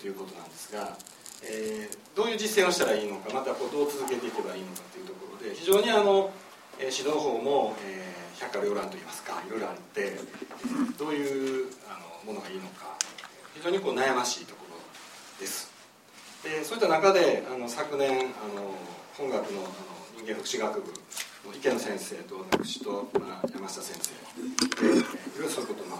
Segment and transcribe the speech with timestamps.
[0.00, 0.96] ということなんですが、
[1.42, 6.30] えー、どういう実践をしたらいいのかまたこうどう続けていけばいいのかというところで非常にあの、
[6.78, 10.18] えー、指導法も、えー、百花繚乱といいますかいろいろあって、
[10.98, 12.94] どういうあのものがいいのか
[13.54, 14.78] 非常にこう悩ましいところ
[15.40, 15.70] です。
[16.44, 18.22] でそういった中であの昨年あ
[18.54, 18.74] の
[19.16, 19.70] 本学のあの
[20.16, 25.02] 人間福祉学部の池野先生と私と、まあ、山下先生で、え、い
[25.38, 25.98] ろいろそういうことのお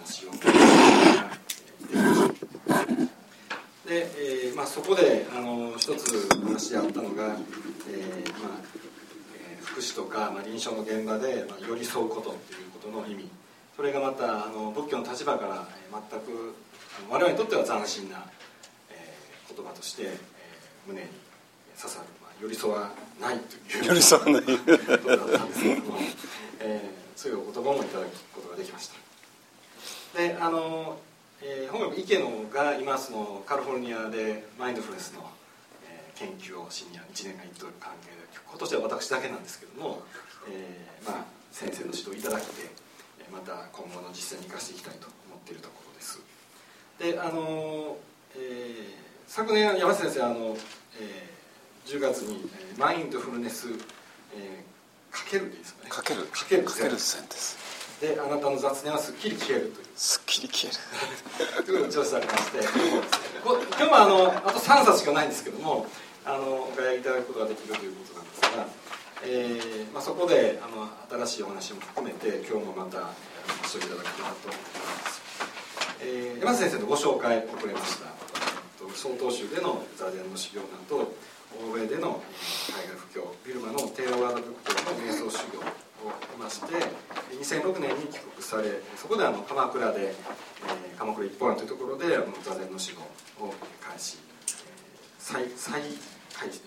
[0.00, 1.44] 話をできました
[3.86, 4.06] で、
[4.46, 8.58] えーまあ、そこであの一つ話し合ったのが、えーまあ
[9.36, 13.28] えー、福祉とか、まあ、臨床の現場で、まあ、寄り添うことっていうことの意味。
[13.76, 16.54] それがまたあの仏教の立場から、えー、全く
[17.10, 18.24] 我々にとっては斬新な、
[18.90, 20.10] えー、言葉として、えー、
[20.86, 21.08] 胸に
[21.76, 22.90] 刺さる、まあ、寄り添わ
[23.20, 23.84] ないという。
[23.84, 24.42] 寄り添わない。
[24.42, 24.48] こ
[25.02, 25.98] とだったんですけども、
[26.60, 30.18] えー、そういうお言葉もいただくことができました。
[30.18, 30.96] であの
[31.46, 35.28] えー、本学池野が今そのカリフォルニアでマインドフルネスの、
[35.84, 38.16] えー、研究をシニア1年間行っておる関係で
[38.48, 40.02] 今年は私だけなんですけども、
[40.48, 42.72] えーまあ、先生の指導いただきで
[43.30, 46.22] また今後の実践に生かしていきたいと思っているところです。
[46.98, 47.98] であの、
[48.36, 48.94] えー、
[49.26, 50.56] 昨年山下先生あの、
[50.96, 55.90] えー、10月に、えー、マインドフルネス、えー、かけるでいいですかね。
[55.90, 56.22] かける。
[56.24, 57.63] かけるかける線です
[58.04, 59.86] であなたの雑念はすっきり消えるという。
[59.96, 60.76] すっきり消え
[61.56, 61.64] る。
[61.64, 62.58] ということを調査されまして
[63.40, 65.86] 今日はあのあと3冊しかないんですけども
[66.24, 68.66] あのお買いいただくことができるということなんですが、
[69.24, 70.88] えーまあ、そこであの
[71.24, 73.08] 新しいお話も含めて今日もまた
[73.62, 75.22] ご視聴いただければと思います、
[76.02, 78.12] えー、山瀬先生のご紹介遅れました。
[78.94, 81.10] 曹洞宗での座禅の修行など
[81.58, 82.22] 欧米での
[82.70, 85.58] 海外布教ビルマのテーラワード仏教の瞑想修行
[86.06, 86.74] を経まして
[87.40, 92.96] 2006年に帰国されそこであの鎌倉で、えー、鎌倉一本案というところであの座禅の指導
[93.40, 96.60] を開始、えー、再再開始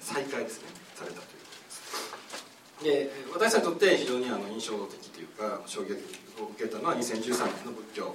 [0.00, 2.84] 再開ですねされたということです。
[2.84, 5.92] で私たちにとって非常にあの印象的というか衝撃
[6.40, 8.14] を受けたのは2013年の仏教、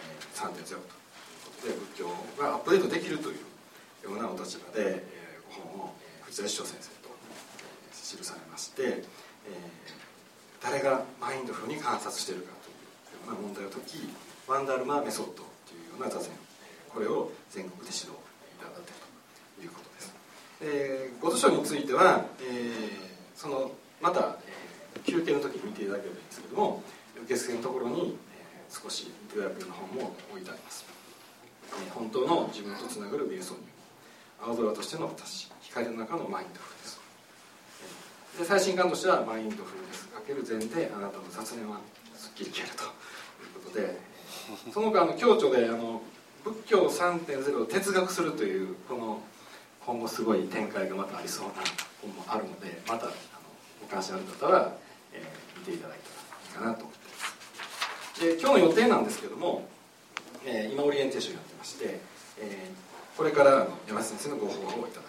[0.00, 9.26] えー、3.0ということで仏教がアップデートできるというようなお立場で、えー、ご本を、えー、藤田一生先生と、えー、記されまして、えー
[10.62, 14.08] 誰がマインドフルに観察しているかというような問題を解き
[14.46, 16.30] ワンダルマメソッドというような座禅
[16.88, 19.00] これを全国で指導いただいている
[19.58, 20.14] ということです、
[20.62, 22.90] えー、ご図書については、えー、
[23.34, 26.82] そのまた、えー、休憩の時に見ていただければいいんですけども
[27.24, 30.86] 受付のところに、えー、少し予約の本も置いてあります、
[31.72, 33.60] えー、本当の自分とつながる瞑想に
[34.40, 36.95] 青空としての私光の中のマインドフルです。
[38.38, 41.80] で最新刊としてはマインドフルネスかける禅であなたの雑念は
[42.14, 43.98] すっきり消えるということで
[44.72, 46.02] その他の共著であの
[46.44, 49.22] 仏教3.0を哲学するというこの
[49.86, 51.54] 今後すごい展開がまたありそうな
[52.02, 53.14] 本もあるのでまたあの
[53.80, 54.72] ご関心ある方は、
[55.12, 58.20] えー、見ていただいたらいいかなと思ってます。
[58.20, 59.68] で今日の予定なんですけども、
[60.44, 62.00] えー、今オリエンテーションやってまして、
[62.38, 65.05] えー、これから山下先生のご報告をいただ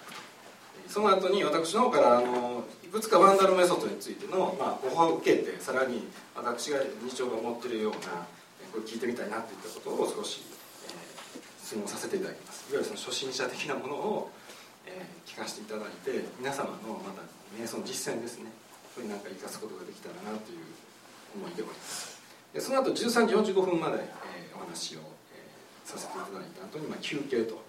[0.88, 8.26] その後に私の方からあのいくつかワンダルメソッドについての、まあ、オファーを受けてさらに私が日常が持ってるような
[8.72, 10.44] これ聞いてみたいなといったことを少し、
[10.88, 12.68] えー、質問させていただきます。
[12.72, 14.32] いわゆるその初心者的なものを、
[14.86, 17.24] えー、聞かせていただいて皆様のまた
[17.56, 18.52] 瞑想の実践ですね。
[18.94, 20.64] それに何か生かすことができたらなという
[21.36, 22.18] 思いでおります。
[22.54, 25.00] でその後13時45分まで、えー、お話を、
[25.34, 27.60] えー、させていただいた後に、まあ、休憩というこ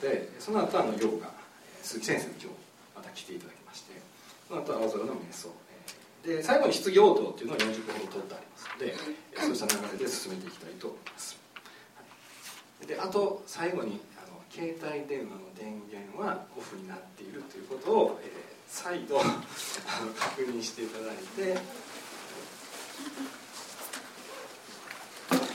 [0.00, 1.37] とでその後あのヨガ
[1.82, 2.48] 鈴木先生に今日
[2.96, 3.92] また来ていただきまして
[4.48, 5.48] その後青空の瞑想
[6.24, 8.94] で最後に質疑応答っていうのは40分ほど取ってありますので
[9.56, 11.38] そうした流れで進めていきたいと思います、
[12.86, 18.30] であと最後にあの携帯電話の電源はオフになっているということを、えー、
[18.66, 21.16] 再度確認していただい
[21.54, 21.60] て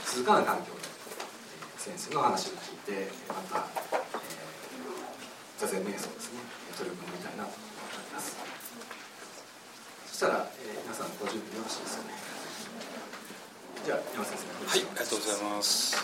[0.06, 0.94] 静かな環境で
[1.76, 4.03] 先生の話を聞いてまた
[5.64, 6.40] 座禅瞑想ですね
[6.76, 8.36] 取り組みたいなと思います。
[10.08, 12.14] そしたら、えー、皆さんご準備よろしいですかね。
[13.86, 15.96] じゃあ山先生はいありがとうございます。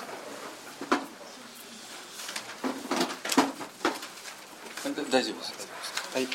[5.10, 5.52] 大丈夫です
[6.14, 6.28] はい。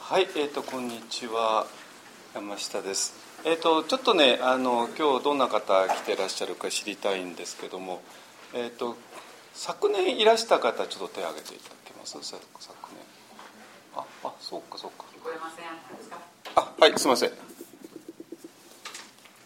[0.00, 1.66] はい、えっ、ー、とこんにちは。
[2.34, 3.14] 山下です。
[3.44, 8.00] えっ、ー、とちょっとねあの今日どんな方来てらっしゃるか知りたいんですけども、
[8.54, 8.96] えっ、ー、と
[9.54, 12.18] 昨年いらした方ちょっと手を挙げていただけます？
[12.22, 12.36] 昨
[12.92, 13.02] 年。
[13.94, 15.04] ああそうかそうか。
[16.56, 17.30] あはいすみません。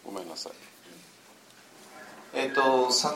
[0.05, 0.53] ごめんなさい。
[2.33, 3.13] えっ、ー、とさ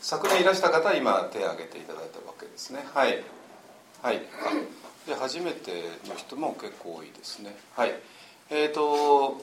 [0.00, 2.84] 昨年いらした方は今手を挙げていただいたわけですね。
[2.94, 3.22] はい。
[4.02, 4.22] はい。
[5.06, 7.54] で初めての人も結構多いですね。
[7.76, 7.94] はい。
[8.50, 9.40] えっ、ー、と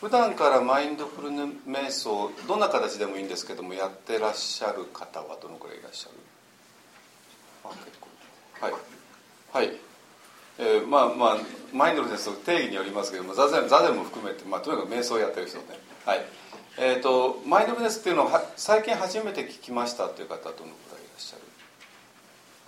[0.00, 6.14] 普段からマインドフルネ瞑想どんな形でもいいんですけどもやってらっしゃる方はどのくらいいらっしゃる？
[7.64, 8.08] あ結構
[8.60, 8.74] はい。
[9.52, 9.76] はい。
[10.58, 11.38] えー、まあまあ
[11.72, 15.64] マインドフルネスの定義によりますけども座禅座禅も含めて、まあ、とにかく瞑想をやってる人ね。
[16.04, 16.24] はい。
[16.76, 21.42] えーと、マインドフルネスっていうのは最近初めて聞きましたという方はどのくらいいらっしゃる？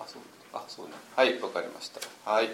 [0.00, 0.22] あそう。
[0.54, 0.92] あそうね。
[1.14, 2.00] はいわかりました。
[2.30, 2.50] はい。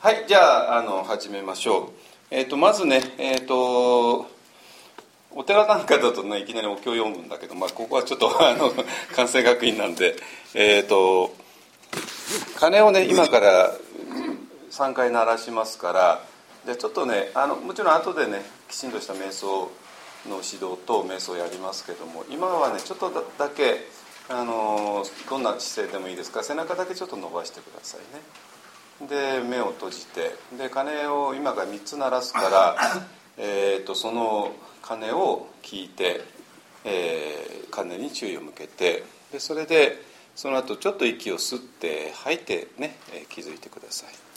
[0.00, 1.90] はいじゃああの始めましょう。
[2.32, 4.30] えーと、まずね、えーと、
[5.32, 8.72] お寺なんかだとねいきなりお経を読むんだけど、まあ、ここはちょっと あの
[9.16, 10.14] 関西学院なんで、
[10.54, 11.34] えーと、
[12.56, 13.72] 鐘をね今から
[14.70, 16.24] 3回鳴らしますから
[16.66, 19.68] でちょっとねあのもちろん後でねきちんとした瞑想
[20.28, 23.88] の指導と瞑想をやりますけども今はねちょっとだけ
[24.28, 28.49] あのどんな姿勢でもいいですか背中だけちょっと伸ばしてくださいね。
[29.08, 32.76] で目を閉じてで鐘を今から3つ鳴らすから、
[33.38, 34.52] えーと、その
[34.82, 36.22] 鐘を聞いて、
[36.84, 40.02] えー、鐘に注意を向けてでそれで
[40.36, 44.29] その後ちょっと息を吸って吐いてね、えー、気づいてください。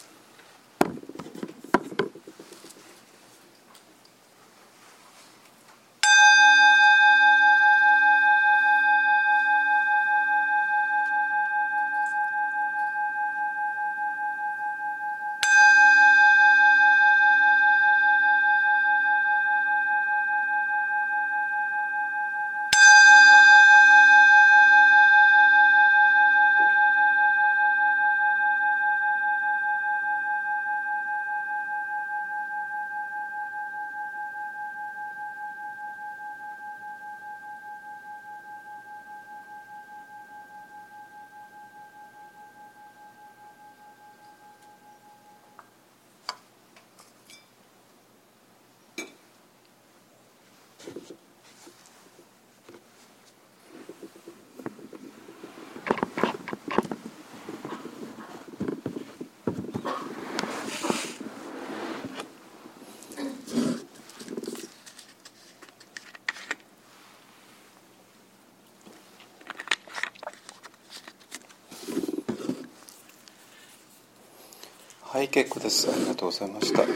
[75.14, 75.92] はい結構です。
[75.92, 76.92] ありがとうございましたはい、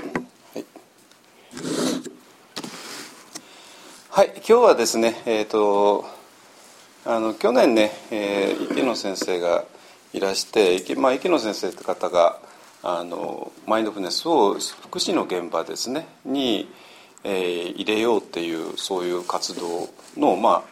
[4.10, 6.06] はい、今日はですねえっ、ー、と
[7.06, 9.66] あの去年ね、えー、池野先生が
[10.13, 12.38] いらして,、まあ、池野先生って方が
[12.84, 16.69] あのマインドフルネスを福祉の現場ですねに、
[17.24, 20.63] えー、入れようっていうそういう活動の、まあ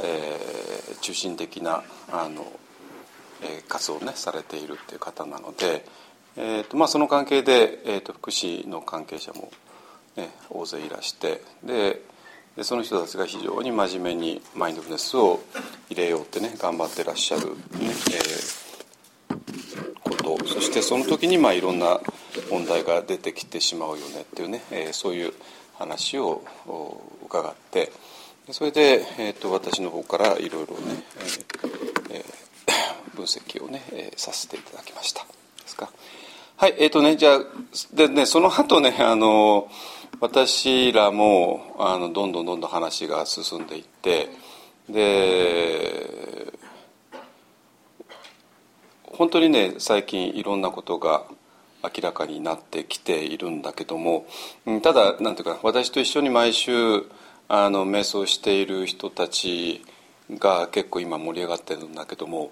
[0.00, 1.82] えー、中心的な
[2.12, 2.46] あの、
[3.42, 5.84] えー、活動をねされているっていう方なので。
[6.40, 9.50] えーとまあ、その関係で、えーと、福祉の関係者も、
[10.14, 12.00] ね、大勢いらしてで
[12.58, 15.38] でその人たちが非常に真面目にマインドフルネスを
[15.88, 17.54] 入れようってね頑張ってらっしゃる、ね
[19.30, 19.38] えー、
[20.02, 22.00] ことそしてその時にまあいろんな
[22.50, 25.32] 問題が出てきてしまうよねっていうね、えー、そういう
[25.78, 26.42] 話を
[27.24, 27.92] 伺って
[28.50, 31.04] それで、えーと、私の方からいろいろね、
[32.10, 35.22] えー、 分析をね、え、させていただきました。
[35.62, 35.90] ですか？
[36.56, 37.40] はいえーとね、じゃあ
[37.92, 39.70] で、ね、その後ねあの
[40.20, 44.28] 私らもあのどんどんどんどん話が進んでいって
[44.88, 46.52] で
[49.04, 51.24] 本当にね最近いろんなことが
[51.82, 54.26] 明らかになってきているんだけども
[54.82, 56.72] ただなんていうか私と一緒に毎週
[57.48, 59.84] あの瞑想している人たち
[60.30, 62.50] が結構今盛り上がってるんだけども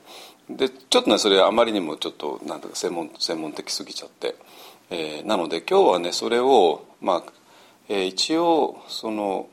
[0.48, 4.36] でちょっとねそれあまりにもちょっとなんだか専門専門的すぎちゃって、
[4.90, 7.22] えー、なので今日はねそれをまあ、
[7.88, 9.48] えー、一応その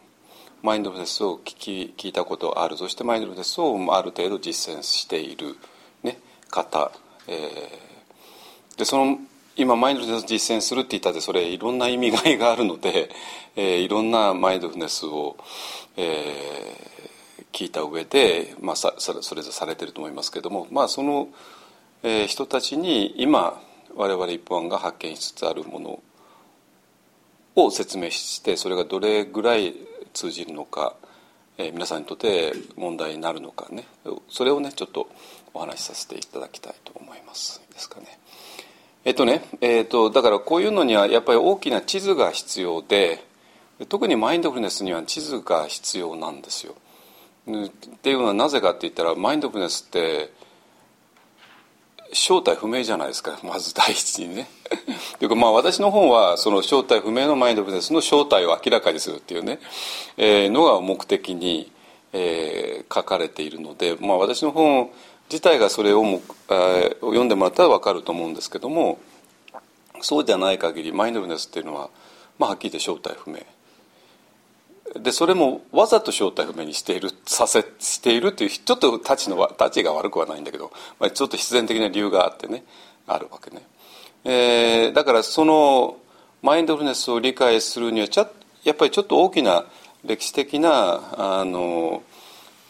[0.63, 2.77] マインドフルネスを聞き聞いたことある。
[2.77, 5.57] そしてマインドフルネスをある程度実践している、
[6.03, 6.17] ね、
[6.49, 6.91] 方、
[7.27, 9.17] えー、でその
[9.55, 13.09] 今マインドフルネスを実践するって言ったってそれいろんな意味合いがあるので、
[13.55, 15.37] えー、いろんなマインドフルネスを、
[15.95, 21.27] えー、聞いた上で、まあ、さそれぞれされてると思いますけども、まあ、その、
[22.01, 23.61] えー、人たちに今
[23.95, 25.99] 我々一般が発見しつつあるもの
[27.55, 29.74] を説明してそれがどれぐらい
[30.13, 30.95] 通じるのか、
[31.57, 33.86] えー、皆さんにとって問題になるのかね
[34.29, 35.07] それをねちょっと
[35.53, 38.19] お話しさせていただきたいと思いますですかね。
[39.05, 43.22] えっとね、えっと、だからこういうのにはやっぱり大きな地図が必要で
[43.89, 46.75] 特にマインドフルネスには地図が必要なんですよ。
[47.45, 47.69] っ
[48.01, 50.31] ていうのはなぜかって言ったらマインドフルネスって
[52.13, 54.48] 正体不明じゃないですかまず第一にね。
[55.20, 59.60] というかまあ私の本はその正体不明のマインドフルネスの正体を明らかにするっていうね、
[60.17, 61.72] えー、のが目的に、
[62.13, 64.89] えー、書かれているので、まあ、私の本
[65.29, 69.00] 自体がそれをも、えー、読んでもらったら分かると思うんですけども
[70.01, 71.89] そうじゃない限りマインドフルネスっていうのは、
[72.38, 73.38] まあ、はっきり言って正体不明。
[75.00, 82.63] でそれもわざと正体不明にしているさせしているっていうちょっとたちのたちが悪くはないんだけど、まあ、ちょっと必然的な理由があってね
[83.07, 83.63] あるわけね、
[84.23, 85.97] えー、だからその
[86.41, 88.29] マインドフルネスを理解するにはちゃ
[88.63, 89.65] やっぱりちょっと大きな
[90.05, 92.03] 歴史的なあの、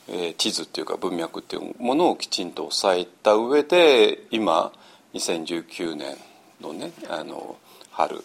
[0.08, 4.72] えー、地図っていうか文脈っていうものをきちんと押さえた上で今
[5.14, 6.16] 2019年
[6.62, 7.58] のねあの
[7.92, 8.24] 春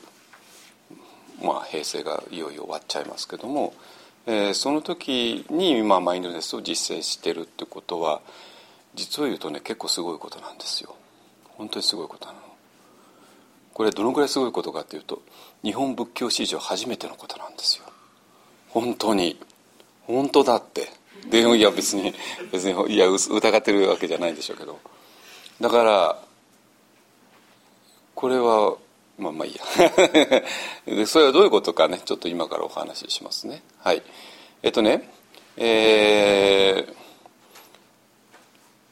[1.42, 3.75] まあ、平成がいよいよ終わっちゃいますけども、
[4.26, 8.21] えー、その時に、まあ、マインドネスを実践してるってことは
[8.95, 10.95] 実を言うとね結構すごいことなんですよ。
[11.57, 12.38] 本当にすごいことなの。
[13.73, 15.23] これどのぐらいすごいことかっていうと
[15.62, 17.85] 日本仏教史上初めてのことなんですよ。
[18.71, 19.38] 本当に。
[20.07, 20.88] 本当だって。
[21.30, 22.14] でいや別に
[22.50, 24.78] 別にいや疑ってるわけじゃないんでしょうけど。
[25.61, 26.23] だから
[28.14, 28.76] これは
[29.19, 29.65] まあまあいいや。
[30.87, 32.01] でそれはどういうことかね。
[32.05, 33.63] ちょっと今からお話ししますね。
[33.79, 34.03] はい。
[34.63, 35.11] えっとね
[35.57, 36.95] えー、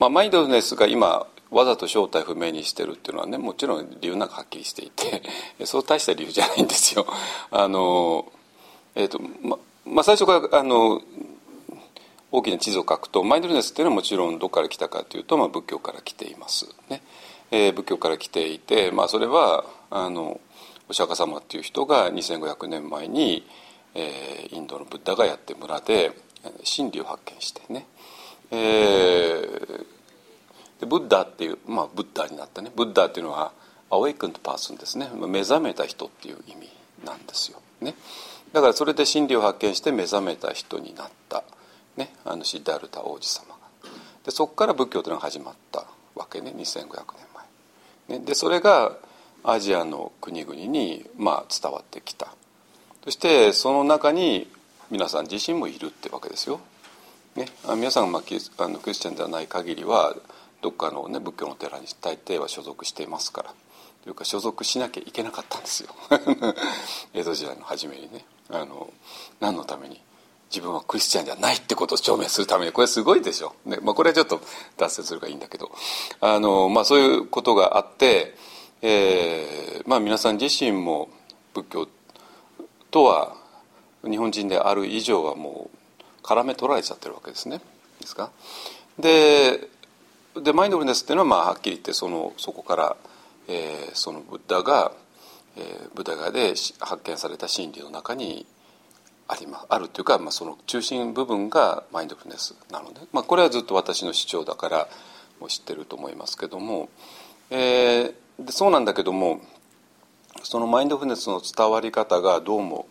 [0.01, 5.23] まあ、マインドネスが今わざと正体不明にしてるっていうのはねもちろん理由なんかはっきりしていて
[5.65, 7.07] そう大した理由じゃないんですよ。
[7.51, 8.31] あの
[8.95, 11.01] えっとままあ最初からあの
[12.33, 16.69] 大きな地図を書くとマインドネスっていうのはもちろんどこから来たかというと、まあ、仏教から来ています。
[16.89, 17.03] ね、
[17.51, 20.41] えー、仏教から来ていて、まあ、それはあの
[20.89, 23.47] お釈迦様っていう人が2500年前に、
[23.95, 26.13] えー、インドのブッダがやって村で
[26.65, 27.87] 真理を発見してね、
[28.51, 29.87] えー、
[30.81, 32.71] でブッダっていう、まあ、ブッダになったね。
[32.75, 33.53] ブッダっていうのは
[33.91, 35.09] アウェイクン e パーソンですね。
[35.15, 36.69] 目覚めた人っていう意味
[37.05, 37.95] なんですよね。
[38.53, 41.45] だからそれで真理を発見して目覚めた人になった、
[41.97, 43.57] ね、あのシッダルタ王子様が。
[44.25, 46.53] でそこから仏教というのが始まったわけね。
[46.57, 46.97] 2500年
[48.09, 48.97] 前、ね、でそれが
[49.49, 52.29] アジアの国々に、まあ、伝わってきた。
[53.05, 54.51] そしてその中に
[54.91, 56.61] 皆さん自身もいるってわけですよ。
[57.37, 60.17] ね、皆さんまあ、あのクリスチャンではない限りは
[60.63, 63.55] どっかの、ね、仏教の寺に大抵は所属していますから。
[64.03, 65.91] というか所属しなきゃいけなかったんですよ。
[67.15, 68.25] 江戸時代の初めにね。
[68.51, 68.91] あの
[69.41, 70.01] 何のために
[70.51, 72.73] 自分はクリスチャンではないってことを証明するために。
[72.73, 73.79] これすごいでしょ、ね。
[73.83, 74.41] まあ、これはちょっと
[74.77, 75.71] 脱線するからいいんだけど。
[76.21, 78.37] あの、まあ、そういうことがあって
[78.83, 81.09] えーまあ、皆さん自身も
[81.55, 81.89] 仏教
[82.91, 83.37] とは
[84.05, 87.61] 日本人である以上はもう絡め取られちゃってるわけですね。
[88.01, 88.31] ですか？
[88.99, 89.69] で
[90.43, 92.97] でマインドフルネスっていうのは、まあ、はっきり言ってそのそこから、
[93.49, 94.93] えー、そのブッダが、
[95.57, 98.47] えー、ブッダガで発見された真理の中に
[99.29, 104.89] ありまあるというか、まあ、その中心部分がマインドフルネスなので、まあ、これはずっと私の主張だから
[105.41, 106.91] も知ってると思いますけども、
[107.51, 109.41] えー、でそうなんだけども
[110.43, 112.87] そのマインドフルネスの伝わり方がどうも、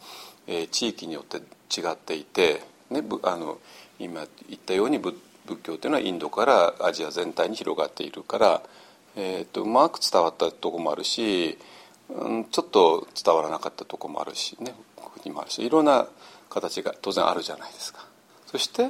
[0.47, 3.59] えー、地域によって違っていて、ね、あの
[3.99, 5.15] 今言ったように仏
[5.63, 8.61] 教というのはインドからアジア全体に広がっているから、
[9.15, 11.57] えーと、うまく伝わったとこもあるし、
[12.09, 14.73] うん、ちょっと伝わらなかったとこもあるしね
[15.21, 16.07] 国もあるしいろんな
[16.49, 18.05] 形が当然あるじゃないですか。
[18.47, 18.89] そして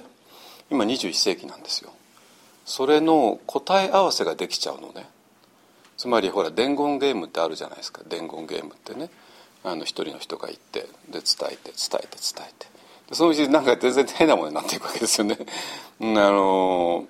[0.69, 1.91] 今21世紀なんですよ。
[2.65, 5.07] それの答え合わせができちゃうのね。
[5.98, 8.02] つまりほら伝言ゲームってあるじゃないですか。
[8.08, 9.10] 伝言ゲームってね。
[9.64, 11.22] あの一人の人が言ってで伝
[11.52, 12.68] えて伝えて伝えて。
[13.10, 15.38] でそのうちなんか全然変なものになっていくわけですよね。
[16.02, 17.08] あの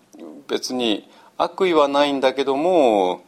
[0.48, 3.26] 別に悪意はないんだけども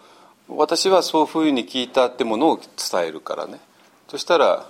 [0.48, 3.60] 私はそういうふうに聞いたってものを伝えるからね。
[4.08, 4.70] そしたら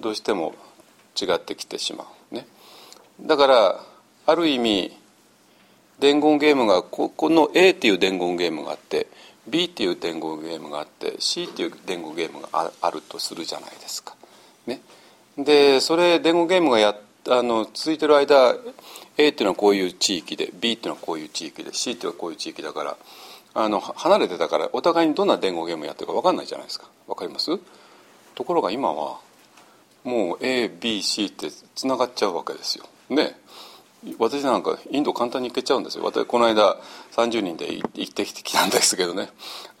[0.00, 0.54] どうしても
[1.20, 2.34] 違ってきてしまう。
[2.34, 2.46] ね。
[3.20, 3.84] だから
[4.26, 4.96] ある意味
[5.98, 9.08] 伝言ゲームがここの A っていう伝言ゲームがあって
[9.50, 14.14] B っていう伝言ゲームがあって C っていう伝言ゲームがあるとするじゃないですか。
[14.66, 14.80] ね、
[15.36, 16.96] でそれ伝言ゲームがや
[17.30, 18.54] あの続いてる間
[19.16, 22.96] A っていうのはこういう地域で B っていうのはこういう地域で C っていうのはこういう地域だから
[23.54, 27.50] あの離れてたからお互いにどんな伝言ゲームやってるか分かんないじゃないですか分かります？
[28.34, 29.18] ところが今は
[30.04, 32.84] もう ABC ってつながっちゃうわけですよ。
[33.10, 33.36] ね
[34.18, 36.04] 私なんかインド簡単に行けちゃうんですよ。
[36.04, 36.76] 私この間
[37.16, 39.28] 30人で行ってきてきたんですけどね。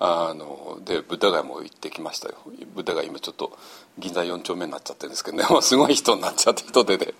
[0.00, 2.34] あのでブッダガヤも行ってきましたよ。
[2.74, 3.56] ブッダガヤ今ちょっと
[3.96, 5.44] 銀座4丁目になっちゃってるんですけどね。
[5.50, 7.14] もうすごい人になっちゃって人手で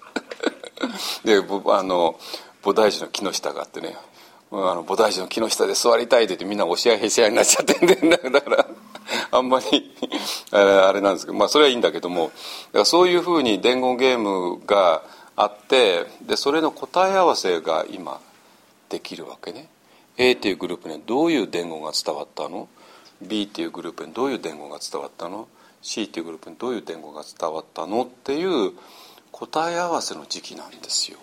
[1.24, 1.36] で。
[1.70, 2.18] あの
[2.64, 3.96] 菩提寺の木の下があってね。
[4.50, 7.94] あの菩提寺の木の下で座りたいって言ってみんな押し合いへし合いになっちゃってんで。
[8.30, 8.66] だから
[9.30, 9.94] あんまり
[10.50, 11.38] あれなんですけど。
[11.38, 12.24] まあそれはいいんだけども。
[12.24, 15.02] だからそういうふうに伝言ゲームが
[15.40, 18.20] あってでそれの答え合わせが今
[18.88, 19.68] できるわけね。
[20.16, 22.68] A っていうグループにどういう伝言が伝わったの
[23.22, 25.46] ？B っていうグループにどういう伝言が伝わったの
[25.80, 28.02] ？C っていうグループにどういう伝言が伝わったの？
[28.02, 28.72] っていう
[29.30, 31.18] 答え合わせの時期なんですよ。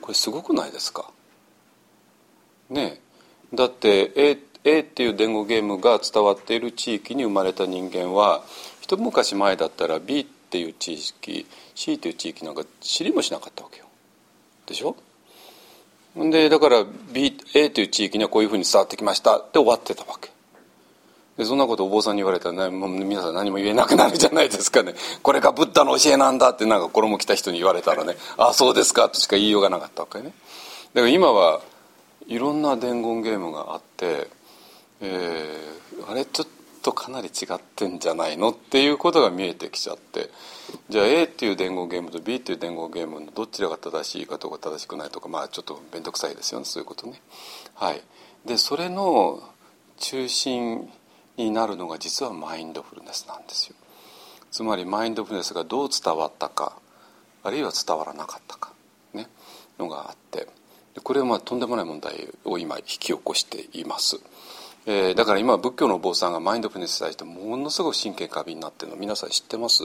[0.00, 1.10] これすごくないですか？
[2.70, 3.00] ね
[3.52, 8.42] だって A, A っていう伝言ゲームが伝わっている地域に生まれた人間は
[8.80, 13.86] 一昔前だったら B っていう地域 C っていう地域なんか知りもしなかったわけよ。
[14.66, 14.96] でしょ？
[16.16, 19.38] でだから B A という地域にはこういうふうに伝わってきました。
[19.38, 20.30] って終わってたわけ。
[21.36, 24.94] でそんなことお坊さんに言われたら、ね、もう皆さん何も言えなくなるじゃないですかね。
[25.20, 30.26] これがブッダの教えなんだってなんか衣着た人に言われたらねああそうですかとしか言いようがなかったわけね。
[30.94, 31.60] だから今は
[32.28, 34.28] いろんな伝言ゲームがあって、
[35.00, 36.52] えー、あれちょっと
[36.84, 40.28] とかなり違ってんじゃないのっていうことが見えてきちゃって
[40.90, 47.22] じゃあ A っていう伝言ゲームと B っていう伝言ゲームのどちらが正しいかとか正しくないとかまあちょっと面倒くさいですよねそういうことね。
[47.74, 48.02] はい、
[48.44, 49.42] でそれの
[49.96, 50.90] 中心
[51.38, 53.76] になるのが実はマインドフルネスなんですよ。
[54.50, 56.76] つまりマインドフルネスがどう伝わったか
[57.42, 58.72] あるいは伝わらなかったか、
[59.14, 59.26] ね、
[59.78, 60.46] のがあって
[61.02, 64.20] これはまあとんでもない問題を今引き起こしています。
[64.86, 69.82] えー、だから今仏教のお坊さんがマインドフルネスに対してものすごく神経過敏になってるの皆さん知ってます？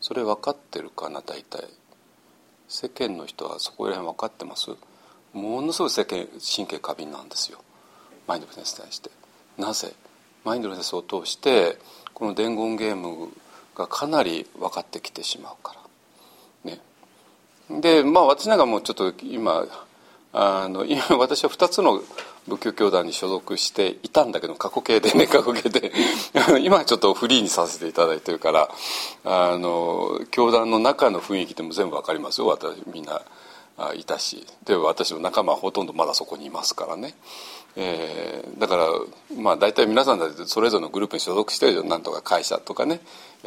[0.00, 1.22] それ分かってるかな？
[1.22, 1.64] 大体。
[2.68, 4.70] 世間の人はそこら辺分かってます？
[5.32, 7.58] ものすごい世間神経過敏なんですよ。
[8.26, 9.10] マインドフルネスに対して。
[9.56, 9.92] なぜ？
[10.44, 11.78] マインドフルネスを通して
[12.12, 13.30] この伝言ゲーム
[13.74, 15.76] がかなり分かってきてしまうか
[16.64, 16.70] ら。
[16.72, 16.80] ね。
[17.80, 19.66] でまあ私なんかもうちょっと今
[20.34, 22.02] あの今私は2つの
[22.46, 25.92] 仏教教団に所属していたんだけど過去形でね過去形で。
[26.60, 28.68] 今はちょっとフリーにさせていただいてるから
[29.24, 33.22] あの教団の中の雰囲気でも全部わかりますよ私みんな。
[33.96, 34.46] いたし。
[34.64, 37.14] で私の仲間はほとんどまだそこにいますからね。
[37.76, 38.86] えー、だから
[39.36, 43.00] まあ大体皆さんだってそれぞれのグループに所属してるじゃんなんとか会社とかね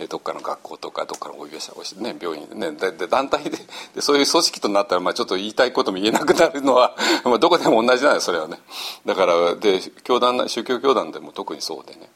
[0.09, 3.51] どっかの学校とかどっかのお医者ね病院ねで団体で
[3.95, 8.59] でそういう組織となったらまあちょっと言いたいことも言えなくなるのは まあどこでも同じなんですそれはね。
[9.05, 12.09] だからで教団宗教教団でも特にそうでね。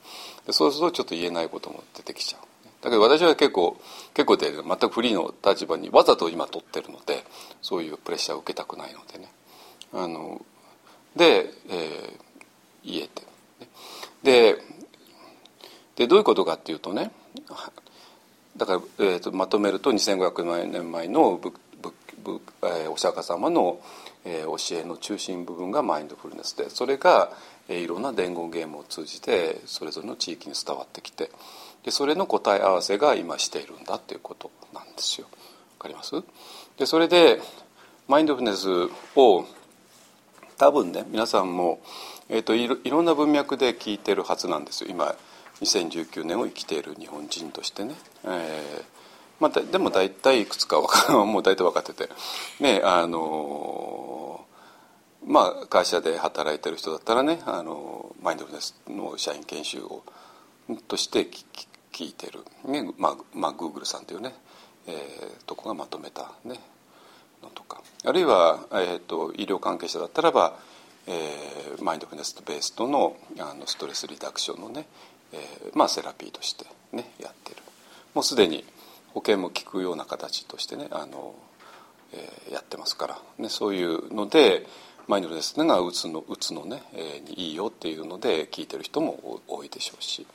[0.45, 2.50] でそうするとちょっと言えないことも出てきちゃう。
[2.81, 3.79] だけど私は結構
[4.13, 7.23] 結構で全くフリーの立場にわざと今取ってるので
[7.61, 9.31] そういうプレッシャーを受けたくないのでね。
[9.93, 10.43] あの
[11.15, 13.23] で、えー、言えて
[14.23, 14.57] で
[15.95, 17.11] でどういうことかっていうとね
[18.57, 23.79] だから、えーと、まとめると2500年前のぶぶぶ、えー、お釈迦様の、
[24.25, 27.31] えー、教えの中心部分がマインドフルネスでそれが、
[27.67, 31.31] えー、いろんな伝言ゲームを通じてそれぞれの地域に伝わってきて
[31.83, 35.27] でそれの答え合わせが今しているんだっていうことなんですよ。
[35.79, 36.15] わかります？
[36.77, 37.41] でそれで
[38.07, 38.67] マインドフルネス
[39.15, 39.45] を
[40.57, 41.81] 多分ね皆さんも、
[42.29, 45.15] えーと、いろいろんな文脈で聞いてるはずなんですよ今
[45.61, 47.95] 2019年を生きている日本人としてね。
[48.25, 48.83] えー
[49.39, 52.09] まあ、でも大体いくつか もう大体分かってて
[52.59, 54.45] ねあの
[55.25, 60.03] まあ会社で働いてる人だったらねあのマインドフルネスの社員研修を
[60.87, 61.27] として
[61.91, 64.33] 聞いてる、ねまあまあ、Google さんというね、
[64.87, 66.59] えー、とこがまとめたね
[67.43, 67.81] のとか。
[68.03, 70.57] あるいは、えーと、医療関係者だったらば、
[71.07, 74.85] えー、マインドフルネスベースとのあのストレスリダクションのね、
[75.33, 77.57] えー、まあセラピーとしてねやってる。
[78.13, 78.65] もうすでに
[79.13, 81.35] 保険も効くような形としてねあの、
[82.13, 84.65] えー、やってますから、ね、そういうので
[85.07, 90.27] マインドフルネスがうつのうつのね、えー、にいいよっていうので聞いてる人も多いでしょうし、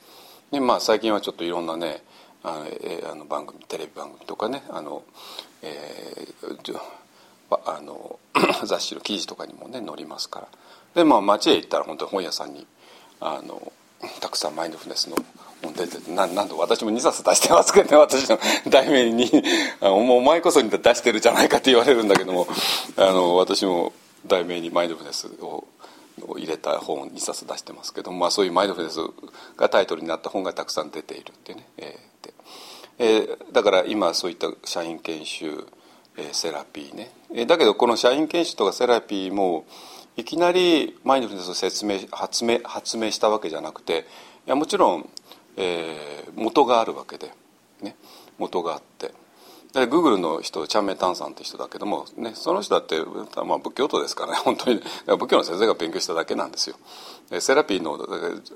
[0.51, 2.01] でまあ、最近はちょっといろんなね
[2.43, 5.03] あの,、えー、あの番組テレビ番組とかねあの、
[5.61, 6.79] えー、
[7.65, 8.19] あの
[8.65, 10.47] 雑誌の記事とかにもね載りますから。
[10.95, 12.65] でまあ街へ行ったら本当に本屋さんに
[13.19, 13.71] あの
[14.21, 15.17] たくさんマインドフネスの
[15.61, 19.29] 本出ててななんと私も2冊出してますけどね 私の題名に。
[19.81, 22.47] お前こそに出してるじゃないかって言われるんだけども
[22.95, 23.91] あの私も
[24.25, 25.67] 題名にマインドフネスを
[26.37, 28.99] 入れた本を2冊出してますけども、まあ、そういうマインドフルネス
[29.55, 32.33] がタイトルになった本がたくさん出ているってね、えー
[32.99, 35.67] えー、だから今そういった社員研修
[36.17, 39.65] えセラピーね、えだけどこの社員研修とかセラピーも
[40.15, 44.05] いきなりマインドフルネスを説明発明発明したわけじゃなくて
[44.47, 45.09] いやもちろん、
[45.57, 47.31] えー、元があるわけで、
[47.83, 47.95] ね、
[48.39, 49.13] 元があって。
[49.73, 52.99] グーグルの人チャンメタンさんって人だけども、ね、その人だって、
[53.43, 54.81] まあ、仏教徒ですからね 本当に。
[55.05, 56.77] 仏教の先生が勉強しただけなんですよ。
[57.39, 57.97] セラピーの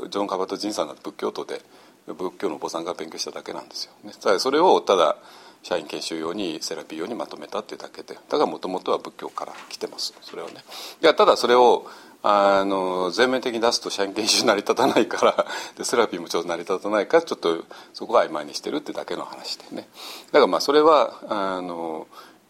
[0.10, 1.62] ジョン・カバト・ジンさんだって仏教徒で
[2.08, 5.18] 仏教のお坊さんが勉強しただけなんですよ、ね、ただそれをただ
[5.64, 8.16] 社員研修用にセラピー用にまとめたっていうだけで。
[8.16, 10.14] だからもともとは仏教から来てます。
[10.22, 10.64] それはね。
[11.02, 11.86] いやただそれを
[12.24, 15.46] あの全面的に出すと社員研修成り立たないから
[15.78, 19.90] でセラピーもちょっと成り立たないからちょっとそこは曖昧にしてるってだけの話でね。
[20.28, 22.08] だからまあそれはあの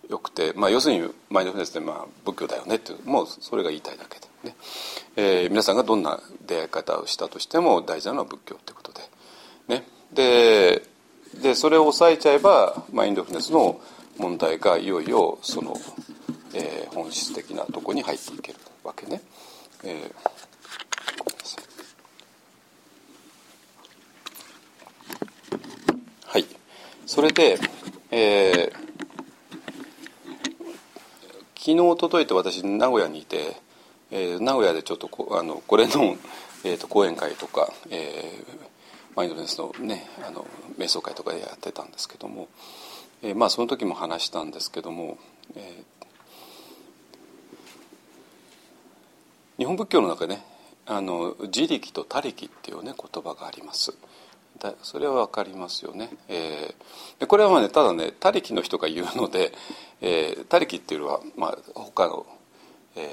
[0.09, 4.55] よくて、まあ、要するにマインドフルネスってまあ仏教だよねってもうそれが言いたいだけでね、
[5.15, 9.01] えー、皆さんがどんな出会い方をしたとしても大事なのは仏教ってことで。
[9.67, 9.87] ね。
[10.11, 10.85] で
[11.35, 13.79] でそれを抑えちゃえばマインドフルネスの
[14.17, 15.77] 問題がいよいよその、
[16.53, 19.21] えー、本質的なとこに入っていけるわけね。
[19.83, 20.13] えー、
[26.27, 26.45] はい。
[27.05, 27.57] それで、
[28.11, 28.81] えー、
[31.57, 33.55] 昨日おとといと私名古屋にいて、
[34.11, 36.17] えー、名古屋でちょっとこあのこれの、
[36.63, 38.57] えーと、講演会とか、えー、
[39.15, 40.45] マインドネスのねあの
[40.77, 42.49] 瞑想会とかやってたんですけども、
[43.23, 45.17] えー、まあその時も話したんですけども、
[45.55, 46.00] えー、
[49.61, 50.43] 日本仏教の中でね
[50.87, 53.93] あの自力と他力っていうね言葉があります。
[54.57, 59.51] だそれは分かりますよね、えー、でこれはまあねただね他力の人が言うので、
[60.01, 62.25] えー、他力っていうのは、まあ、他の、
[62.95, 63.05] えー、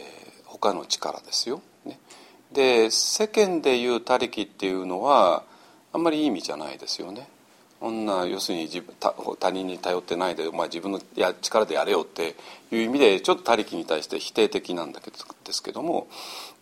[0.46, 1.98] 他の力ですよ、ね、
[2.50, 5.42] で世間でいう他力っていうのは
[5.92, 7.28] あんまりいい意味じゃないですよね。
[7.80, 8.94] こんな要するに自分
[9.38, 12.34] 他人に頼ってないで、まあ、自分のや力でやれよって
[12.72, 16.08] いう意味でちょっと他力に対して否定的なんだけどですけども、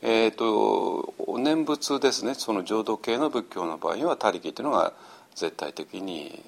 [0.03, 4.93] えーと、お念仏ですねその浄土系の仏教の場合には他力っていうのが
[5.35, 6.43] 絶対的に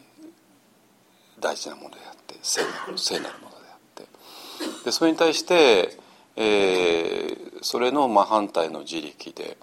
[1.41, 5.97] 大事なものであって聖なる聖なるものであってでそれに対して、
[6.37, 9.57] えー、それの真反対の自力で。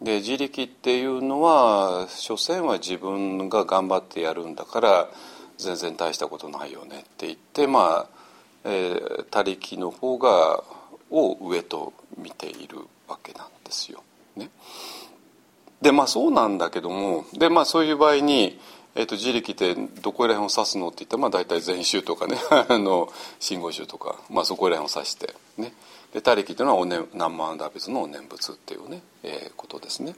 [0.00, 5.10] で自力っていうのは所詮は自分が頑張ってやるんだから
[5.58, 8.08] 全然大したことないよねって言ってまあ、
[8.64, 10.64] えー、他力の方が
[11.10, 14.02] を上と見ているわけなんですよ。
[14.36, 14.48] ね、
[15.82, 18.58] でまあそうなんだけどもでまあそういう場合に、
[18.94, 25.74] えーと、自力ってどこら辺を指すのって言ったらまあ大体禅宗とかね あの真言宗とか、まあ、そこら辺を指してね。
[26.12, 30.14] で他力というのはお、ね、南蛮ダビズのお念仏っていうね、えー、ことですね。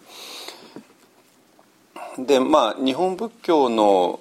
[2.19, 4.21] でまあ日本仏教の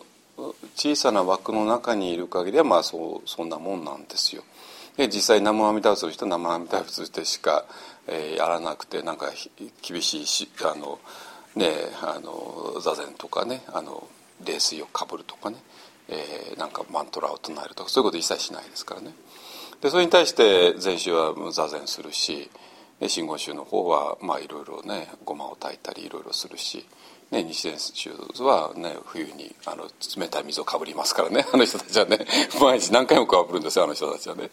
[0.75, 4.43] 小さな枠の中にいる限りはまあそうそんなもんなんですよ。
[4.97, 7.65] で実際南無阿弥陀仏の人は南無阿弥陀仏でしか、
[8.07, 9.27] えー、やらなくてなんか
[9.81, 10.99] 厳しいしあの
[11.55, 14.07] ねあの座禅とかねあの
[14.45, 15.57] 冷水をかぶるとかね、
[16.09, 19.13] えー、なんかマントラを唱えるとかそういうこと一切しないですからね。
[19.81, 22.49] でそれに対して禅宗は座禅するし
[23.07, 26.85] 真言宗の方はまあいろいろねごまを炊いたりいろいろするし、
[27.31, 28.11] ね、日蓮宗
[28.43, 32.19] はね冬にあの冷たい水をかぶりますからね あの人たちはね
[32.61, 34.51] 毎日何回もかぶるんですよあの人たちはね。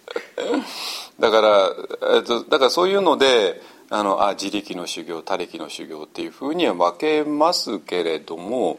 [1.20, 1.74] だから、
[2.16, 3.60] えっと、だからそういうので
[3.90, 8.78] あのあ自力の修行他力の修行っていうふうには分けますけれども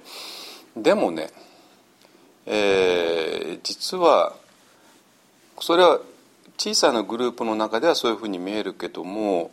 [0.76, 1.32] でもね、
[2.46, 4.34] えー、実は
[5.60, 6.00] それは
[6.60, 9.50] 小さなグループの中ではそういうふうに見えるけども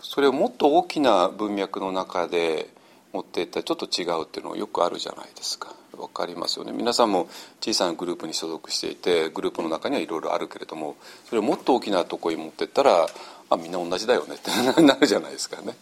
[0.00, 2.70] それをもっと大きな文脈の中で
[3.12, 7.28] 持っていったらちょっと違うっていうのよくあるじゃないですか分かりますよね皆さんも
[7.60, 13.08] 小さなグループに所属していてグループの中にはいろいろあるけれどもそれをもっと大きなとこに持ってったら
[13.50, 15.74] あみんな同じだよねってなるじゃないですかね。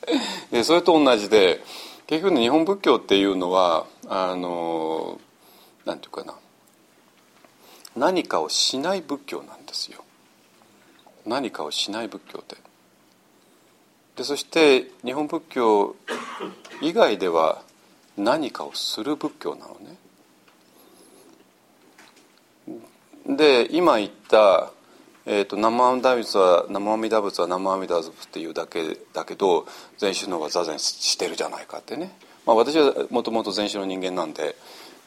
[0.50, 1.60] でそれと同じで
[2.06, 5.20] 結局日本仏教っていうのはあの
[5.84, 6.34] なんていうかな
[7.94, 10.02] 何かをしない仏教なんですよ。
[11.30, 12.56] 何かをしない仏教で
[14.16, 15.94] でそして日本仏教
[16.82, 17.62] 以外では
[18.16, 19.96] 何かをする仏教なのね。
[23.36, 24.72] で今言った
[25.26, 29.66] えーと、生阿弥陀仏は生阿弥陀仏は生阿弥陀仏っていうだけだけど
[29.98, 32.10] 禅宗の方が座禅してるじゃないかってね、
[32.46, 34.56] まあ、私はもともと禅宗の人間なんで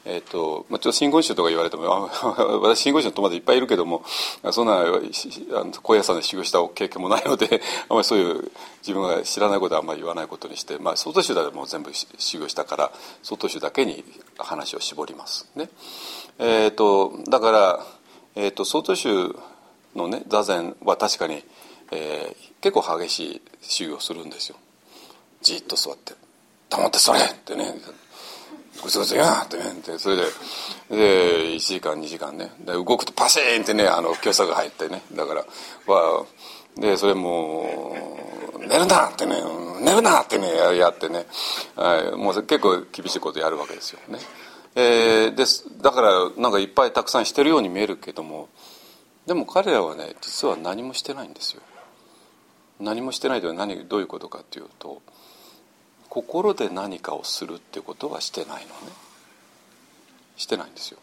[0.06, 2.10] えーとまあ、ちょっと真言宗とか言われても
[2.62, 4.04] 私真言宗の友達いっぱいいるけども
[4.52, 4.84] そんな
[5.82, 14.04] 高野山で修行した経験もないので あまりそういう自分が知らないことはあんまり言わないことにして、まあ、外宗でも全部修行したから外宗だけに
[14.38, 15.70] 話を絞りますね。
[16.40, 17.86] えーと、だから、
[18.36, 19.36] えーと、外宗
[19.96, 21.44] のね座禅は確かに、
[21.92, 24.58] えー、結構激しい修行するんですよ。
[25.42, 26.14] じっと座って
[26.70, 27.76] 「黙ってそれ!」ってね
[28.82, 29.58] グツグツやって
[29.98, 30.24] それで
[30.90, 30.98] で
[31.56, 35.46] 1時間2時間ね動くとパシーンってねあの教作が入ってねだから
[35.94, 36.26] わ
[36.78, 37.96] でそれも
[38.58, 39.36] う寝るなってね
[39.82, 41.26] 寝るなってねやってね、
[41.76, 44.20] はい、もう結構厳しいことやるわけですよね。
[44.76, 48.50] えー、ですだからなんかいっぱいたくさんしてるように見えるけども
[49.28, 51.62] でも彼らはね実は何もしてないんですよ。
[52.80, 55.02] 何もしてないとは何どういうことかっていうと
[56.14, 58.68] 心で何かをするっていうことはしてないのね。
[60.38, 61.00] してないんですよ。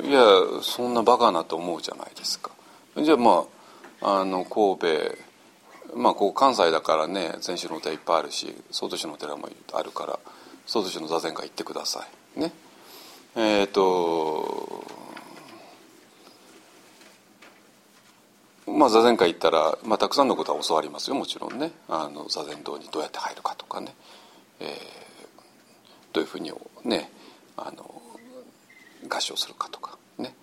[0.00, 0.22] いや
[0.62, 2.52] そんなバカなと思うじゃないですか。
[2.96, 3.44] じゃあま
[4.00, 10.20] ああの神戸まあここ関西だからね禅宗のお寺いっぱいあるし総都市のお寺もあるから
[10.64, 12.40] 総都市の座禅会行ってください。
[12.40, 12.52] ね。
[13.34, 14.84] えっ、ー、と
[18.66, 21.16] まあ座禅会行ったら、まあ、たくさんのことは教わりますよ。
[21.16, 21.70] もちろんね。
[21.88, 23.94] あの座禅堂にどうやって入るかとかね、
[24.60, 24.68] えー、
[26.12, 26.52] どういうふうに
[26.84, 27.10] ね
[27.56, 28.02] あの
[29.08, 29.96] 合唱するかとか。
[30.18, 30.34] ね。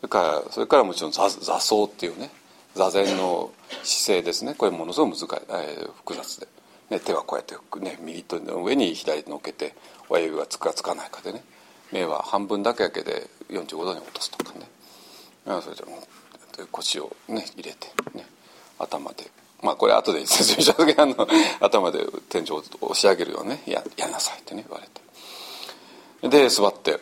[0.00, 2.30] それからそれからもちろん座座奏っていうね。
[2.74, 4.54] 座禅の姿勢ですね。
[4.54, 6.48] これものすごく難しい、えー、複雑で、
[6.90, 9.74] ね、手はこうやって、ね、右手の上に左のっけて
[10.08, 11.44] 親指がつくかつかないかでね。
[11.92, 14.66] 目は半分だけだけで45度に落とすとかね。
[15.44, 15.84] それで
[16.70, 18.26] 腰をね入れてね
[18.78, 19.30] 頭で
[19.62, 21.14] まあこれ後で説明した時あの
[21.60, 24.88] 頭で天井を押し上げるようねややなさいってね言われ
[26.28, 26.28] て。
[26.28, 26.98] で座って。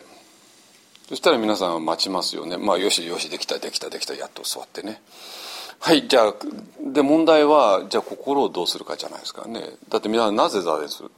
[1.07, 2.57] そしたら皆さんは待ちますよね。
[2.57, 5.03] まあよしよしできたできたできたやっと座ってね。
[5.79, 6.33] はいじゃあ
[6.81, 9.61] で問題はじゃあ心をどうするかじゃないですかね。
[9.89, 11.11] だって皆さんなぜ座禅する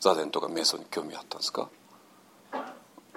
[0.00, 1.68] 座禅とか瞑想に興味あったんですか？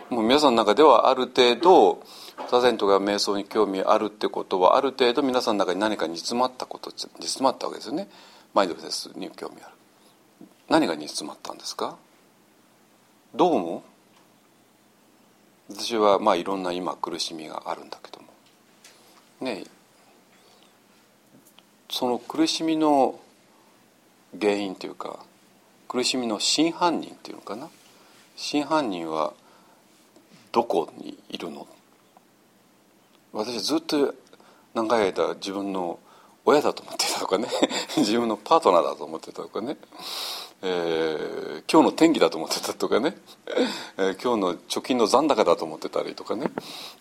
[0.10, 2.04] もう皆さんの中ではある程度
[2.50, 8.10] 座禅とか瞑想に興味あるってことはある程度皆さんの中に何か煮詰まったこと煮詰まったわけですよね。
[8.54, 9.72] マインドフルネスに興味ある。
[10.70, 11.98] 何が煮詰まったんですか？
[13.36, 13.84] どうも
[15.70, 18.28] 私はまあいろんな今苦しみがあるんだけども。
[19.41, 19.63] ね
[21.89, 23.20] その苦しみの
[24.39, 25.20] 原因というか
[25.88, 27.70] 苦しみの真犯人っていうのかな？
[28.38, 29.34] 真犯人は
[30.52, 31.67] どこにいるの？
[33.34, 34.13] 私ずっと
[34.74, 36.00] 長い間自分の
[36.44, 37.48] 親だと思ってたとかね。
[37.98, 39.78] 自分のパートナーだと思ってたとかね、
[40.62, 43.17] えー、今日の天気だと思ってたとかね、
[43.98, 46.52] えー、今日の貯金の残高だと思ってたりとかね,、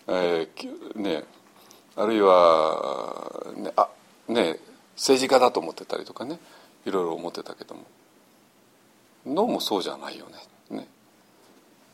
[0.07, 1.23] えー、ね
[1.95, 3.89] あるいはねあ
[4.27, 4.59] ね
[4.95, 6.39] 政治家だと思ってたりとかね。
[6.85, 7.81] いろいろ思ってたけども。
[9.25, 10.25] どうもそうじゃないよ
[10.69, 10.77] ね。
[10.77, 10.87] ね。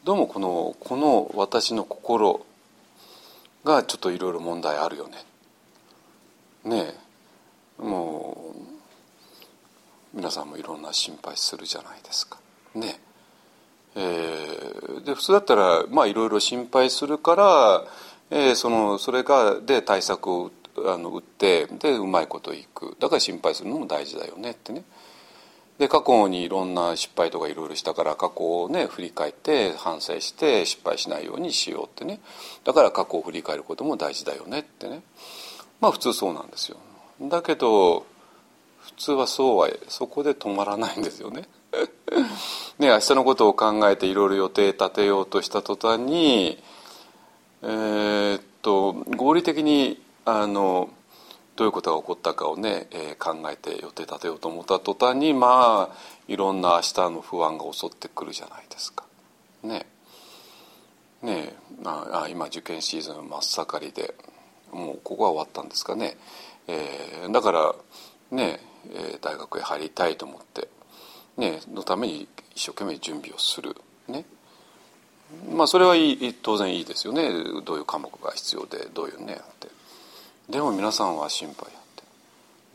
[0.04, 2.45] どうもこのこの私の心
[3.67, 5.17] がちょっといろいろ問題あるよね。
[6.63, 6.93] ね
[7.80, 12.39] えもう皆さんもいろんな心配するじゃないですか。
[12.73, 12.99] ね
[13.95, 17.86] えー、で普通だったらまあいろいろ心配するから、
[18.32, 20.51] えー、そのそれがで対策を
[20.86, 24.84] あの打ってでうまいこといくだから心配するのも大事だよねってね。
[25.77, 32.19] で過去にいろんな失敗とかいろいろしたから過去をね振り返って反省して失敗しないようにしようってね。
[32.63, 35.01] だから過去を振り返ることも大事だよねってね。
[35.79, 36.77] まあ普通そうなんですよ。
[37.21, 38.05] だけど
[38.79, 41.47] 普通はそうはそこで止まらないんですよね。
[42.79, 46.61] ね明日のことを考えていろいろ予定立てようとした途端に
[47.61, 50.89] えー、っと合理的にあの
[51.57, 55.95] どういうことが起こったかをね、えー、考えて予定立てようと思った途端にまあ
[56.27, 59.03] いろんな明日の不安が襲ってくるじゃないですか。
[59.63, 59.87] ね。
[61.23, 61.55] ね。
[61.81, 64.13] まあ、今受験シーズン真っ盛りで
[64.71, 66.17] もうここは終わったんですかね、
[66.67, 67.75] えー、だから
[68.31, 68.59] ね、
[68.93, 70.67] えー、大学へ入りたいと思って、
[71.37, 73.75] ね、のために一生懸命準備をする。
[74.07, 74.25] ね。
[75.51, 77.29] まあそれはいい当然いいですよね。
[77.65, 79.76] どういう科目が必要でどういうねって。
[80.49, 82.03] でも皆さんは心配やって。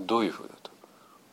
[0.01, 0.71] どういうふうだと。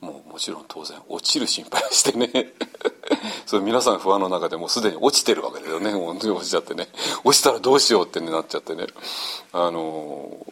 [0.02, 2.54] もうもちろん当然落ちる心配してね。
[3.46, 5.92] それ皆さん不安の中でもうすでに落ちてるわけだよね。
[5.92, 6.88] 本当に落ちちゃってね。
[7.24, 8.88] 落ちたらどうしようってなっちゃってね。
[9.52, 10.46] あの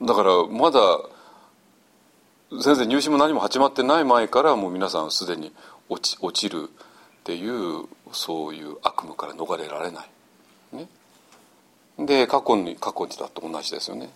[0.00, 1.00] だからまだ
[2.52, 5.52] 全然入試も何も始まってない前からもう皆さんすでに
[5.88, 6.72] 落ち落ちるっ
[7.24, 10.08] ていうそういう悪夢から逃れられない。
[10.72, 10.88] ね。
[11.98, 14.10] で過去に過去にだと同じですよね。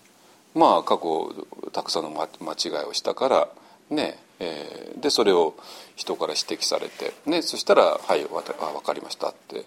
[0.55, 1.33] まあ過去
[1.73, 3.49] たくさんの間違いをしたから
[3.91, 5.55] ねえー、でそれを
[5.97, 9.65] 人から指摘されて、ね、そしたら「はいわ分かりました」って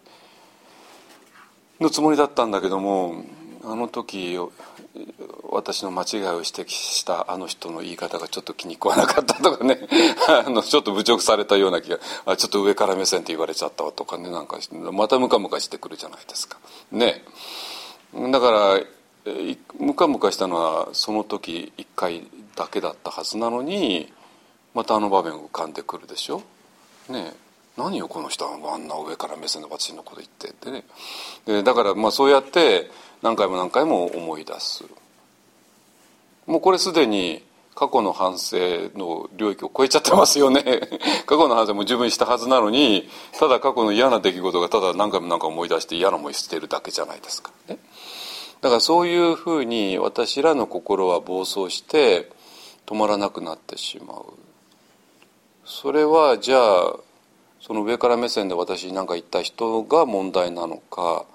[1.80, 3.24] のつもりだったんだけども
[3.64, 4.38] あの時
[5.50, 9.88] 私の間違いを指摘したあの人の言い方がちょっと気に食わなかったとかね
[10.46, 14.58] あのちょっと侮辱されたような気があちょっと上から目線って言われちゃったわとかねなんか
[14.92, 16.58] またムカムカしてくるじゃないですか。
[16.92, 17.26] ね。
[18.14, 18.80] だから
[19.80, 24.12] ムカムカしたのはその時一回だけだったはずなのに
[24.74, 26.42] またあの場面浮かんでくるでしょ？
[27.10, 27.34] ね
[27.78, 30.84] 何よこの人あんな上から目線の私のこと言ってってね。
[31.46, 32.90] でだからまあそうやって
[33.22, 34.84] 何回も何回も思い出す。
[36.48, 37.44] もうこれすでに
[37.76, 38.58] 過去の反省
[38.96, 40.64] の領域を超えちゃってますよね。
[41.26, 47.52] 過去の反省も十分したはずなのにただ過去の嫌な出来事がただ何回も何回も思い出して嫌な思いしてるだけじゃないですか。
[47.68, 47.78] ね。
[48.62, 52.30] だからそういうふうに私らの心は暴走して
[52.86, 54.26] 止まらなくなってしまう。
[55.66, 56.96] それはじゃあ
[57.62, 61.26] その上から目線で私に何か言った人が問題なのか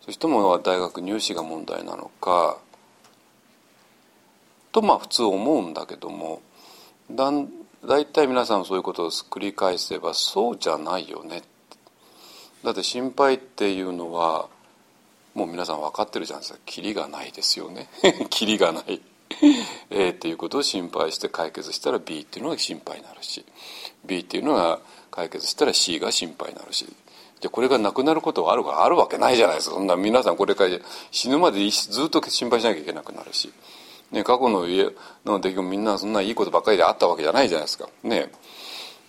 [0.00, 2.58] そしても大学入試が問題なのか
[4.72, 6.42] とまあ普通思うんだけども
[7.10, 7.48] だん
[7.84, 11.42] 大体皆さんそういうことを繰り返せばそうじゃないよね。
[12.64, 14.48] だって心配っていうのは
[15.34, 16.58] もう皆さん分かってるじゃないですか。
[16.66, 17.88] キリがないですよね。
[18.30, 19.00] キリがない。
[19.90, 23.44] A っていうことを心配して解決したら B っていうのが心配になるし
[24.04, 26.86] B っていうのが解決したら C が心配になるし。
[27.40, 29.76] でこれがなくなることがあるかあるわけないじゃないですか。
[29.76, 30.76] そんな皆さんこれから
[31.12, 33.52] 死ぬまでずっと心配しなきゃいけなくなるし、
[34.10, 34.88] ね、過去の家
[35.24, 37.88] の出来もみんなそんないいことばっかりであったわけじゃないじゃないですか。
[38.02, 38.30] ね。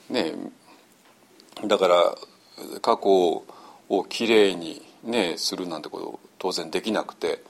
[0.10, 0.34] ね。
[1.66, 2.16] だから
[2.82, 3.44] 過去
[3.90, 7.44] をきれいにねするなんてこと当然できなくて、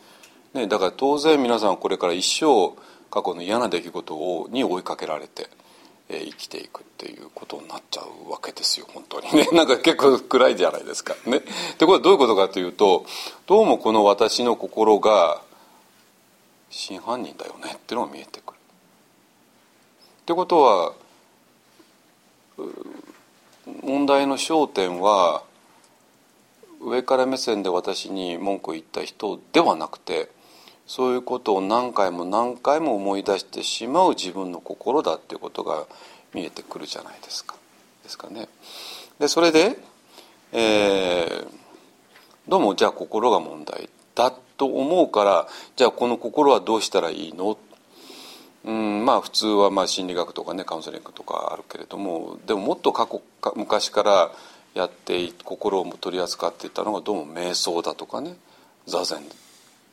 [0.53, 2.75] ね、だから当然皆さんこれから一生
[3.09, 5.49] 過去の嫌な出来事をに追いかけられて
[6.09, 8.87] え生きていくっていうことになっちゃうわけですよ。
[8.91, 9.47] 本当にね。
[9.53, 11.15] なんか結構暗いじゃないですか。
[11.25, 11.41] ね。
[11.77, 13.05] でこれはどういうことかというと
[13.45, 15.41] どうもこの私の心が
[16.69, 18.57] 真犯人だよねっていうのが見えてくる。
[20.21, 20.93] ってことは
[23.83, 25.43] 問題の焦点は
[26.81, 30.29] 上から目線で私に文句を言った人ではなくて
[30.87, 35.85] そういうことを何回も何回も思い出してしまう自分の心だっていうことが
[36.33, 37.55] 見えてくるじゃないですか。
[38.03, 38.47] ですかね。
[39.19, 39.77] でそれで、
[40.51, 41.47] えー、
[42.47, 47.57] どうもじゃあ心が問題だと思うからじゃあこの心はどうしたらいいの？
[48.65, 54.31] うんまあ普通はまあ心理学とかねカウンセリングとかあるけれどもでももっと過去か昔から
[54.73, 58.35] やって心を取り扱っていたのがどうも瞑想だとかね
[58.85, 59.23] 座禅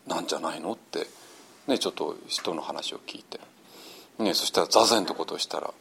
[0.08, 1.06] なんじゃないのって、
[1.68, 3.38] ね、ちょっと人の話を聞いて、
[4.18, 5.72] ね、そしたら座禅ってことをしたら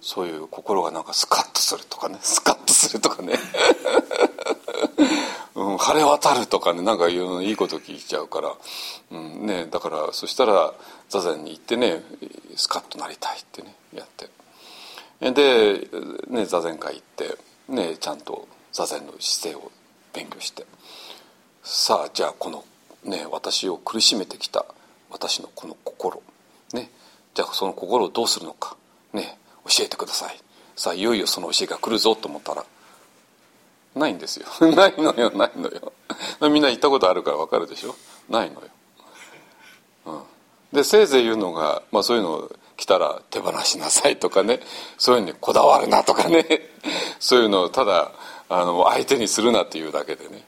[0.00, 3.32] そういう心がなんかスカッとするとかねスカッとするとかね、
[5.58, 8.54] うん、晴れ渡るとかねなんかいいこと聞いちゃうから、
[9.10, 10.72] うんね、だからそしたら
[11.08, 12.00] 座禅に行ってね
[12.54, 14.28] スカッとなりたいってねやって。
[15.32, 15.88] で、
[16.30, 17.36] ね、座禅会行って、
[17.72, 19.72] ね、ちゃんと座禅の姿勢を
[20.14, 20.64] 勉強して。
[21.64, 22.64] さあじゃあこの
[23.04, 24.64] ね、私を苦しめてきた
[25.10, 26.22] 私のこの心、
[26.72, 26.88] ね、
[27.34, 28.76] じゃあその心をどうするのか、
[29.12, 30.38] ね、教えてください。
[30.76, 32.64] さあいよいよその教えが来るぞと思ったら
[33.98, 34.46] ないんですよ。
[34.74, 35.92] ないのよないのよ。
[36.50, 37.94] みんな行ったことあるから分かるでしょ？
[38.28, 38.68] ないのよ、
[40.06, 40.22] うん、
[40.72, 44.60] でせいぜい言うのが、まあ、そういうの来たら手放しなさいとかね。
[44.96, 46.70] そういうのにこだわるなとかね。
[47.18, 48.12] そういうのをただ
[48.48, 50.44] あの相手にするなっていうだけでね。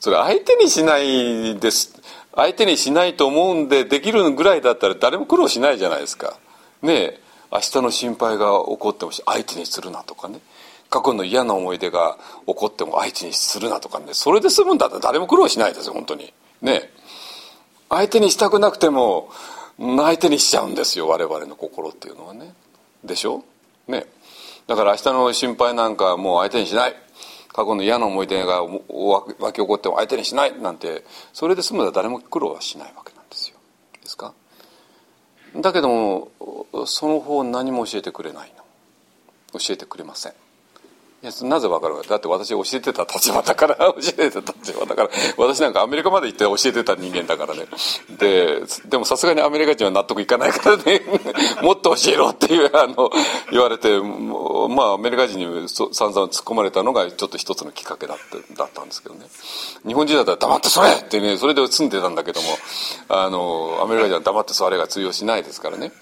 [0.00, 1.94] それ相手にしないです。
[2.34, 6.38] 相手にしないと思うんでできるぐらいだったら誰も苦労しないじゃないですか。
[6.80, 7.20] ねえ。
[7.52, 10.40] 明日の心配が起こっても相手にするなとかね。
[10.92, 14.08] 過去の嫌な思い出が起こっても相手にするなとかね。
[14.12, 16.34] それで済むんだったら誰も苦労しないですよ本当に。
[16.60, 16.90] ね。
[17.88, 19.30] 相手にしたくなくても
[19.78, 22.52] 相手にしちゃうんですよ我々の心っていうのはね。
[23.02, 23.42] でしょ？
[23.88, 24.04] ね。
[24.66, 26.94] だから明日の心配なんかもう相手にしない。
[27.54, 28.72] 過去の嫌な思い出が湧
[29.52, 30.58] き起こっても相手にしない。
[30.60, 33.56] なんてそれで済むのは誰も苦労はしないわけなんですよ。
[34.02, 34.34] ですか？
[35.56, 36.28] だけども
[36.86, 39.58] その方何も教えてくれないの。
[39.58, 40.32] 教えてくれません。
[41.22, 47.68] いやなぜわかるかだって私教えてた立場だから 教えてた立場だから私なんかアメリカまで行って教えてた人間だからね。
[48.18, 51.00] ででもさすがにアメリカ人は納得いかないからね。
[51.62, 53.08] もっと教えろっていうあの
[53.52, 59.26] 言われてまあアメリカ人に散々突っ込まれたのがちょっと一つのきっかけだってだったんですけどね。
[59.86, 62.58] 日本人だったら黙ってそれってねそれで住んでたんだけども
[63.08, 65.92] あのアメリカ人は黙ってそれが通用しないですからね。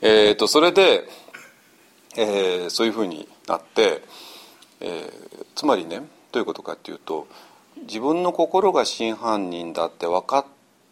[0.00, 1.06] えっ、ー、とそれで、
[2.16, 4.02] えー、そういうふうになって
[4.80, 5.98] えー、つまりね
[6.32, 7.26] どういうことかっていうと
[7.82, 10.44] 自分の心が真犯人だって分かっ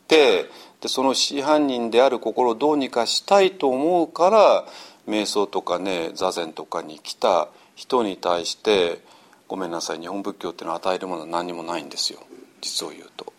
[0.08, 0.46] て
[0.80, 4.64] でその真犯人である心をどうにかしたいと思うから
[5.08, 9.00] 瞑想とかね座禅とかに来た人に対して
[9.48, 12.20] ごめんなさい日本仏教っていうのは与えるものは何にもないんですよ
[12.60, 13.32] 実を言うと。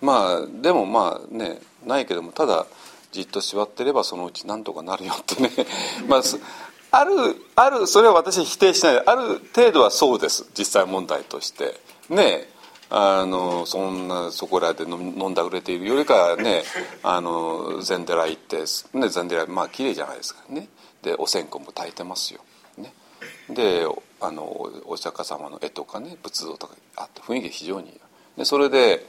[0.00, 2.66] まあでもまあねないけどもただ
[3.10, 5.50] じっと座ってればそのうちなんとかなるよってね
[6.08, 6.22] まあ
[6.96, 7.12] ある
[7.56, 11.74] あるそれは私否定しないある程度はそうです実際問題として。
[12.08, 12.52] ね
[12.90, 16.62] あのそんなそこらで飲んだくれているよりかはね
[17.02, 18.58] あの禅寺行って
[18.92, 20.42] ね禅寺まあ綺麗じゃないですか。
[20.48, 20.68] ね。
[21.02, 22.40] でお線香も焚いてますよ、
[22.78, 22.92] ね、
[23.50, 23.86] で
[24.20, 24.44] あの
[24.86, 28.00] お釈迦様の絵とかね仏像とかあって雰囲気非常にいい
[28.38, 29.04] でそれで、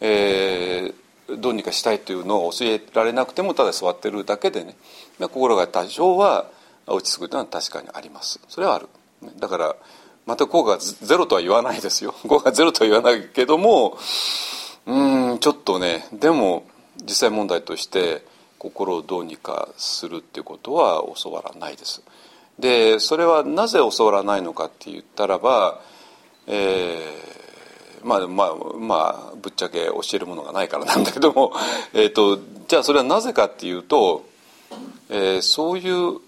[0.00, 4.76] えー、どうにかしたいというのを教えられなくてもただ座ってるだけでね。
[5.18, 6.46] 心が多少は
[6.86, 8.40] 落ち着くというのは確かにあります。
[8.48, 8.88] それはある。
[9.38, 9.76] だから
[10.26, 12.14] また効果がゼロとは言わないですよ。
[12.28, 13.96] 効果がゼロとは言わないけども
[14.86, 16.64] うんちょっとねでも
[17.02, 18.24] 実際問題として
[18.58, 22.02] 心をどうにかするっていうことは教わらないです。
[22.58, 25.80] でそれはなぜ教わらないのかって言ったらば、
[26.46, 31.52] えー、まあまあまあぶっちゃけ教えるものがないからなんだけども、
[31.92, 34.24] えーと、じゃあそれはなぜかっていうと、
[35.10, 36.20] えー、そういう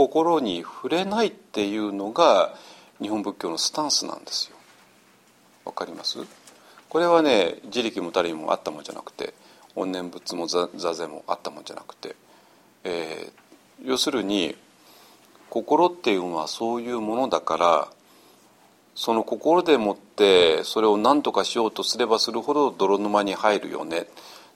[0.00, 2.54] 心に触れないっていうのが
[3.02, 4.56] 日本仏教のスタンスなんですよ。
[5.66, 6.20] わかります？
[6.88, 9.34] これはね自力もたりもあったもんじゃなくて
[9.76, 12.16] 怨念仏も座禅もあったもんじゃなくて、
[12.84, 14.56] えー、要するに
[15.50, 17.88] 心っていうのはそういうものだから
[18.94, 24.06] その心でもってそれを何とかしようとすればするほど泥沼に入るよね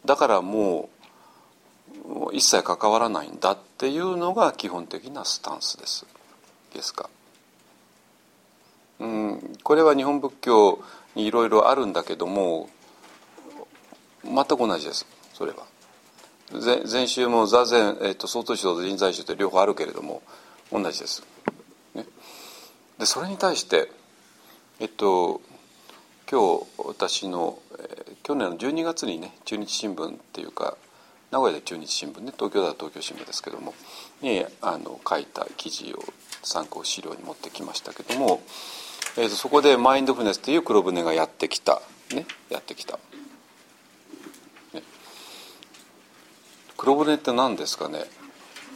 [0.07, 1.04] だからもう
[2.33, 6.07] 一切関わらないんだっていうのが基本的なスタンスです
[6.75, 7.09] ですか。
[9.01, 10.83] うん、これは日本仏教
[11.15, 12.69] にいろいろあるんだけども
[14.25, 15.65] 全く同じですそれは。
[16.87, 20.23] 禅宗も座禅、えーと、曹洞宗と臨済宗って両方あるけれども
[20.71, 21.25] 同じです。
[21.95, 22.05] ね、
[22.99, 23.91] でそれに対して
[24.79, 25.41] えっと
[26.31, 30.77] 今日私の、えー、去年の12月にね中日新聞っていうか
[31.35, 33.75] 名古屋で中日新聞ね東京では東京新聞ですけども
[34.23, 35.99] にあの書いた記事を
[36.45, 38.41] 参考資料に持ってきましたけども、
[39.17, 41.83] えーと、そこでマインドフネスという黒船がやってきた
[42.15, 43.01] ねやってきた。
[44.75, 44.85] ね、
[46.77, 48.05] 黒船って何ですかね？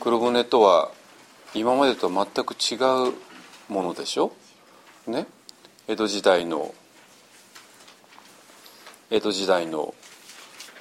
[0.00, 0.90] 黒船とは
[1.54, 2.74] 今までとは全く違
[3.08, 4.32] うものでしょ？
[5.06, 5.28] ね。
[5.86, 6.74] 江戸時代の
[9.10, 9.94] 江戸時代の、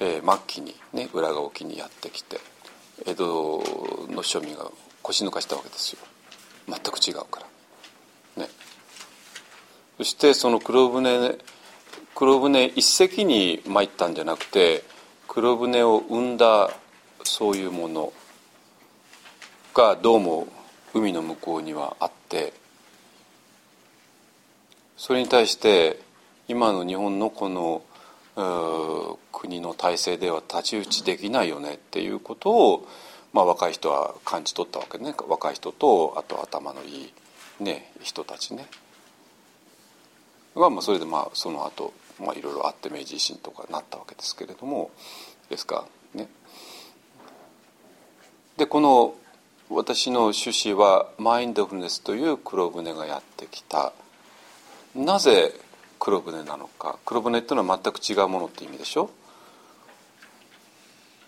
[0.00, 2.38] えー、末期にね浦賀沖にやってきて
[3.06, 3.24] 江戸
[4.10, 4.70] の庶民が
[5.02, 5.98] 腰抜かしたわけですよ。
[6.68, 7.40] 全く違うか
[8.36, 8.44] ら。
[8.44, 8.50] ね。
[9.96, 11.38] そしてその黒船
[12.14, 14.82] 黒船一隻に参ったんじゃなくて
[15.28, 16.70] 黒船を生んだ
[17.22, 18.12] そういうもの
[19.72, 20.48] がどうも
[20.94, 22.52] 海の向こうにはあって
[24.96, 26.00] それに対して
[26.48, 27.82] 今の日本のこの
[29.32, 32.88] 国の体制では太刀打ちできないよねっていうことを、
[33.32, 35.14] まあ、若い人は感じ取ったわけね。
[35.28, 37.12] 若い人とあと頭のいい、
[37.60, 38.66] ね、人たちね。
[40.54, 44.90] が、まあ、それでまあその後、まあいろいろあって明治維新とかなったわけですけれども
[45.50, 46.28] ですかね。
[48.56, 49.14] でこの
[49.70, 53.92] 私の趣旨はマインドフルネスという黒船がやってきた。
[54.94, 55.52] なぜ
[55.98, 59.10] 黒船なのか黒船っていうのは全く違うものって意味でしょ？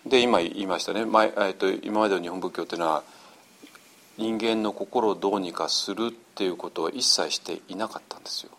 [0.07, 3.03] で今言いましたね、まえー、と今までの日本仏教っていうのは
[4.17, 8.53] 人間の心をどうにかするっていうことは一切していなかったんですよ。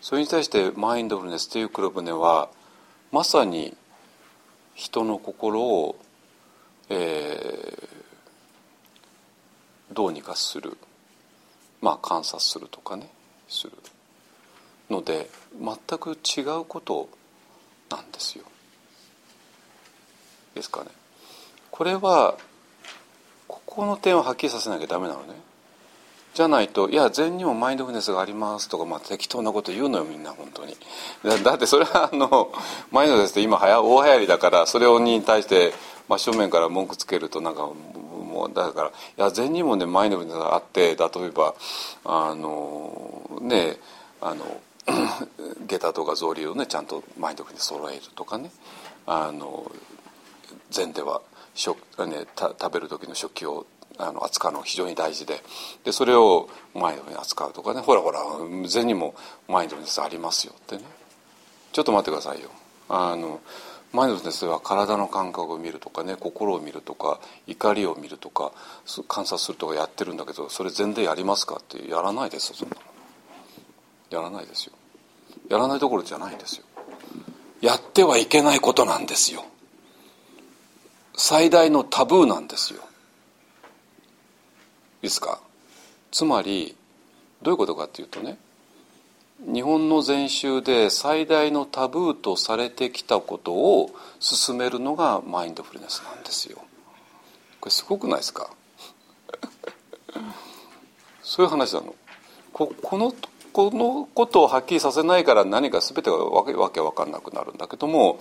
[0.00, 2.48] それに対してマインドフルネスという黒船は
[3.10, 3.76] まさに
[4.74, 5.98] 人の心を、
[6.88, 10.76] えー、どうにかする。
[11.80, 13.08] まあ観察するとかね
[13.48, 13.72] する。
[14.90, 15.28] ので
[15.60, 17.08] 全く違うこと
[17.90, 18.44] なんですよ。
[20.54, 20.90] ですかね。
[21.70, 22.36] これは
[23.46, 25.48] ここの点をはっきりさせなきゃダメなのね。
[26.38, 30.76] じゃないと「いや禅にもマインドフルネスがあります」とか、まあ、適当なこと言うのよみんな本当に
[31.42, 32.52] だってそれはあの
[32.92, 35.74] マインドフルネスって今はや大流行りだからそれに対して
[36.06, 41.54] 真正面から文句つけるとなんかもうだからいや禅にもねマインドフルネスがあって例えば
[42.04, 43.80] あのね
[44.20, 44.44] あの
[45.66, 48.50] 下駄とか草履をねちゃんとマインドフルネス揃えるとかね。
[49.06, 49.70] あの
[50.70, 51.22] 禅では
[51.54, 53.66] 食、ね、た食べる時の食器を
[53.96, 55.40] あの扱うのが非常に大事で。
[55.84, 57.80] でそれをマインドに扱うとかね。
[57.80, 58.20] ほらほら
[58.68, 59.14] 禅にも
[59.48, 60.84] マインドネスありますよってね。
[61.72, 62.50] ちょっと待ってくださいよ。
[62.88, 63.40] あの
[63.92, 68.52] マインドネスでは体の感覚を見るとかね心を見るとか怒りを見るとか
[69.08, 71.88] 観察するとかやってるんだけどそれ全然やりますかって。
[71.88, 72.76] やらないですよそんな
[74.10, 74.72] やらないですよ。
[75.48, 76.64] やらないどころじゃないんですよ。
[77.60, 79.44] やってはいけないことなんですよ。
[81.16, 82.80] 最大のタブーなんですよ。
[82.80, 82.86] いい
[85.02, 85.40] ですか。
[86.10, 86.76] つまり
[87.42, 88.38] どういうことかっていうとね
[89.40, 96.58] 日本の禅宗で最大のタブーとされてきたことを進めるのがマインドフルネスなんですよ。
[97.60, 98.50] これすごくないですか？
[101.22, 101.94] そういう話なの。
[102.52, 103.14] ここの
[103.58, 108.20] このことをはっきりさせないから何か全てがわけわけ分かんなくなるんだけども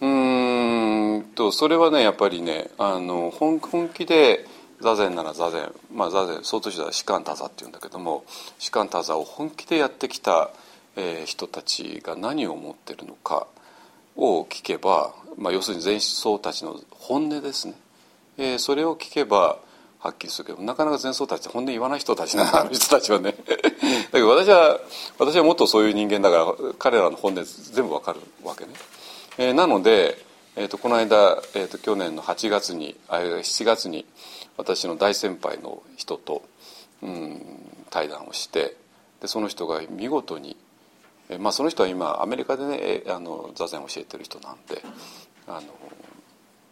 [0.00, 4.46] うんとそれはねやっぱりねあの本本気で
[4.80, 8.22] 座禅なら座禅まあ座禅相当したら士官多座っていうんだけども
[8.60, 10.52] 士官多座を本気でやってきた、
[10.94, 13.48] えー、人たちが何を思ってるのか
[14.14, 17.74] を聞けば、まあ、要するに前僧たちの本音ですね、
[18.38, 19.58] えー、それを聞けば
[20.02, 23.36] はっきりするけどなかなか前僧たち本音言わない人たちな あの人たちはね。
[23.46, 24.80] だけど私は
[25.18, 28.72] 私はもっとそういう人間だから彼らの本音全部わかるわけね、
[29.38, 30.22] えー、なので、
[30.56, 34.04] えーと、この間、えーと、去年の8月にあ7月に
[34.56, 36.42] 私の大先輩の人と、
[37.00, 37.40] うん、
[37.90, 38.76] 対談をして
[39.20, 40.56] でその人が見事に、
[41.28, 44.82] えまあ、その人は今アメリカでねあの座禅を教えてる人なんで
[45.46, 45.62] あの、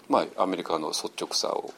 [0.09, 1.73] まあ、アメリカの率直さを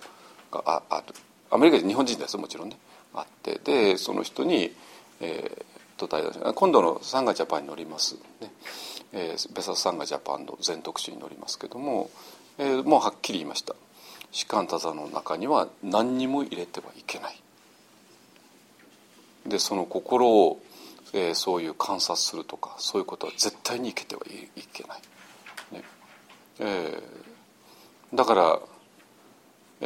[0.51, 1.15] があある。
[1.53, 2.79] アメリカで日本人ですもちろんね。
[3.15, 4.73] あってでその人に、
[5.21, 8.17] えー、と対談し今度のサンガジャパンに乗ります。
[8.41, 8.51] ね、
[9.13, 12.11] えー、ベサスサンガジャパンの全特集に乗りますけども、
[12.59, 13.75] えー、もうはっきり言いました。
[14.31, 17.39] 士官多座の中には何にも入れてはいけない。
[19.47, 20.63] でその心を、
[21.13, 25.01] えー、そういう観察するとかそういうことは絶対にいけてはいけない、
[25.73, 25.85] ね。
[26.61, 28.59] えー、だから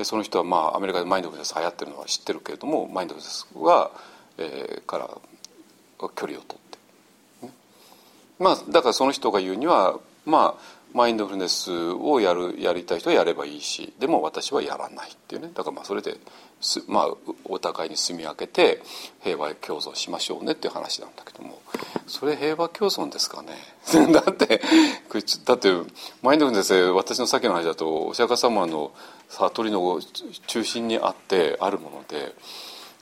[0.05, 3.91] その人はまあアメリカでマインドフルネス流行ってるのは知ってるけれどもマインドフルネスは、
[4.39, 5.09] えー、から
[6.15, 7.53] 距離を取って、ね、
[8.39, 15.51] まあだからその人が言うにはまあマインドフルネスをやるやりたい人はやればいいしでも私はやらないっていうね。
[15.55, 16.17] だからまあそれで
[16.89, 17.09] まあ、
[17.45, 18.81] お互いに住み分けて
[19.23, 21.61] 平和共存しましょうねっていう話なんだけども。
[22.07, 23.53] それ平和共存ですかね？
[24.13, 24.61] だって
[25.45, 25.73] だって
[26.23, 28.93] マインドフルネスで私のさっきの話だとお釈迦様の
[29.29, 30.01] 悟りの
[30.47, 32.35] 中心にあってあるもので、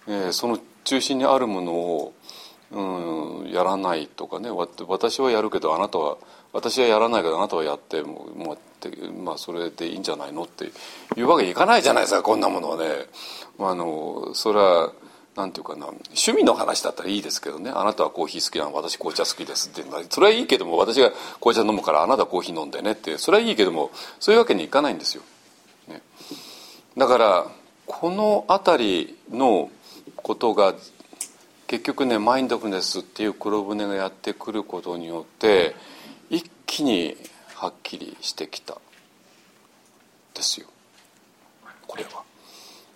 [0.08, 2.14] えー、その中心にあるものを、
[2.72, 4.50] うん、やらないとかね。
[4.50, 6.16] 私はやるけどあなたは
[6.54, 10.70] 私はやらないけどあなたはやってもうもうまあそれでいいんじゃないのって
[11.16, 12.84] いうわけにいかないじゃないですかこんなものはね。
[13.58, 14.92] まあ、あのそれは
[15.36, 23.90] なんていうかな趣味の話だったらいいですけどねあなたはコーヒー好きなの私紅茶好きですってそれはいいけども私が紅茶飲むからあなたはコーヒー飲んでねってそれはいいけども
[24.20, 25.22] そういうわけにいかないんですよ。
[25.88, 26.02] ね、
[26.96, 27.46] だから
[27.86, 29.70] この辺りの
[30.16, 30.74] ことが
[31.66, 35.74] 結局ねマインドフルネスっていう黒船がやってくることによって
[36.30, 37.16] 一気に
[37.54, 38.78] はっきりしてきた
[40.34, 40.66] ですよ
[41.86, 42.22] これは。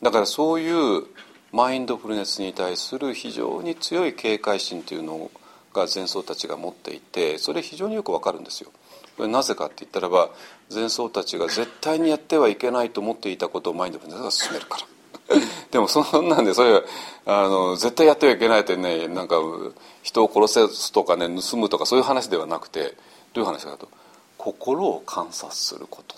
[0.03, 1.05] だからそういう
[1.53, 5.31] マインドフルネスに対する非常に強い警戒心というの
[5.73, 8.71] が前奏たちが持っていてそれ非常によくわかるんですよ。
[9.17, 10.31] これなぜかって言ったらば
[10.73, 14.87] 前奏たちが絶対にやってはいけないと思っていたことをマインドフルネスが進めるから。
[15.71, 16.83] でもそんなんでそれ
[17.27, 19.37] あの絶対やってはいけないってねなんか
[20.03, 22.95] 人を殺すとかね盗むとかそういう話ではなくて
[23.39, 23.89] どういう話かと
[24.37, 26.17] 心を観察すること。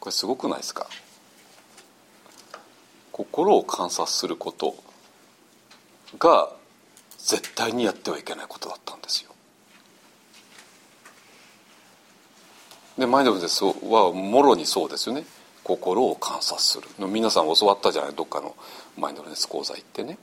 [0.00, 0.86] これすごくないですか？
[3.12, 4.74] 心を観察すること
[6.18, 6.48] が
[7.18, 9.30] 絶対にやってはいけないことだったんですよ。
[12.96, 15.26] でマインドフルネスはもろにそうですよね。
[15.64, 16.88] 心を観察する。
[17.08, 18.56] 皆さん教わったじゃないどっかの
[18.96, 20.16] マインドフルネス講座行ってね。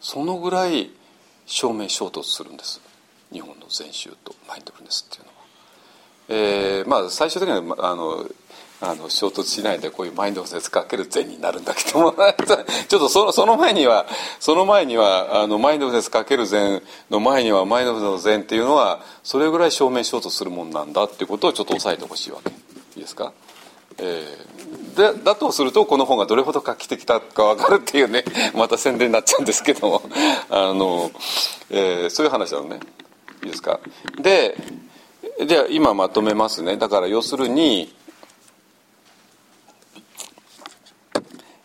[0.00, 0.90] そのぐらい
[1.46, 2.80] 正面衝突するんです。
[3.32, 5.34] 日本の禅宗とマインドフルネスっていうのは。
[6.28, 8.26] えー、まあ最終的にはあの
[8.80, 12.12] あの衝突しないでこういうマインドフルネスかける禅になるんだけども。
[12.88, 14.06] ちょっとそのその前には
[14.40, 22.54] その前にはあのマインドフルネスかける禅の前にはマインドフルネスの禅っていうのはそれぐらい正面衝突するもんなんだっていうことをちょっと押さえてほしいわけい
[22.96, 23.32] いですか、
[23.98, 30.02] えー、でだとするとこの本がどれほど画期的だか分かるっていうねまた宣伝になっちゃうんですけども。
[30.50, 31.10] あの、
[31.70, 32.80] えー、そういう話なのね。
[33.44, 33.80] いいですか？
[34.20, 34.56] で
[35.46, 36.76] じゃあ今まとめますね。
[36.76, 37.94] だから要するに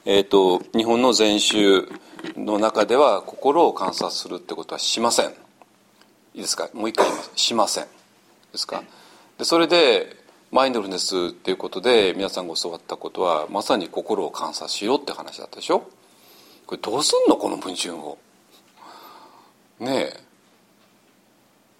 [0.05, 1.87] えーと、日本の禅宗
[2.35, 5.27] の中では心を観察するってことはしません。
[5.27, 6.69] いいですか？
[6.73, 7.31] もう一回言います。
[7.35, 7.83] しません。
[8.51, 8.83] ですか？
[9.37, 10.15] でそれで
[10.51, 15.87] マインドフルネスっていうことで皆さんが教わったことはまさに心を観察しろって話だったでしょ？
[16.65, 17.37] これどうすんの？
[17.37, 18.17] この矛盾を。
[19.79, 20.28] ねえ。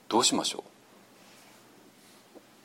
[0.09, 0.63] どうしましょ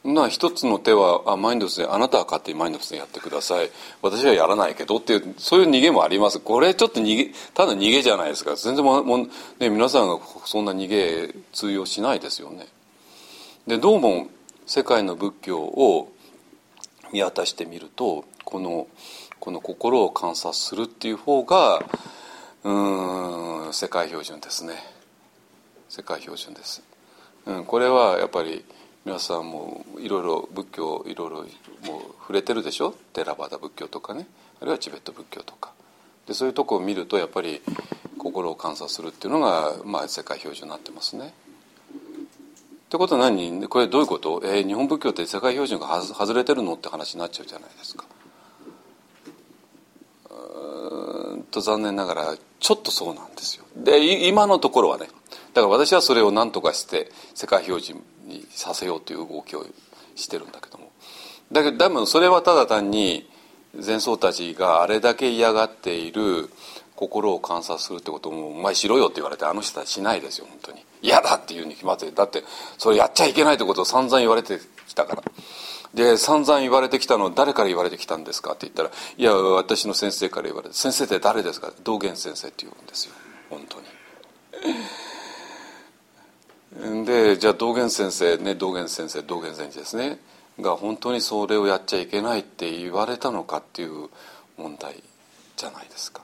[0.02, 0.12] う？
[0.12, 3.70] な一つの手はあマインドスであなたは勝手にマインドスでやってください。
[4.02, 6.40] 私はやらないけどっていうそういう逃げもあります。
[6.40, 8.56] これちょっと逃げただ逃げじゃないですか。
[8.56, 9.18] 全然もも、
[9.58, 12.66] ね、皆さんがそんな逃げ通用しないですよね。
[13.66, 14.28] でどうも
[14.66, 16.12] 世界の仏教を
[17.12, 18.86] 見渡してみるとこの
[19.40, 21.82] この心を観察するっていう方が
[22.62, 24.74] うん世界標準ですね。
[25.88, 26.82] 世界標準です、
[27.52, 28.64] ん、これはやっぱり
[29.04, 31.46] 皆さんもいろいろ仏教いろいろもう
[32.20, 32.94] 触れてるでしょ？
[33.12, 34.26] テラバダ仏教とかね
[34.60, 35.72] あるいはチベット仏教とか
[36.26, 37.60] でそういうとこを見るとやっぱり
[38.16, 41.26] 心を観察するっていうのが、まあ、世界標準になってますね。
[41.26, 43.68] ってことは何？
[43.68, 44.40] これどういうこと？
[44.44, 48.06] えー、日本仏教って世界標準が外れてるのって話になっちゃうじゃないですか。
[50.30, 53.64] うんと残念ながらちょっとそうなんですよ。
[53.76, 55.08] で今のところはね
[55.54, 59.64] だから私はそれを何とかして世界標準にさせようという動きを
[60.16, 60.90] してるんだけども。
[61.52, 63.28] だけど多分それはただ単に
[63.84, 66.50] 前僧たちがあれだけ嫌がっている
[66.96, 70.84] 心を観察するってことも「お前しろよ」って言われてあの人たちしないですよ本当に。
[71.02, 72.44] 嫌だっていうに決まってだって
[72.78, 75.22] それやっちゃいけないってことを散々言われてきたから。
[75.92, 83.12] で散々言われてきたの誰から言われてきたんですかって言ったら「いや私の先生から言われて先生って誰ですか?」道元先生って言うんですよ。
[83.50, 83.86] 本当に。
[87.04, 90.18] でじゃあ道元先生ね道元先生道元禅師ですね。
[90.60, 94.08] が本当にそれをやっちゃいけないって言われたのかっていう
[94.56, 95.02] 問題
[95.56, 96.22] じゃないですか。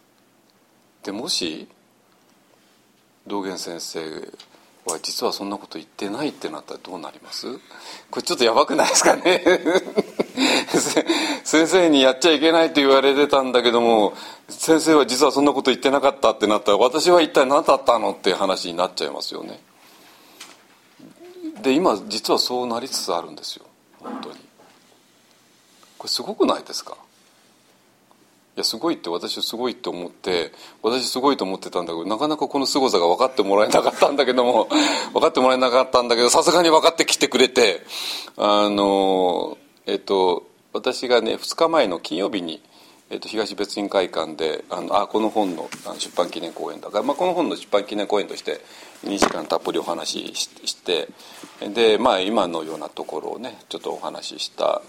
[1.03, 1.69] でもし
[3.27, 4.01] 道元先生
[4.87, 7.47] は実はそんなこと言ってないってなったらどうなります？
[8.11, 9.45] これちょっとやばくないですかね。
[11.45, 14.15] 先生にやっちゃいけないって言われてたんだけども
[14.49, 19.61] 先生は実はそんなこと言ってなかったってなったら私は一体何だったのって話になっちゃいますよね。
[21.63, 23.65] で今実はそうなりつつあるんですよ。
[24.01, 24.37] 本当に。
[25.99, 26.97] これすごくないですか？
[28.57, 30.53] いやすごいって私すごいと思って
[30.83, 34.69] 私すごいと思ってたんだけどなかなかこの凄さが分かってもらえなかったんだけども
[35.15, 37.87] 分かってもらえなかったんだけどさすがに分かってきてくれて
[38.37, 39.57] あの
[39.87, 40.43] えっと
[40.73, 42.61] 私がね2日前の金曜日に、
[43.09, 48.61] えっと、東別院会館であのあこの本の出版記念講演だから、まあ、この本の出版記念講演として
[49.05, 51.09] 2時間たっぷりお話しして
[51.75, 54.83] でまあ今のようなところをねちょっとお話しした。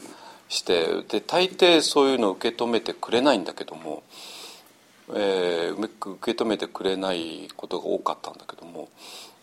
[0.52, 4.04] してで大抵そういうのを受け止めてくれないんだけども、
[5.16, 8.90] えー、受け止めてくれないことが多かったんだけども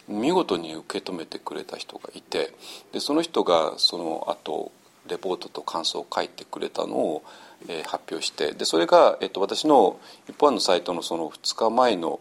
[0.06, 2.52] 見事に受け止めてくれた人がいて
[2.92, 4.70] でその人がその後
[5.08, 7.22] レポートと感想を書いてくれたのを、
[7.68, 9.98] えー、発表してでそれが、えーと、私の
[10.28, 12.20] 一般のサイトのその2日前の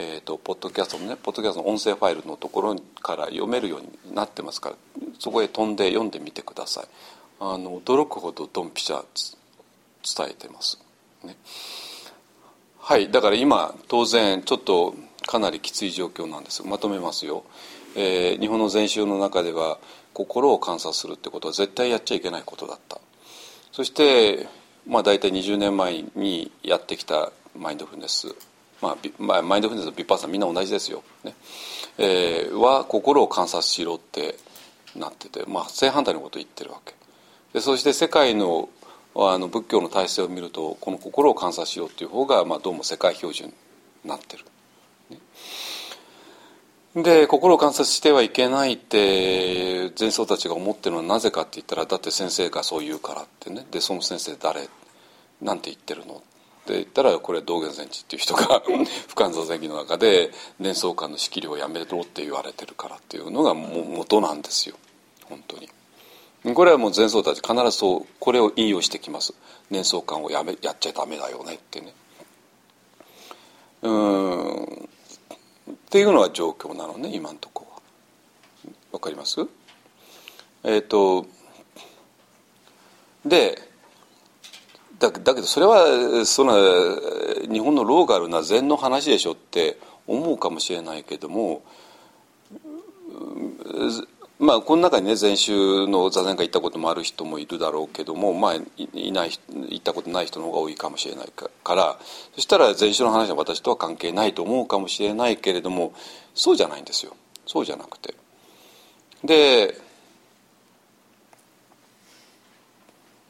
[0.00, 4.76] えーと、ポッドキャストのねポッドキャストの音声ファイルのところから読めるようになってますから
[5.18, 6.84] そこへ飛んで読んでみてください。
[7.40, 9.04] あの驚くほどドンピシャ
[10.16, 10.80] 伝えてます、
[11.24, 11.36] ね、
[12.78, 14.94] はいだから今当然ちょっと
[15.26, 16.64] かなりきつい状況なんです。
[16.64, 17.44] まとめますよ、
[17.96, 19.78] えー、日本の禅宗の中では
[20.14, 23.00] 心を観察するってことは絶対やっちゃいけないことだった。
[23.72, 24.46] そして
[24.86, 28.36] まあ大体20年前にやってきたマインドフルネス。
[28.80, 28.96] ま
[29.38, 31.34] あ、マインドフルネスとビッパーさんみんな同じですよ、ね。
[31.98, 34.36] えー、は心を観察しろって
[34.94, 36.94] なってて、まあ、正反対のことを言ってるわけ。
[37.52, 38.68] でそして世界の
[39.16, 43.54] あの仏教の体制を見るとこの心を観察しようっていう方が、まあ、どうも世界標準に
[44.04, 44.44] なってる。
[46.94, 53.66] で心を観察してはいけないって前僧たちが思ってるのはなぜかって言ったらだって先生がそう言うからってね。
[53.70, 54.68] でその先生誰
[55.42, 56.22] なんて言ってるの
[56.68, 58.62] って言ったらこれ道元禅師っていう人が
[59.08, 64.76] 不完座禅儀の中で念相観の仕切りをやめろって言われてるからっていうのがも元なんですよ
[65.24, 65.70] 本当に。
[66.54, 69.32] これはもう前奏たち必ずそうこれを引用してきます。
[69.70, 71.94] 年相観をやめやっちゃダメだよねってね。
[73.82, 74.64] うん。
[74.64, 77.80] っていうのが状況なのね今のとこは。
[78.92, 79.40] わかります？
[80.64, 81.26] えっ、ー、と
[83.24, 83.67] で
[84.98, 86.54] だだけどそれはその
[87.50, 91.62] 日本のローカルな禅の話でしょって思うかもしれないけども
[94.40, 98.54] まあこの中にね禅宗の座禅会行ったこともある人もいるだろうけどもまあ
[98.94, 99.30] いない
[99.68, 101.98] 行ったことない人の方が多いかもしれないから
[102.34, 105.92] そしたら禅宗の話は私とは関係ないと思うかもしれないけれども
[106.34, 107.16] そうじゃないんですよ。
[107.46, 108.14] そうじゃなくて。
[109.24, 109.80] で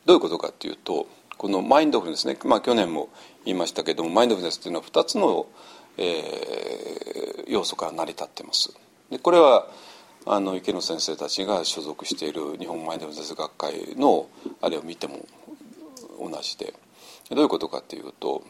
[0.04, 1.06] どういうことかっていうと
[1.38, 3.08] このマインドフルネスね、まあ、去年も
[3.44, 5.46] 言いましたけどもマインドフルネスっていうのは2つの、
[5.96, 8.74] えー、要素から成り立ってます。
[9.10, 9.68] でこれは
[10.26, 14.28] あの池野先生たちが所属している日本マインドフルネス学会の
[14.60, 15.24] あれを見ても
[16.20, 16.74] 同じで。
[17.30, 18.42] どういうことかっていうと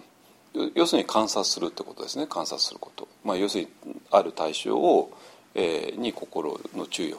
[0.75, 2.27] 要するに観察するってことですね。
[2.27, 3.71] 観察すること、まあ、要するに
[4.11, 5.13] ある対象を、
[5.55, 7.19] えー、に心の注意を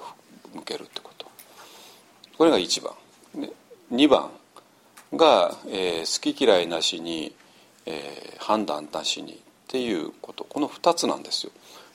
[0.53, 1.28] 向けるってこと。
[2.38, 2.93] これが1番、
[3.36, 3.51] ね、
[3.91, 4.32] 2番。
[5.16, 7.36] が、えー、好き嫌いなしに、
[7.86, 9.38] えー、判断なしにっ
[9.68, 10.43] ていうこと。
[10.45, 11.51] この2つなんですよ。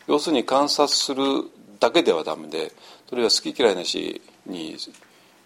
[0.07, 1.23] 要するに観察する
[1.81, 2.73] だけではダメで
[3.09, 4.77] それは好き嫌いなしに、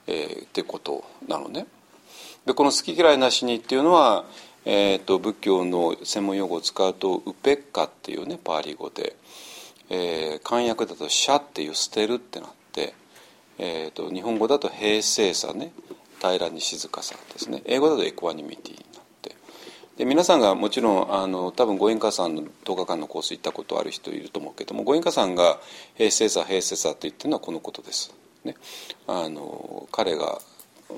[0.06, 1.66] えー、ってことなのね。
[2.46, 4.24] でこの好き嫌いなしにっていうのは、
[4.64, 9.16] えーと、仏教の専門用語を使うとウペッカっていうねパーリ語で、
[9.90, 12.94] えー、漢訳だと「シャ」っていう「捨てる」ってなって、
[13.58, 15.72] えーと、日本語だと「平静さ」ね。
[16.18, 19.36] 平らに静かさですね英語だとエクワニミティになって
[19.96, 25.58] で皆さんがもちろんあの多分ご縁家さんの10日間のコース行ったことある人いると思うけどもご縁家さんが
[25.94, 28.14] 平静さ平静さって言ってるのはこのことです。
[28.44, 28.54] ね、
[29.08, 30.40] あの彼が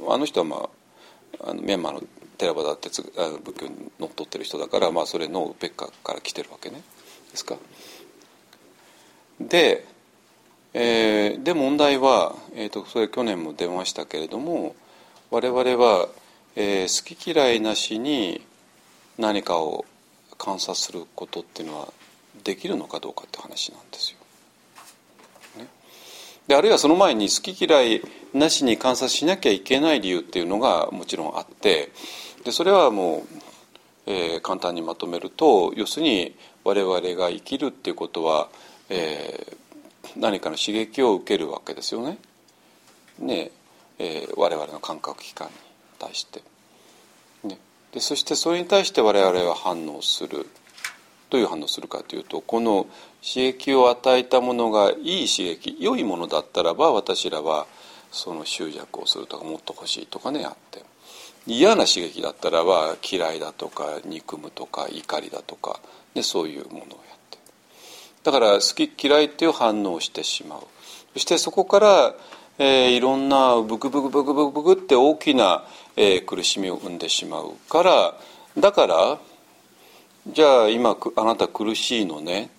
[0.08, 2.02] あの人はまああのミャンマーの
[2.36, 6.82] テラバダ仏教にのっとってる人だから、まあ、それのウペッカから来てるわけね
[7.30, 7.56] ですか。
[9.40, 9.86] で、
[10.72, 14.74] えー、で問題は、えーと、それ去年も出ましたけれども
[15.30, 16.08] 我々は、
[16.56, 18.40] えー、好き嫌いなしに
[19.16, 19.84] 何かを
[20.38, 21.88] 観察することっていうのは
[22.42, 24.18] できるのかどうかって話なんですよ。
[25.58, 25.68] ね、
[26.48, 28.02] であるいはその前に好き嫌い
[28.34, 31.92] なしに観察しなきゃいけない理由っていうのがもちろんあって
[32.44, 33.22] でそれはもう、
[34.06, 38.48] えー、簡単にまとめると要するに我々が生きるっていうことは、
[38.88, 42.18] えー、何かの刺激を受けるわけですよね。
[43.20, 43.52] ね
[44.02, 45.54] えー、我々の感覚器官に
[45.98, 46.42] 対して。
[47.44, 47.58] ね、
[47.92, 50.48] でそしてそれに対して我々は反応する。
[51.28, 52.88] どういう反応するかというとこの
[53.22, 57.68] 刺激を与えたものがいい刺激良いものだったらば私らは
[58.10, 60.82] その執着をするとかもっと欲しいとかねあって。
[61.46, 65.80] 嫌な刺激だったらば嫌いだとか憎むとか怒りだとか、
[66.14, 66.88] ね、そういうものをやっ
[67.30, 67.38] て。
[68.24, 70.60] だから好き嫌いっていう反応をしてしまう。
[71.14, 72.14] そしてそこから、
[72.62, 75.64] えー、いろんなブクブクブクブクブクって大きな、
[75.96, 78.14] えー、苦しみを生んでしまうから
[78.58, 79.18] だから
[80.26, 82.50] じゃあ今あなた苦しいのね。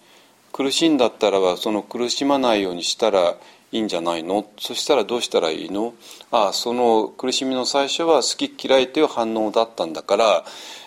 [0.52, 3.36] 苦しいんだったらばその苦しまないようにしたら
[3.72, 4.46] いいんじゃないの？
[4.60, 5.94] そしたらどうしたらいいの？
[6.32, 10.44] ああその苦しみの最初は好き嫌いという反応だったんだから、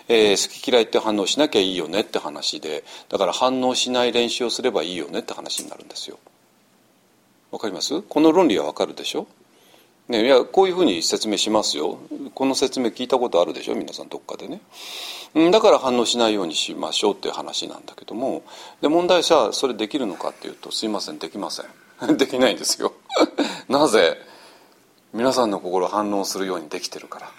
[0.09, 6.19] えー、好き嫌いって反応しなきゃいいよねって話でだから反応しない練習をすればいいよねって話になるんですよ。
[7.55, 8.01] わかります？
[8.01, 9.27] この論理はわかるでしょ？
[10.09, 11.97] ね、いやこういうふうに説明しますよ。
[12.33, 13.75] この説明聞いたことあるでしょ？
[13.75, 14.59] 皆さんどっかでね。
[15.51, 18.43] だから反応しないようにしましょうっていう話なんだけども。
[18.81, 22.17] で問題はそれできるのかっていうとすいませんできません。
[22.17, 22.91] できないんですよ。
[23.69, 24.17] なぜ？
[25.13, 27.31] 皆さんの心反応するようにできてるから。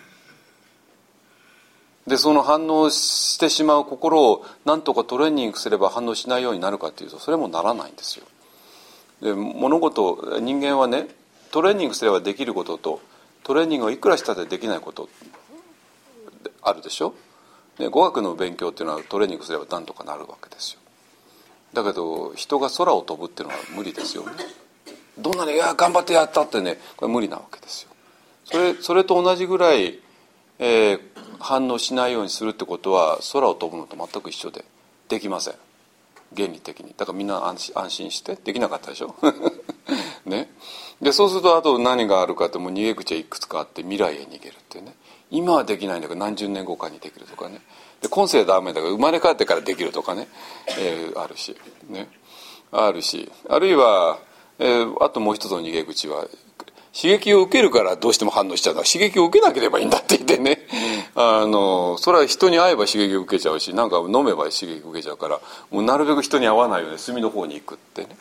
[2.06, 8.24] でその反応してしまう心を何とかトレーニングすれば反応しないようになるかというとそれもならないんですよ。
[9.22, 11.08] で物事人間はね
[11.50, 13.00] トレーニングすればできることと
[13.44, 15.08] トレーニングをいくらしたってできないこと
[16.62, 17.14] あるでしょ？
[17.78, 20.80] で語学の勉強っていうのはトレーニングすれば何とかなるわけですよ。
[21.72, 24.24] だけど人が空を飛ぶっていうのは無理ですよ。
[24.24, 24.30] ね
[25.18, 27.90] どんなに「いや頑張ってやった」ってねこれ無理なわけですよ。
[28.44, 29.98] それそれと同じぐらい、
[30.58, 31.00] えー、
[31.38, 34.64] 反応しないようにするってことは空を飛ぶのと全く一緒で
[35.08, 35.54] できません。
[36.36, 36.94] 原理的に。
[36.96, 39.14] だからみんな安心してできなかったでしょ？
[40.26, 40.50] ね。
[41.00, 44.94] でそうするとあと何があるかってもう逃げ口はいくつかあって未来へ逃げるってね。
[45.30, 47.60] 今はできないんだけど何十年後かにできるとかね。
[48.00, 50.28] で今世ダメだから生まれ変わってからできるとかね、
[50.78, 51.56] えー、あるし。
[51.88, 52.08] ね。
[52.72, 53.30] あるし。
[53.48, 54.18] あるいは、
[54.58, 56.26] えー、あともう一つの逃げ口は
[56.94, 60.66] 刺激を受けるからどうしても反応しちゃうのは刺激を受けなければいいんだって言ってね。
[61.18, 65.40] あのそれは人に会えば刺激を受けちゃうしなんか飲めば刺激を受けちゃうから
[65.70, 68.16] もうなるべく人に会わないように隅の方に行くってね。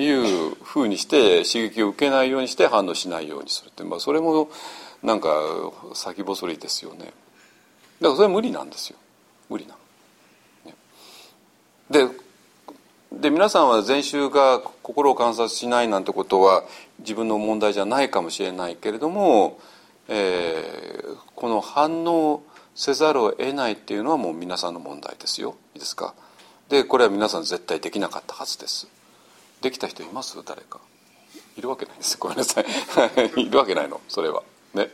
[0.00, 4.48] いうふうにして刺激を受けないようにして反応しないようにするって、まあ、それも
[5.02, 5.28] なんか
[5.94, 6.98] 先細りですよね。
[6.98, 7.12] だか
[8.00, 8.96] らそれは無理なんですよ。
[9.48, 9.78] 無理なの。
[11.90, 12.08] で
[13.10, 16.62] で皆さんは禅宗が心を観察しないなんてことは
[17.00, 19.58] 自分の問題じゃないかもしれないけれども、
[20.08, 22.42] えー、この反応
[22.74, 25.56] せざるを得ないっていうのはもう皆さんの問題ですよ。
[25.74, 26.14] いいですか？
[26.68, 28.88] でこれは皆さん絶対できなかったはずです。
[29.60, 30.36] できた人います？
[30.44, 30.80] 誰か。
[31.56, 32.16] いるわけないです。
[32.18, 32.64] ごめんなさい。
[33.36, 34.42] いるわけないのそれは。
[34.74, 34.90] ね。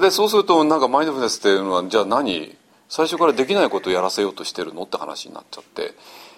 [0.00, 2.56] でそうするとなんかマインドフルネスっていうのはじゃあ何？
[2.88, 5.94] 最初からできないことをやらせようとしてるのって話になっちゃって、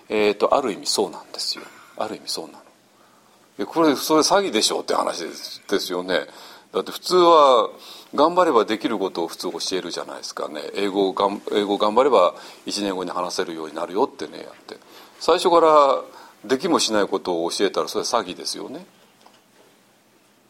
[0.08, 1.64] えーと、ある意味そうなんですよ。
[1.96, 3.66] ある意味そうなの。
[3.66, 5.24] これそれ詐欺でしょって話
[5.68, 6.26] ですよね。
[6.72, 7.70] だって普通は
[8.14, 10.62] 頑張ればできることを普通教えるじゃないですかね。
[10.74, 12.34] 英語がん英語頑張れば
[12.66, 14.76] 1年後に話せるようになるよってねやって。
[15.18, 16.02] 最初から
[16.44, 18.86] できもしないことを教えたらそれは詐欺ですよね。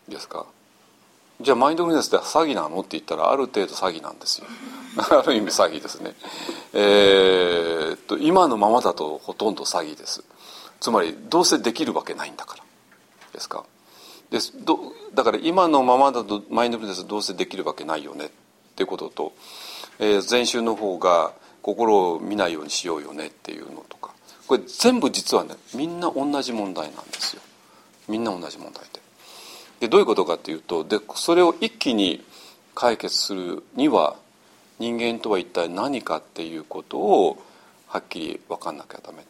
[0.09, 0.47] ですか？
[1.41, 2.81] じゃあマインドフルネスって詐欺なの？
[2.81, 4.47] って言ったらある程度詐欺なんですよ。
[5.11, 6.15] ある意味詐欺ですね。
[6.75, 10.23] えー、っと今のままだとほとんど詐欺です。
[10.81, 12.65] つまりどうせできるわけないんだから。
[13.33, 13.65] ですか？
[14.31, 14.53] です。
[14.65, 14.79] ど
[15.15, 18.27] だから今のままだとマインドフルネスどうせできるわけないよね。
[18.27, 18.29] っ
[18.77, 19.33] ていうことと、
[19.99, 23.27] えー、前週の方が心を見ないようにしようよね。
[23.27, 24.15] っていうのとか。
[24.47, 27.43] これ全部実はねみんな同じ問題なんですよ。
[28.09, 29.01] みんな同じ問題で。
[29.81, 32.25] でどういうことかっていうとでそれを一気に
[32.75, 34.17] 解決するには
[34.79, 37.43] 人間とは一体何かっていうことを
[37.87, 39.25] はっきり分かんなきゃダメ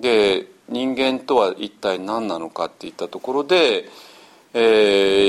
[0.00, 0.40] で。
[0.40, 3.88] で人間とは一体何なのかっていったところで、
[4.54, 4.60] え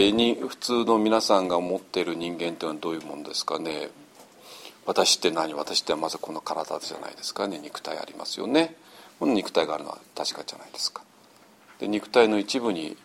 [0.10, 3.90] ー、に普通の皆さんが持っている人間というのはどういうものですかね。
[4.86, 5.54] 私って何？
[5.54, 7.60] 私ってまずこの体じゃないですかね。
[7.60, 8.76] 肉体ありますよね。
[9.20, 11.04] この肉体があるのは確かじゃないですか。
[11.80, 12.98] で肉体の一部に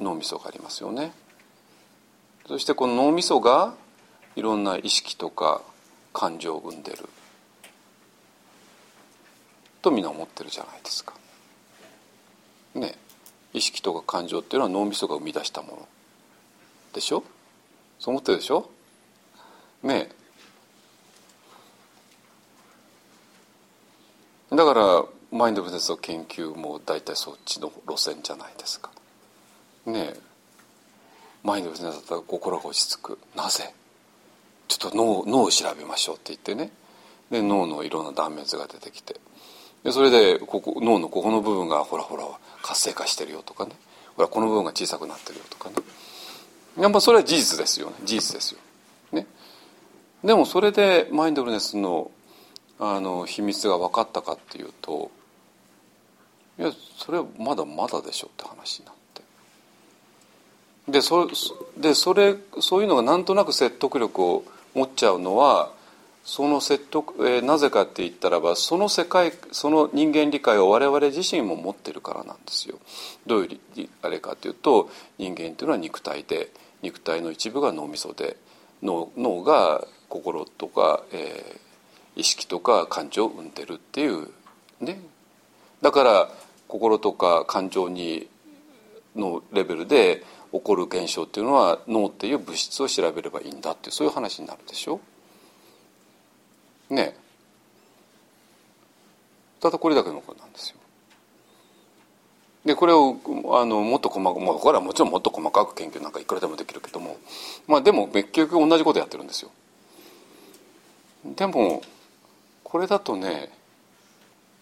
[0.00, 1.12] 脳みそがありますよね。
[2.46, 3.74] そしてこの脳みそが
[4.36, 5.62] いろんな意識とか
[6.12, 7.08] 感情を生んでる。
[9.80, 11.14] とみんな思ってるじゃないですか。
[12.74, 12.94] ね
[13.52, 15.88] 意識とか感情っていうのは脳みそが生み出したもの。
[16.92, 17.22] でしょ？
[17.98, 18.68] そう思ってるでしょ？
[19.82, 20.08] ね
[24.50, 28.90] だからマインドフルネスの研究も大体そっちの路線じゃないですか。
[29.86, 30.20] ねえ。
[31.42, 33.18] マインドフルネスだったら心が落ち着く。
[33.34, 33.72] なぜ？
[34.68, 36.70] ちょっと脳脳を調べましょうって言ってね。
[37.30, 39.16] で脳のいろんな断滅が出てきて。
[39.84, 42.24] でそれでここ脳のここの部分がほらほら
[42.62, 43.72] 活性化してるよとかね
[44.16, 45.76] ほらこの部分が小さくなってるよとかね
[46.78, 48.60] やっぱそれは事実ですよね事実ですよ。
[49.12, 49.26] ね、
[50.24, 52.10] でもそれでマインドフルネスの
[52.78, 55.10] あの秘密が分かったかっていうと
[56.58, 59.02] いやそれはまだまだでしょって話になって。
[60.88, 61.28] でそ
[61.76, 65.70] でそれそういうのがなんとなく説得力を持っちゃうのは
[66.24, 72.78] その説得、えー、なぜかって言ったらばその世界その人間理解を我々自身も持ってるからなんですよ。
[73.26, 76.50] どういうあれかというと人間というのは肉体で
[76.82, 78.36] 肉体の一部が脳みそで
[78.82, 84.28] 脳脳が心とか、えー、意識とか感情を生んでるっていう
[84.80, 85.00] ね
[85.80, 86.28] だから
[86.68, 88.28] 心とか感情に
[89.16, 95.00] のレベルで起こる現象っていうのは脳っていう物質を調べればいいんだっていうそういう話になるでしょ
[96.92, 97.16] ね
[99.60, 100.76] ただこれだけのことなんですよ。
[102.64, 103.16] でこれを
[103.60, 107.16] あのもっと細かく、まあ、これはもちろんもっと細かく研究なんかいくらでもできるけども
[107.66, 109.50] まあでも結局同じことやってるんですよ。
[111.36, 111.82] でも
[112.64, 113.50] これだとね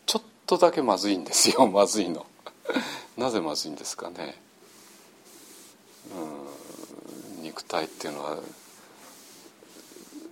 [0.07, 2.27] ちょっとだけまずいんですよ まずいの。
[3.17, 4.41] なぜまずいんですかね。
[7.39, 8.39] うん肉体っていうのは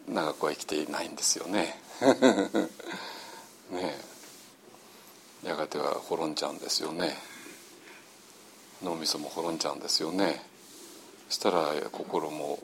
[0.09, 1.88] 長くは生きていないんですよね。
[3.70, 3.99] ね
[5.42, 7.16] やがては滅んじゃうんですよね。
[8.82, 10.44] 脳みそも滅んじゃうんですよね。
[11.28, 12.61] そしたら心も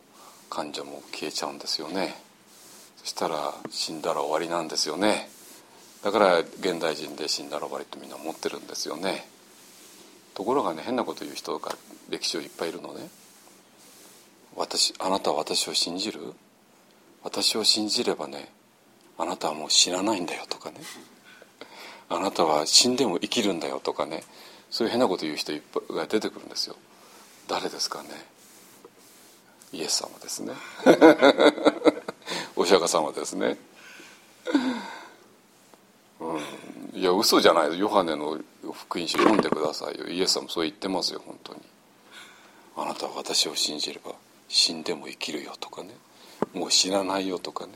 [0.48, 2.16] 感情も消えちゃうんですよね。
[2.98, 5.28] そしたら死んだら終わりなんですよね。
[6.02, 9.26] だから現代人で死んだら終わりってみんな思ってるんですよね。
[10.34, 11.76] ところがね変なこと言う人が
[12.08, 13.08] 歴史をいっぱいいるのね。
[14.54, 16.34] 私あなたは私を信じる？
[17.24, 18.52] 私を信じればね
[19.18, 20.76] あなたはもう死なないんだよとかね。
[22.08, 24.24] あなたは死んでも生きるんだよとかね。
[24.70, 26.76] そういう変なこと言う人いっぱいが出てくるんですよ。
[27.48, 28.08] 誰ですかね。
[29.72, 30.52] イエス様ですね。
[32.56, 33.56] お釈迦様ですね。
[36.20, 38.38] うん、いや嘘じゃないヨハネの
[38.72, 40.06] 福音書読んでくださいよ。
[40.06, 41.60] イエス様そう言ってますよ本当に。
[42.76, 44.12] あなたは私を信じれば
[44.48, 45.90] 死んでも生きるよとかね。
[46.52, 47.72] もう死なないよとかね。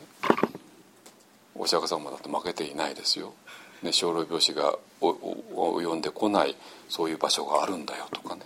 [1.59, 3.35] お釈迦様だって負けていないですよ、
[3.83, 6.57] ね、生老病死が及んでこない
[6.89, 8.43] そういう場所があるんだよとかね。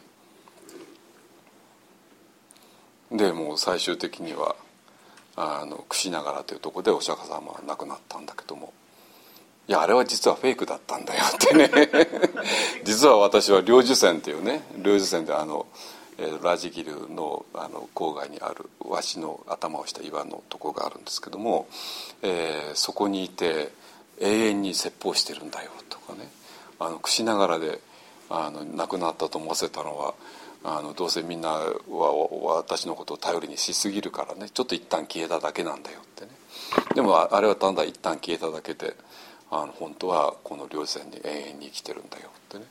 [3.12, 4.56] でもう最終的には
[5.36, 8.72] あの櫛ながらというところでお釈迦様は亡くなったんだけども。
[9.68, 11.70] いやあれは実はフェイクだったんだよってね。
[12.84, 15.66] 実は私は領受線っていうね領受線であの、
[16.42, 21.66] ラジギルのあの郊外にあるわしの頭をした岩のとこがあるんですけども、
[22.22, 23.72] えー、そこにいて
[24.20, 26.30] 永遠に説法してるんだよとかね。
[26.78, 27.80] あの串ながらで
[28.28, 30.14] あの亡くなったと思わせたのは
[30.64, 34.48] あのどうせみんなは私のことを頼りにしすぎるからね。
[34.50, 36.30] ちょっと一旦消えただけなんだよってね。
[36.94, 38.94] でもあれはただ一旦消えただけで
[39.50, 42.64] あの本当はこの稜線に永遠に生きてるんだよってね。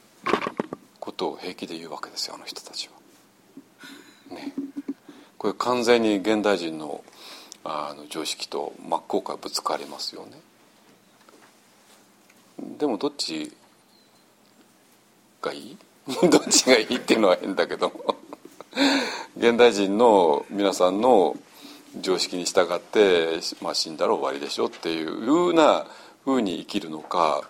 [1.00, 3.01] ことを平気で言うわけですよあの人たちは。
[4.32, 4.54] ね、
[5.38, 7.04] これ完全に現代人の
[7.64, 10.40] あの常識と真っ向からぶつかりますよね。
[12.78, 13.52] でもどっち
[15.42, 15.78] がいい？
[16.30, 17.92] どっちがいいっていうのは変だけど
[19.38, 21.38] 現代人の皆さんの
[22.00, 25.86] 常識に従って、まあ、死んだら終わりでしょっていうふうな
[26.24, 27.44] ふうに生きるのか。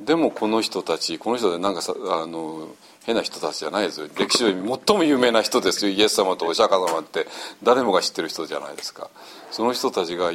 [0.00, 2.68] でもこの人たちこの人でなんかさあの
[3.04, 4.08] 変な人たちじゃないですよ。
[4.16, 5.92] 歴史上最も有名な人ですよ。
[5.92, 7.26] イエス様とお釈迦様って。
[7.62, 9.10] 誰もが知ってる人じゃないですか。
[9.50, 10.32] その人たちが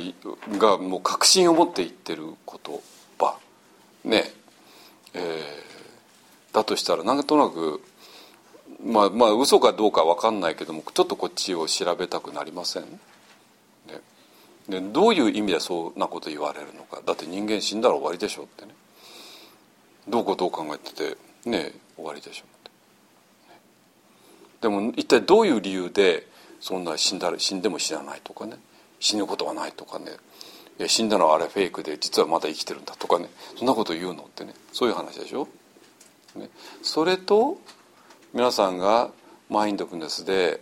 [0.58, 2.80] がもう確信を持って言ってる言
[3.18, 3.38] 葉。
[4.04, 4.32] ね。
[5.14, 7.82] えー、だとしたらなんとなく
[8.86, 12.90] まあまあ嘘かどうか分かんないけどもちょっとこっちを調べたくなりません、ね、
[14.70, 17.02] でどういう意味でそんなこと言われるのか。
[17.06, 18.76] だって人間死んだら終わりでしょってね。
[20.08, 21.18] どうこうどう考えてて
[21.50, 22.46] ね終わりでしょ。
[24.62, 26.28] でも一体どういう理由で
[26.60, 28.58] そんな死んだ死んでも死なないとかね。
[29.00, 30.12] 死ぬことはないとかね。
[30.78, 33.30] いや死んだのはあれフェイクで実はまだ生きてるんだとかね。
[33.58, 34.54] そんなこと言うのってね。
[34.74, 35.48] そういう話でしょ。
[36.36, 36.50] ね、
[36.82, 37.58] それと
[38.34, 39.12] 皆さんが
[39.50, 40.62] マインドフルネスで、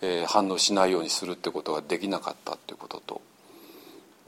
[0.00, 3.20] えー、反応しないようにするってことができなかったっていうことと。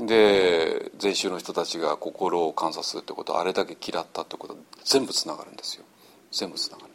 [0.01, 5.85] で禅宗の人たちが心を観察するってことはあれだけ嫌ったってこと全部つながるんですよ。
[6.33, 6.89] 全部つながる。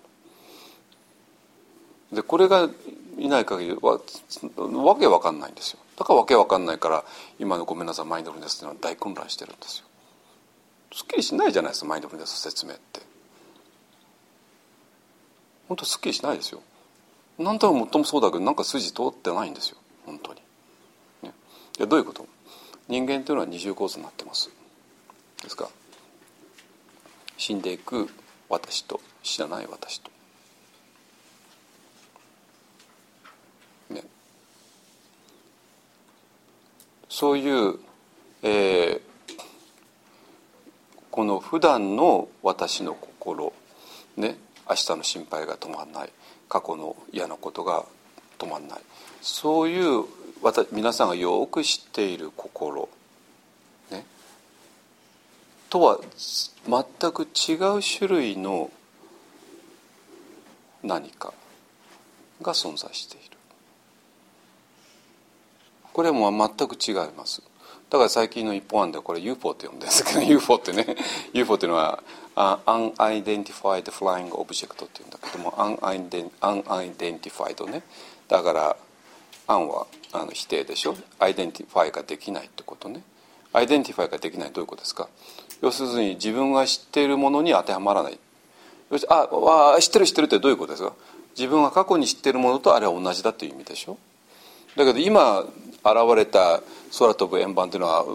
[2.11, 2.69] でこれが
[3.17, 3.99] いない限りは
[4.83, 5.79] わけわかんないんですよ。
[5.97, 7.05] だからわけわかんないから
[7.39, 9.85] 今のごめんなさいマインドフルネスっていうのは大混乱してるんですよ。
[10.93, 13.01] すっきりしないじゃないですかマインドフルネス説明って。
[15.67, 16.61] 本当すっきりしないですよ。
[17.39, 19.77] 何とも最もそうだけどなんか筋通ってないんですよ。
[20.05, 20.41] 本当に、
[21.23, 21.33] ね、
[21.77, 22.27] でどういうこと？
[22.87, 24.49] 人間というのは二重構造になってます。
[25.41, 25.69] ですか
[27.37, 28.07] 死んでいく
[28.47, 30.11] 私と死なない私と。
[37.15, 37.79] そういう、
[38.43, 38.99] えー、
[41.11, 43.53] この普段の私の心
[44.17, 44.35] ね
[44.69, 46.09] 明日の心配が止まらない
[46.49, 47.85] 過去の嫌なことが
[48.37, 48.81] 止まらない
[49.21, 50.03] そういう
[50.73, 52.89] 皆さんがよく知っている心、
[53.91, 54.05] ね、
[55.69, 56.01] とは
[56.67, 58.69] 全く違う種類の
[60.83, 61.33] 何か
[62.41, 63.34] が存在している。
[65.95, 67.41] これも全く違います。
[67.89, 70.97] だから最近の日本ではこれ UFO って呼んでるんですけど UFO ってね
[71.33, 72.03] UFO っていうのは
[72.35, 77.81] Unidentified Flying Object っていうんだけども Unidentified ね。
[78.27, 78.75] だから
[79.13, 80.95] 「Un はあの否定でしょ？
[81.19, 83.01] identify ができないってことね。
[83.53, 85.07] identify ができないどういうことですか？
[85.61, 88.19] 要するに自分が知っているものに当てはまらない。
[89.07, 89.29] あ
[89.77, 90.91] あ知ってる知ってるってどういうことですか？
[91.37, 93.97] 自分が過去に知っているものとあれは同じだという意味でしょ？
[94.75, 95.45] だけど今
[96.15, 96.61] れた
[96.97, 98.05] 空飛ぶ円盤というのは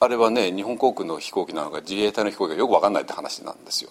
[0.00, 3.90] あれはね日本航空の飛行機なのか自衛隊の飛行機がよく分かんないって話なんですよ。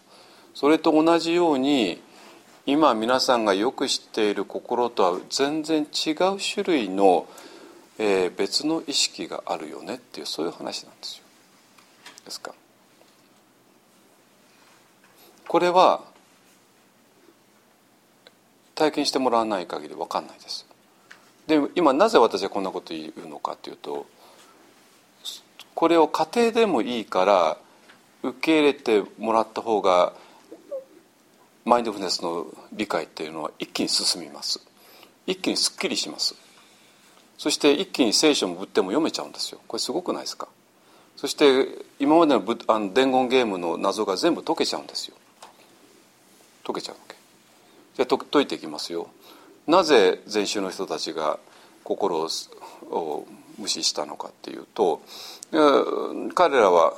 [0.54, 2.02] それと同じように
[2.66, 7.28] 今皆さんがよく知っている心とは全然違う種類の、
[7.98, 11.24] えー、別の意識があるよねっていうそういう話なんですよ。
[12.26, 12.54] ですか？
[15.48, 16.02] これは
[18.76, 20.66] 体験してもらわない限り分かんないです。
[21.48, 24.06] で今なぜ私はこんなこと言うのかというと
[25.76, 27.58] これを家庭でもいいから
[28.22, 30.14] 受け入れてもらった方が
[31.66, 34.62] マインドフルネスの理解っていうのは一気に進みます。
[35.26, 36.36] 一気にすっきりします。
[37.38, 39.60] そして一気に聖書も仏典も読めちゃうんですよ。
[39.68, 40.48] これすごくないですか？
[41.16, 41.68] そして
[42.00, 45.16] 今までのあの伝言ゲームの謎が全部解けちゃうんですよ。
[46.66, 47.16] 解けちゃうわけ。
[47.96, 49.10] じゃあ解いていきますよ。
[49.68, 51.40] なぜ禅宗の人たちが
[51.84, 52.28] 心
[52.90, 53.26] を
[53.58, 55.02] 無視したのかっていうと
[56.34, 56.96] 彼らは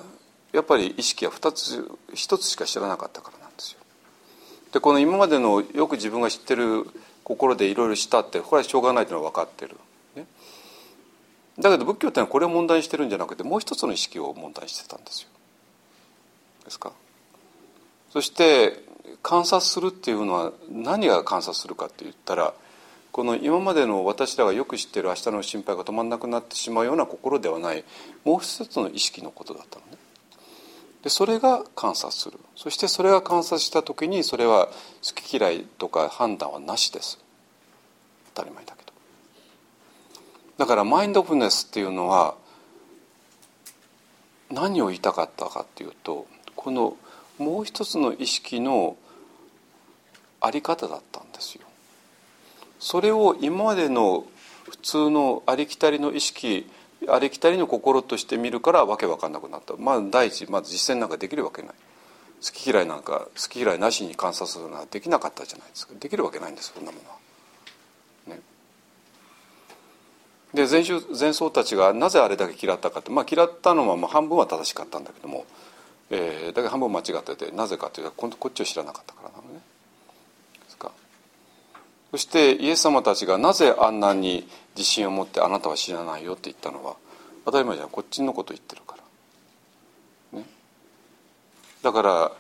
[0.54, 3.80] やっぱり意識は2つ1つしか知らなかったからなんですよ。
[4.72, 6.86] でこの今までのよく自分が知ってる
[7.24, 9.76] 心でいろいろしたってこれはしょうがないというのは分かってる。
[10.16, 10.26] ね、
[11.60, 15.30] だけど仏教ってのはこれを問題にしてるんじゃなくてもう一つの意識を問題にしてたんですよ。
[16.66, 16.92] ですか？
[18.12, 18.84] そして
[19.22, 22.54] 観察するっていうのは何が観察するかって言ったら
[23.12, 27.86] この今までの私らがよく知ってる明日の心配が止まらなくなってしまうような心ではない。
[28.26, 29.98] もう一つの意識のことだったのね。
[31.02, 32.38] でそれが観察する。
[32.58, 34.74] そしてそれが観察した時にそれは好
[35.16, 37.18] き嫌いとか判断はなしです。
[38.34, 38.92] 当たり前だけど。
[40.58, 42.36] だからマインドフルネスっていうのは
[44.52, 46.98] 何を言いたかったかっていうとこの
[47.38, 48.98] もう一つの意識の
[50.42, 51.62] あり方だったんですよ。
[52.80, 54.26] それを今までの
[54.70, 56.70] 普通のありきたりの意識
[57.08, 59.76] ありきたりの心として見るからわけわかんなくなった。
[59.78, 61.72] まあ第一まず実践なんかできるわけない。
[62.44, 65.94] 好き嫌いなんか好き嫌いなしに観察するのはできなかったじゃないですか。
[66.00, 67.16] できるわけないんですそんなものは。
[68.36, 68.42] ね、
[70.54, 75.46] で禅宗禅僧たちがなぜあれだけ嫌ったかってまあ嫌ったのはまあ半分は正しかったんだけども、
[76.10, 79.62] えー、だけど半分間違っててなぜかというとこっちを知らなかったからなのね。
[82.16, 84.48] そしてイエス様たちがなぜあんなに
[84.78, 86.96] 自信を持ってあなたは知らないよって言ったのは
[87.44, 87.90] 当たり前じゃん。
[87.90, 88.96] こっちのこと言ってるか
[90.32, 90.46] ら、ね、
[91.84, 92.32] だから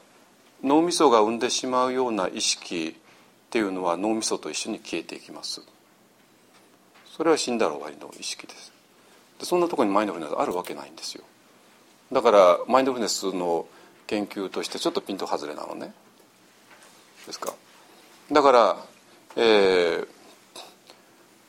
[0.63, 5.61] 脳みそが生んでしまうような意識っていうのは脳みそと一緒に消えていきます。
[7.07, 8.71] それは死んだら終わりの意識です。
[9.39, 11.25] でそんなところにマインドフルネスあるわけないんですよ。
[12.11, 13.67] だからマインドフルネスの
[14.07, 15.93] 研究としてちょっとピント外れなのね。
[17.25, 17.53] ですか。
[18.31, 18.77] だから
[19.37, 20.07] えー、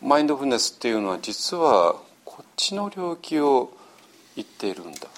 [0.02, 1.94] マインドフルネスっていうのは実は
[2.24, 3.70] こっちの領域を
[4.34, 5.06] 言っているんだ。
[5.06, 5.10] っ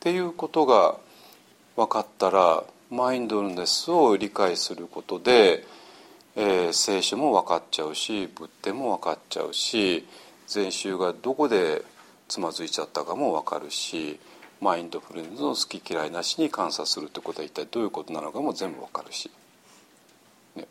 [0.00, 0.96] ていうことが
[1.76, 5.64] 分かったらマインドフルネスを理解することで、
[6.34, 10.04] えー、聖書も分かっちゃうし仏典も分かっちゃうし
[10.48, 11.84] 禅宗がどこで
[12.26, 14.18] つまずいちゃったかも分かるし
[14.60, 19.30] マインドフルネスの好き嫌いなしに観察するってことは一体どういうことなのかも全部わかるし、
[20.56, 20.66] ね、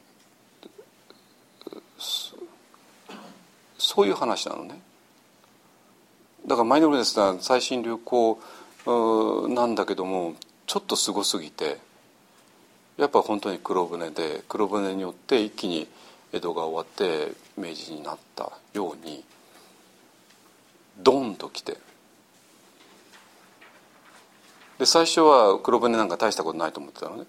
[3.78, 4.82] そういう話なのね。
[6.46, 8.40] だからマインドフルネスは最新流行
[9.50, 11.78] なんだけどもちょっとすごすぎて
[12.98, 15.88] やっぱ本当に黒船で黒船によって一気に
[16.34, 19.24] 江戸が終わって明治になったように
[20.98, 21.78] ドンと来て。
[24.80, 27.26] で最初は黒船なんか大したことないと思ってたのね。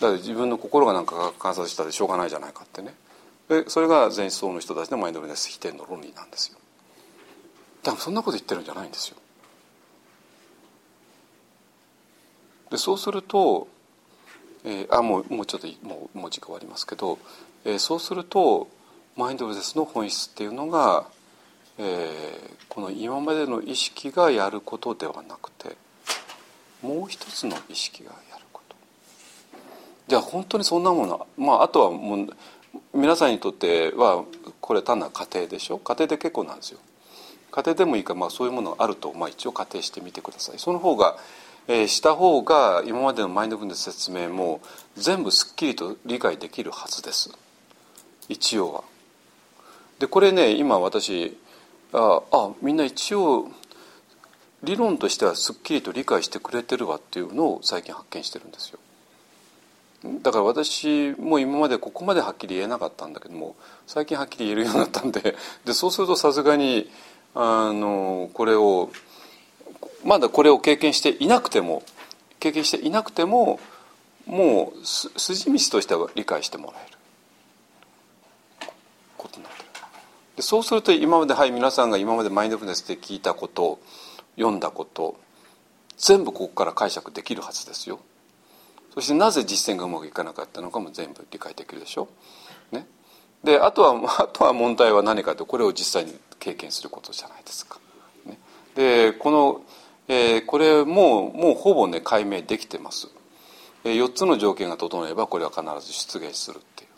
[0.00, 2.94] だから自分の心がなんか観察したでしょうがないじゃないかってね。
[3.48, 6.58] でそれが前思の人たちのマインドフルネス否定の論理なんですよ。
[7.82, 9.16] だからそんなこと言ってるんじゃないんですよ。
[12.70, 13.68] でそうすると、
[14.64, 17.18] えー、あもうもうちょっともうもう時間終わりますけど、
[17.64, 18.68] えー、そうすると
[19.16, 21.06] マインドフルネスの本質っていうのが、
[21.78, 25.76] えー、この今までの意識がやることではなくて
[26.82, 28.76] もう一つの意識がやること。
[30.08, 32.28] じゃあ本当にそんなものまああとはもう
[32.94, 34.24] 皆さんにとっては
[34.60, 35.78] これ単なる家庭でしょ？
[35.78, 36.80] 家庭で結構なんですよ。
[37.50, 40.58] 家庭でもいいか、まあ、そういうものがあると、まあ、一応仮定してみてください。
[40.58, 41.16] その方が、
[41.66, 44.60] えー、した方が今までのマインドフルネス説明も
[44.96, 47.30] 全部すっきりと理解できるはずです。
[48.28, 48.84] 一応は。
[49.98, 51.36] でこれね今私
[51.92, 53.50] ああみんな一応
[54.62, 58.78] 理論としてはすっきりと理解してくれてるわっていうのを最近発見してるんですよ。
[60.22, 65.34] だから私も今までここまではっきり言えなかったんだけども最近はっきり言えるようになったんで
[65.64, 66.88] でそうするとさすがに
[67.34, 68.90] あのこれを
[70.04, 71.82] まだこれを経験していなくても
[72.38, 73.58] 経験していなくても
[74.24, 76.98] もう筋道としては理解してもらえる
[79.16, 79.57] ことになる。
[80.38, 83.80] でそうすると今まではい皆さんが今までマインドフルネスで聞いたこと
[84.36, 85.18] 読んだこと
[85.96, 87.98] 全部ここから解釈できるはずですよ。
[88.94, 92.06] そしてなぜ実践がうまくいかなかったのかも全部理解できるでしょ、
[92.70, 92.86] ね、
[93.42, 97.80] であとは あとは問題は何かとこれを実際に経験することじゃないですか、
[98.24, 98.38] ね、
[98.76, 99.62] でこの、
[100.06, 103.08] えー、これもうもうほぼね解明できてます、
[103.82, 106.88] えー、4つの条件が整えばこれは必ず出現するっていう。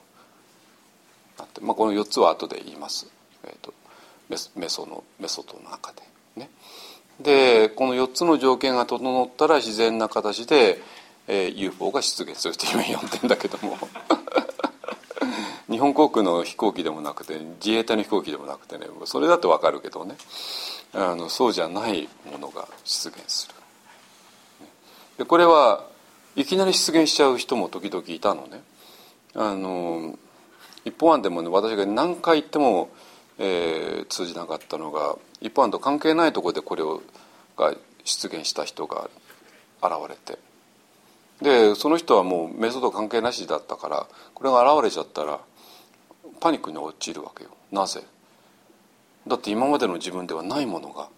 [1.62, 3.06] まあ、この4つは後で言います、
[3.44, 3.74] えーと、と
[4.56, 6.02] メソのメソッドの中で
[6.36, 6.50] ね。
[7.20, 10.80] でこの4つの条件が整ったら自然な形で、
[11.28, 13.78] えー、UFO が出現するという意味呼んでんだけども。
[15.70, 18.86] 日本航空の飛行機でもなくて自衛隊の飛行機でもなくてね。
[19.04, 20.16] それだと分かるけどね。
[20.92, 23.54] あのそうじゃないものが出現する。
[25.18, 25.84] でこれは
[26.34, 28.62] いきなり出現しちゃう人も時々いたのね。
[29.34, 30.18] あの
[30.84, 32.90] 一方案でもね私が何回言っても
[33.42, 37.02] えー、通じなかったのが一般と関係ないところでこれを
[37.56, 39.08] が出現した人が
[39.82, 40.38] 現れて。
[41.40, 45.40] でその人はもうメソッド関係なしだったからこれが現れちゃったら
[46.38, 47.50] パニックに陥るわけよ。
[47.72, 48.02] なぜ？
[49.26, 51.08] だって今までの自分ではないものが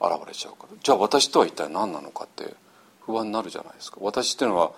[0.00, 0.76] 現れちゃうから。
[0.80, 2.54] じゃあ私とは一体何なのかって
[3.00, 3.98] 不安になるじゃないですか。
[4.02, 4.70] 私っていうのは、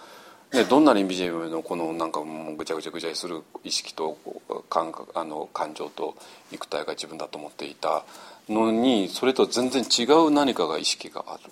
[0.53, 4.19] ね、どんなにビジネスのこのなんかもうぐちゃぐちゃぐちゃする意識と
[4.69, 6.17] 感あの感情と
[6.51, 8.05] 肉体が自分だと思っていた
[8.49, 11.43] のにそれと全然違う何かが意識がある。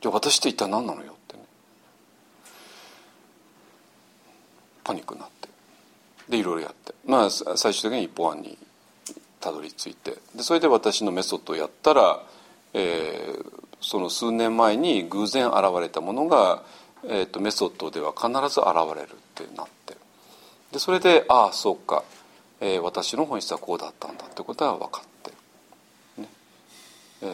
[0.00, 1.42] じゃあ私って一体何なのよってね。
[4.82, 5.48] パニックになって。
[6.30, 6.94] でいろいろやって。
[7.06, 8.56] まあ最終的に一本案に
[9.40, 10.16] たどり着いて。
[10.34, 12.22] でそれで私のメソッドをやったら、
[12.72, 13.52] えー、
[13.82, 16.62] その数年前に偶然現れたものが、
[17.08, 19.96] えーと、メソッドでは必ず現れるってなって。
[20.72, 22.02] でそれでああそうか、
[22.60, 26.28] えー、私の本質はこうだったんだってことは分かって、ね。
[27.22, 27.26] え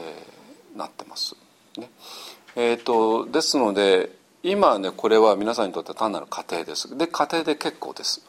[0.74, 1.36] ー、なってます。
[1.78, 1.90] ね。
[2.56, 4.10] えーと、とですので
[4.42, 6.96] 今ねこれは皆さんにとって単なる過程です。
[6.96, 8.22] で過程で結構です。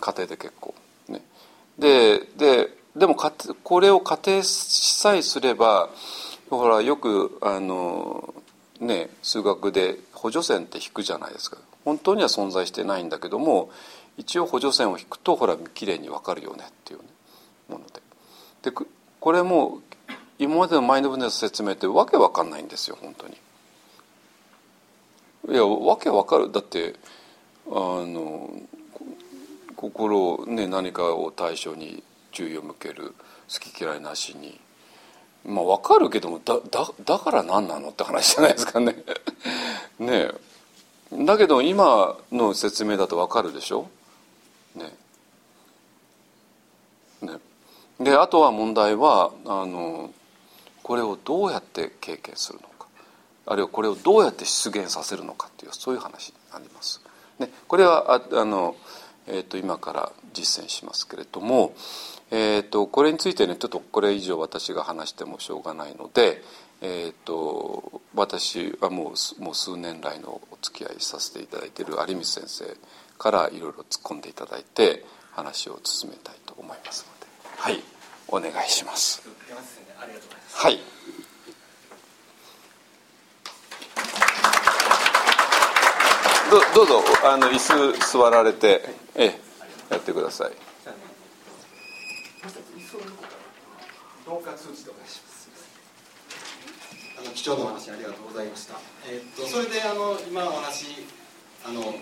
[0.00, 0.74] 家庭で結構。
[1.08, 1.22] ね。
[1.78, 5.88] でででもこれを仮定さえすれば
[6.50, 8.34] ほらよくあの
[8.80, 11.58] ね数学で補助線って引くじゃないですか。
[11.84, 13.70] 本当には存在してないんだけども
[14.16, 17.04] 一応補助線を引くとほらきれいに分かるよねっていう、ね、
[17.68, 18.02] もので。
[18.62, 18.72] で
[19.20, 19.80] これも
[20.38, 23.36] 今までのマインドフルネス説明ってわけわかんないんですよ本当に。
[25.50, 26.52] いやわけわかる。
[26.52, 26.94] だって
[27.66, 28.50] あの
[29.76, 32.02] 心ね何かを対象に
[32.32, 33.14] 注意を向ける。
[33.50, 34.60] 好き嫌いなしに。
[35.48, 39.04] まあ分かるけどもだだだから何なのって話じゃないですかね。
[39.98, 40.30] ね
[41.12, 41.24] え。
[41.24, 43.88] だけど今の説明だと分かるでしょ？
[44.74, 44.94] ね
[47.22, 47.38] ね
[47.98, 50.12] であとは問題はあの
[50.82, 52.86] これをどうやって経験するのか。
[53.46, 57.00] あるいはこれをどうやって出現させるのかっていうそういう話になります。
[57.38, 58.76] ね、これはああの
[59.30, 61.74] えーと、今から実践しますけれども、
[62.30, 66.42] えーと、これについてねちょっとこれ以上私が話してもしょうがないので、
[66.82, 72.64] えーと、私はもうもう数年来のお付き合いさせていただいている有光先生
[73.16, 77.26] からいろいろ突っ込んでいただいて話を進めたいと思いますので
[77.56, 77.82] はい
[78.28, 79.22] お願いします。
[80.52, 80.78] はい
[86.50, 88.82] どどうぞあの椅子座られて、
[89.14, 89.40] ええ、
[89.90, 90.67] やってください。
[97.18, 98.78] あの貴重なお話ありがとうございました。
[99.10, 101.04] えー、っとそれであの今お話
[101.66, 101.94] あの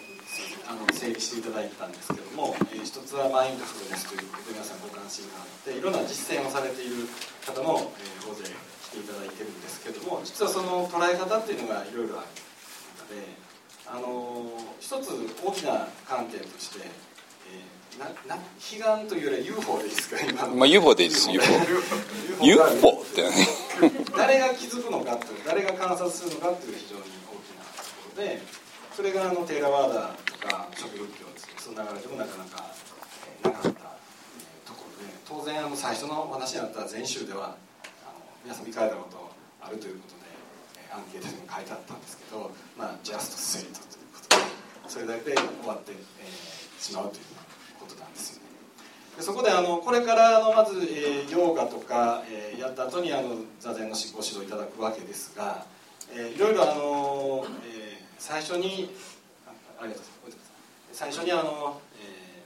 [0.68, 7.08] あの整理していただいたんですけども、えー、一つはマインドフルネスということで皆さんご関心があっていろんな実践をされている
[7.46, 12.28] 方も、えー、大勢来ていただいてるんですけども実はその捉え方っていうのがいろいろある
[12.98, 13.46] 中で。
[13.86, 14.50] あの
[14.80, 15.14] 一つ
[15.44, 21.30] 大きな観点として、えー、なな悲願というよりは UFO でいいですか今まあ UFO でいいです。
[21.30, 21.46] UFO
[22.42, 23.30] UFO ってね。
[24.16, 28.40] 誰が気づくのかという誰が観察するのかという非常に大きなところで
[28.96, 31.26] それがあのテーラワーダとか食仏教
[31.60, 32.64] その流れでもなかなか、
[33.44, 37.56] えー、なかった、えー、ところで当然あの最初の話にあった全集では
[38.04, 40.26] あの皆さん見かれたことあるということで
[40.92, 44.42] アンケートにも書いてあったんですけど、まあ、ジャストスイートということで
[44.88, 47.24] それだけで終わって、えー、しまうという
[47.86, 48.46] ことなんですよね。
[49.16, 55.64] でそこであのこれからのまず、えー、ヨガとか、えー、やった後にあの座禅のご指導いただくわけですが、
[56.12, 58.90] えー、いろいろあの、えー、最初に
[59.46, 59.50] あ
[59.82, 60.52] ありがとうございます。
[60.92, 62.42] 最初にあの、え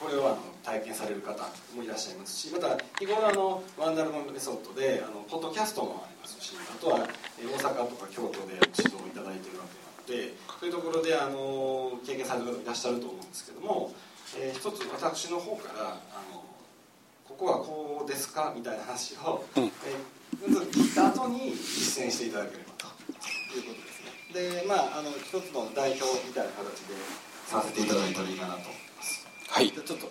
[0.00, 1.46] ー、これをあの体験される方
[1.76, 13.92] もいらっしゃいますしまた日頃あのワンダルのメソッドであのポッドキャストもありますしあとは大阪とか京都で指導いただいているわけなのでそういうところであの経験されていらっしゃると思うんですけども、
[14.38, 16.00] えー、一つ私の方からあ
[16.32, 16.44] の
[17.24, 18.52] ここはこうですか？
[18.56, 22.86] みたいな話を、うん、えー、聞いた後に実践していただければと。
[23.56, 24.60] いうことですね。
[24.60, 26.94] でまああの一つの代表みたいな形で
[27.46, 29.26] させていただいたらいいかなと思います。
[29.48, 29.70] はい。
[29.70, 30.10] ちょっと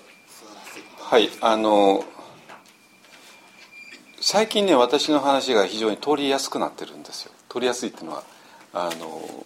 [0.98, 2.04] はいあの
[4.20, 7.32] 最近ね私の話が非常に通りやすくなってるんですよ。
[7.50, 8.24] 通りやすいっていうのは
[8.74, 9.46] あの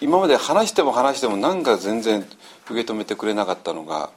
[0.00, 2.26] 今まで話しても話しても何か全然
[2.70, 4.10] 受け止めてくれなかったのが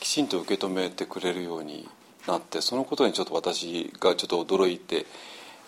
[0.00, 1.88] きちんと受け止めてくれるように
[2.26, 5.06] なってそのことにちょっと私がちょっと驚いて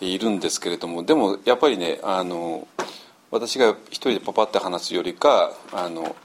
[0.01, 2.67] いるんですけれどもでもやっぱりねあの
[3.31, 6.15] 私が一人でパパって話すよりかあの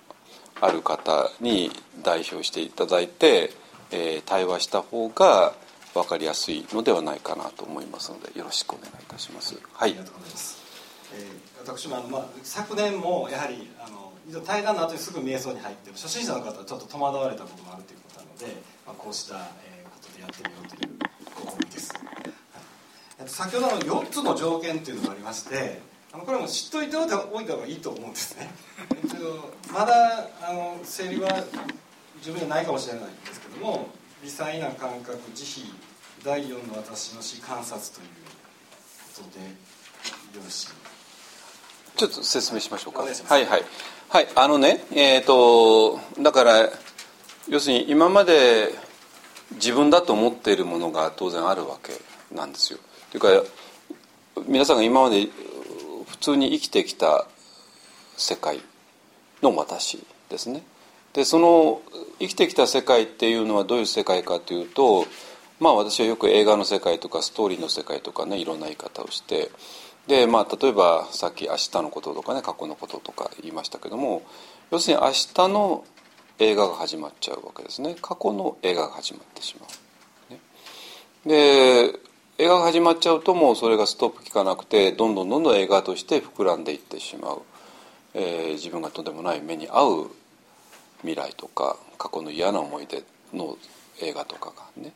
[0.60, 1.70] ある方に
[2.02, 3.50] 代表していただいて、
[3.90, 5.54] えー、対話した方が
[5.94, 9.58] 分かりやすいのではないかなと思いますのでよろしくお願いいたします。
[9.72, 10.62] はい、ありがとうございます。
[11.14, 18.46] えー、私もあの、まあ、昨年もやはりあの対談の後にすぐ瞑想に入って初心者の方はちょっと戸惑われたこともあるということなので、
[18.86, 21.94] まあ、こうした、えー、ことでやってみようという試みです、
[23.18, 25.80] はい、先ほどの4つの条件というのがありまして
[26.12, 28.50] あのこれも知っといておいた方がいいと思うんですね。
[29.72, 31.30] まだあの整理は
[32.20, 33.88] 十分じゃないかもしれないんですけども
[34.22, 35.66] 微細な感覚慈悲
[36.22, 38.08] 第4の私の死観察という
[39.16, 40.81] ことでよろしい
[41.96, 43.02] ちょっと説明しましょうか。
[43.02, 43.64] はいはい。
[44.08, 46.68] はいあのねえっ、ー、とだから
[47.48, 48.68] 要するに今まで
[49.52, 51.92] 自分だと思っているものが当然あるわけ
[52.34, 52.78] なんですよ。
[53.10, 53.44] というか
[54.46, 55.28] 皆さんが今まで
[56.08, 57.26] 普通に生きてきた
[58.16, 58.60] 世界
[59.42, 60.62] の私ですね。
[61.12, 61.82] でその
[62.18, 65.06] 生きてきた世界っていうのはどういう世界かというと
[65.60, 69.50] まあ私はよく映画の世界とかストーリーの世界とかねいろんな言い方をして
[70.06, 74.22] でまあ例えばさっき明日のこととかね過去のこととか言いましたけども
[74.70, 75.84] 要するに明日の
[76.38, 77.94] 映画が始まっちゃうわけですね。
[78.00, 80.32] 過去の映画が始まってしまう。
[80.32, 80.40] ね、
[81.26, 81.98] で
[82.38, 87.42] 映画が始まっちゃうともうそれがストップ効かなくてどんどんどんどん映画として膨らんでいってしまう、
[88.14, 90.10] えー、自分がとんでもない目に遭う
[91.02, 93.56] 未来とか過去の嫌な思い出の
[94.00, 94.92] 映画とかがね。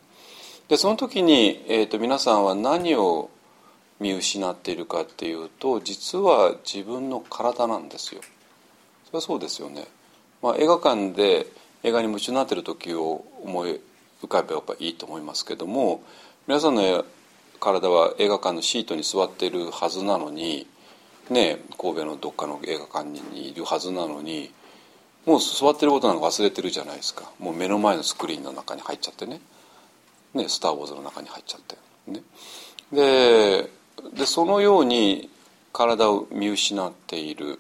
[0.69, 3.31] でその時に、えーと皆さんは何を
[4.01, 8.21] 見失っているかっていうと実は自分の体なんですよ。
[9.07, 9.87] それはそうですよね、
[10.43, 11.47] まあ、映画館で
[11.83, 13.81] 映画に夢中になってる時を思い
[14.23, 16.03] 浮かべばいいと思いますけども
[16.47, 17.05] 皆さんの
[17.61, 20.67] 体は映画館のシートに座っているはずなのに
[21.31, 24.53] ね神戸のどっかの映画館にいるはずなのに
[25.25, 27.29] もう座ってることなんか忘れてるじゃないですか。
[27.41, 29.41] もう目の前のスクリーンの中に入っちゃってね
[30.35, 31.77] 「ねスター・ウォーズ」の中に入っちゃって。
[32.07, 32.23] ね。
[32.93, 33.69] で
[34.15, 35.31] でそのように
[35.73, 37.59] 体を見失っている。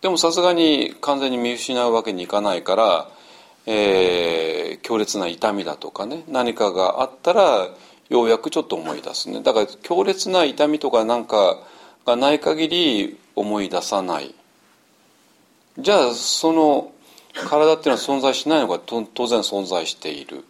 [0.00, 3.08] でもさすがに完全に見失うわけにいかないから、
[3.66, 7.68] えー、強烈な痛みだとかね何かがあったら
[8.08, 9.42] ようやくちょっと思い出すね。
[9.42, 11.58] だから強烈な痛みとかなんか
[12.04, 14.34] がない限り思い出さない。
[15.78, 16.92] じゃあその
[17.32, 20.44] 体っていうのは存在しないのか当然存在している、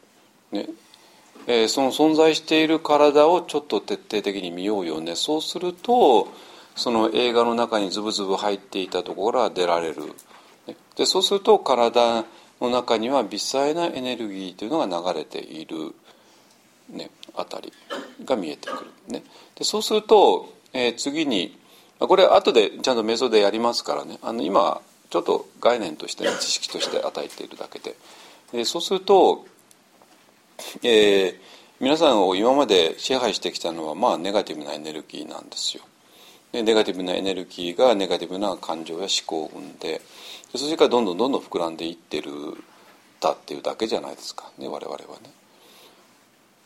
[0.50, 0.66] ね、
[1.46, 5.16] えー、その存在している体をちょっと徹底的に見ようよね。
[5.16, 6.28] そうすると
[6.76, 10.12] その映画の中にズブズブ入っていたところから出られる。
[10.96, 12.24] でそうすると体
[12.60, 15.94] の中には微細なエネルギーというのが流れている、
[16.90, 17.72] ね、あたり
[18.24, 19.24] が見えてくる、ね、
[19.56, 21.58] でそうすると、えー、次に
[21.98, 24.18] これ後でちゃんと瞑想でやりますからね。
[24.22, 27.96] あの今ちょっと概念として、ね、知識として与えているだけで。
[28.52, 29.46] でそうすると
[30.82, 31.34] えー、
[31.80, 35.82] 皆さんを今まで支配してきたのはまあネガティブなエネルギーなんですよ。
[36.52, 40.00] でネガティブなエネルギーがネガティブな感情や思考を生んで
[40.54, 42.30] それからどんどんどんどん膨らんでいってる
[43.20, 45.30] だっていうだけじゃないですかね我々はね。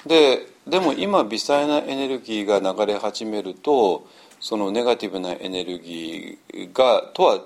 [0.07, 4.07] ででも今微細なエネルギーが流れ始めると
[4.41, 7.41] そのネガティブなエネルギーがとは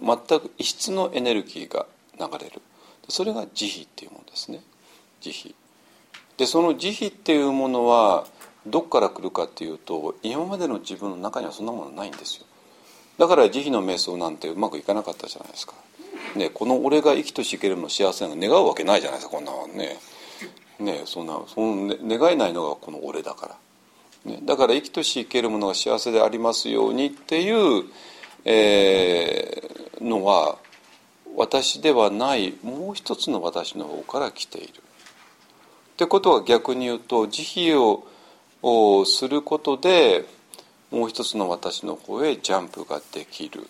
[0.00, 1.86] 全く異質のエネルギーが
[2.18, 2.62] 流れる
[3.08, 4.62] それが慈悲っていうものですね
[5.20, 5.54] 慈悲
[6.40, 8.26] でその慈悲っていうものは
[8.66, 12.46] どこから来るかっていうと今までの自分の中にはそんなものないんですよ。
[13.18, 15.74] だから慈悲の瞑想なんてうまくいかなかったじゃないですか、
[16.36, 19.98] ね、この俺が生きとし生けるの幸せなの願うわけないじゃないですかこんなのね。
[20.78, 23.58] ねそんなその、願えないのがこの俺だか
[24.24, 27.84] ら、ね、だから生きとし生けるものが幸せでありますようにっていう、
[28.46, 30.56] えー、のは
[31.36, 34.82] 私ではないもう一つの私の方から来ている。
[36.00, 38.02] ってことは逆に言うと慈悲
[38.62, 40.24] をすることで
[40.90, 43.66] もう一つの私の方へジャンプができる。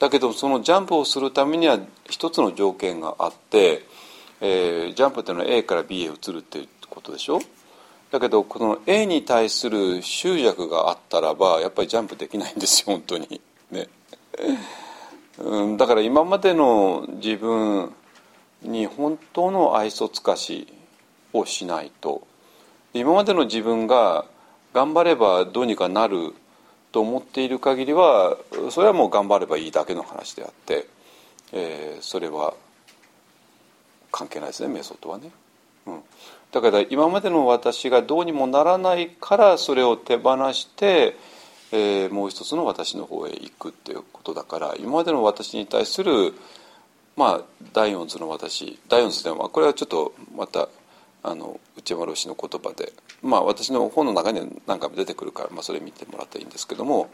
[0.00, 1.78] だけどそのジャンプをするためには
[2.08, 3.86] 一つの条件があって、
[4.40, 7.38] えー、ジャンプっていうのは A から B へ移るっていうことでしょ？
[8.10, 13.40] だけどこの A に対する執着があったらばやっぱりジャンプできないんですよ本当に。
[13.70, 13.86] ね、
[15.38, 17.92] うん、だから今までの自分
[18.60, 20.66] に本当の愛想つかし
[21.32, 22.26] をしないと
[22.92, 24.24] 今までの自分が
[24.74, 26.34] 頑張ればどうにかなる
[26.92, 28.36] と思っている限りは
[28.70, 30.86] それはもう頑張ればいいだけの話であって、
[31.52, 32.54] えー、それは
[34.10, 35.30] 関係ないですね瞑想とはね。
[35.86, 36.00] うん、
[36.52, 41.16] だから今までの私がどうにもならないからそれを手放して、
[41.72, 46.34] えー、もう一つの私の方へ行くっていうことだから今までの私に対する
[47.16, 47.40] まあ
[47.72, 50.68] 第四図の私第四図ではこれはちょっとまた
[51.22, 52.92] あの内山老師の言葉で。
[53.22, 57.10] まあ私の本の中には何回も出てくるから、まあ、それ見てもらったらいいんですけども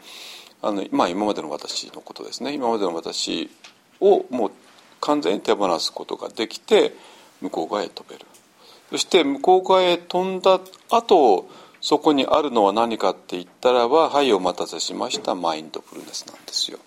[0.61, 2.53] あの、まあ、今までの私のことですね。
[2.53, 3.49] 今までの私
[3.99, 4.51] をもう
[5.01, 6.93] 完全に手放すことができて
[7.41, 8.25] 向こう側へ飛べる。
[8.89, 11.49] そして向こう側へ飛んだ後
[11.81, 15.35] そこにあるのは何かって言ったらば「はいお待たせしました。
[15.35, 16.79] マインドフルネス」なんですよ。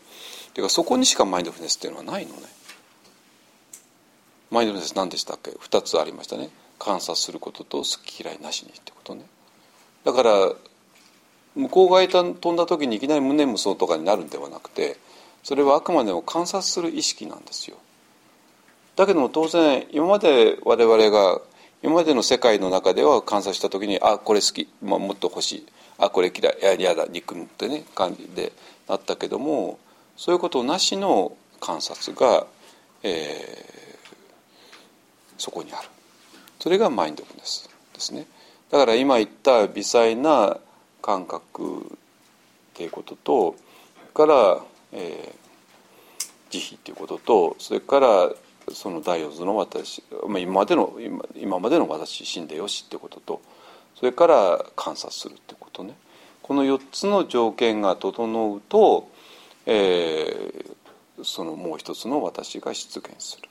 [0.55, 2.42] てかそこにしかマインドフルネスっていうのはないのね。
[4.51, 6.51] マインドフルネス何でしたっけ？2つありましたね。
[6.81, 9.24] 観察することと好き嫌いなしにってことね。
[10.05, 10.32] だから
[11.55, 14.97] 向こう側へ飛んだ時にいきなり胸無双とかになるんではなくて
[15.43, 17.77] それはあくまでも観察する意識なんですよ。
[18.97, 21.40] だけども当然今まで我々が
[21.82, 25.66] 今までの世界の中では観察した時にあこれ好き、まあ、もっと欲しい
[25.98, 28.52] あこれ嫌い嫌だ憎むってね感じで
[28.89, 29.78] なったけども
[30.16, 32.47] そういうことなしの観察が、
[33.02, 34.02] えー、
[35.39, 35.89] そこにある。
[36.61, 38.27] それがマインドフルネスですね。
[38.70, 40.59] だから今言った微細な
[41.03, 41.85] 感覚っ
[42.74, 43.57] ていうことと
[44.15, 44.61] から、
[44.93, 46.20] えー、
[46.51, 48.31] 慈悲っていうこととそれから
[48.73, 53.41] その第四図の私、まあ、今までの今今までの私死んでよしってことと
[53.97, 55.95] それから観察するってことね。
[56.43, 59.09] この4つの条件が整うと、
[59.66, 63.49] えー、そのもう一つの私が出現する。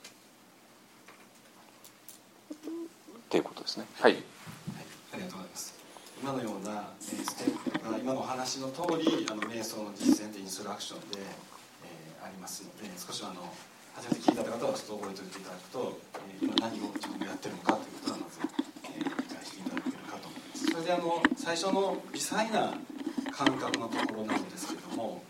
[3.30, 3.86] っていうことですね。
[4.02, 4.22] はい、はい、
[5.14, 5.78] ありがとうございます。
[6.20, 13.46] 今のような、えー、ステップが今のお話の通りあの瞑想の実践でインストラクションで、えー、ありますので少しあの
[13.94, 16.00] 初めて聞いた方はちょっと覚えておいていただくと、
[16.42, 20.66] えー、今何を自分がやってるのかということはまず、えー、理解していただけるかと思います。
[20.66, 22.74] それであの最初の微細な
[23.30, 25.22] 感覚のところなんですけれども、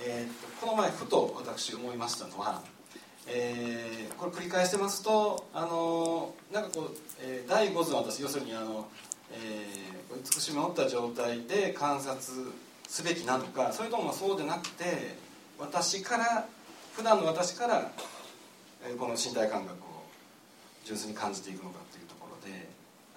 [0.00, 2.64] えー、この前ふと私思いましたのは、
[3.28, 8.88] えー、これ繰り返してますとあのなんかこう、えー、第五図の私要するにあの、
[9.32, 12.20] えー、美しみを持った状態で観察
[12.88, 15.16] すべきなのかそれともそうでなくて
[15.58, 16.46] 私から
[16.94, 17.90] 普段の私から、
[18.82, 20.04] えこの身体感覚を
[20.84, 22.68] 純粋に感じていくのかというところで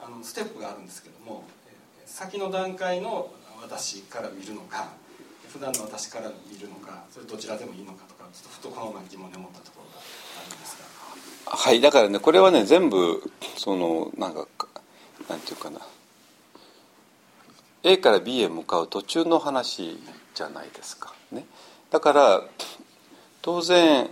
[0.02, 3.32] あのステップがあるんですけども、え先の段階の
[3.62, 4.90] 私から見るのか
[5.48, 9.89] 普段の私から見るのかそれどちらでもいいのかとかちょっとふとこの前疑問に思ったところ
[11.52, 13.24] はいだからねこれはね全部
[13.58, 14.48] そのなんか
[15.28, 15.80] なんていうかな。
[17.82, 19.98] A から B へ向かう途中の話
[20.36, 21.14] じゃないですか。
[21.32, 21.46] ね。
[21.90, 22.42] だから
[23.42, 24.10] 当然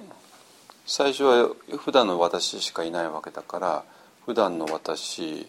[0.85, 3.83] 最初は普段の私しかいないわけだから
[4.25, 5.47] 普段の私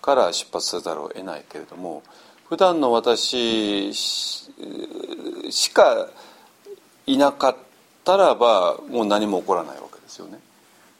[0.00, 2.02] から出発せざるを得ないけれども
[2.48, 4.50] 普段の私し
[5.72, 6.08] か
[7.06, 7.56] いなかっ
[8.04, 10.38] たらばもう何も起こらないわけですよね。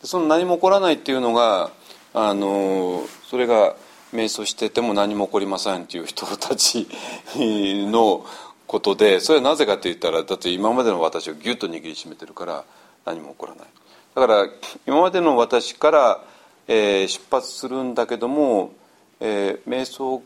[0.03, 1.71] その何も起こらないっていうのが
[2.15, 3.77] あのそれが
[4.13, 6.89] 瞑想してても何も起こりませんっていう人たち
[7.37, 8.25] の
[8.67, 12.65] ことでそれはなぜかと言ったらだって今までの私をギュッと握りしめてるから
[13.05, 13.67] 何も起こらない。
[14.15, 14.49] だから
[14.87, 16.21] 今までの私から、
[16.69, 18.73] えー、出発するんだけども、
[19.21, 20.23] えー、瞑想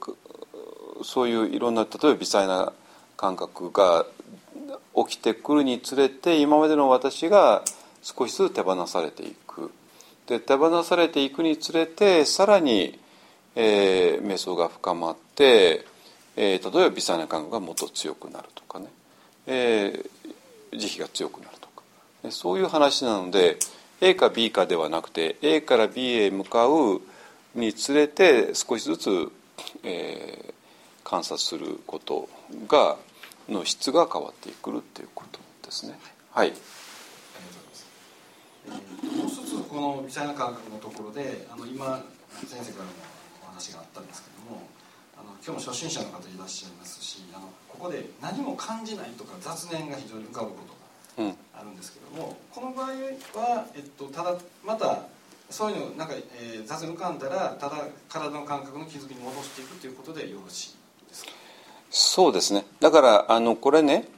[1.05, 2.73] そういういろんな例えば微細な
[3.17, 4.07] 感覚が
[4.97, 7.63] 起きてくるにつれて今までの私が
[8.07, 9.71] 少しずつ手放されていく
[10.27, 12.99] で手放されていくにつれてさらに、
[13.55, 15.85] えー、瞑想が深まって
[16.37, 18.87] えー、例えば微細な感覚がもっと強くなるとかね、
[19.47, 21.83] えー、慈悲が強くなるとか
[22.31, 23.57] そういう話なので
[24.03, 27.01] A か B かではなくて A から B へ向かう
[27.55, 29.33] につれて少しずつ、
[29.83, 30.53] えー、
[31.03, 32.29] 観察すること
[32.69, 32.97] が
[33.49, 35.99] の質が変わってくるっていうことですね。
[36.33, 36.53] はい。
[38.69, 42.03] もう一つこの微細な感覚のところであの今
[42.47, 42.91] 先生からも
[43.45, 44.63] お話があったんですけども
[45.45, 50.57] 今日も初心者の方いらっしゃいますしあのここで何も感じないとか雑念が非常に浮かぶこ
[51.17, 54.35] とがあるんですけども、うん、この場合は、えっと、ただ
[54.65, 55.05] また
[55.49, 60.75] そういうのなんか、えー、雑念浮かんだらただ体の感覚の気づきに戻していくということでよろし
[61.07, 61.31] いですか？
[61.91, 62.65] そうですね。
[62.81, 64.09] だからあのこれね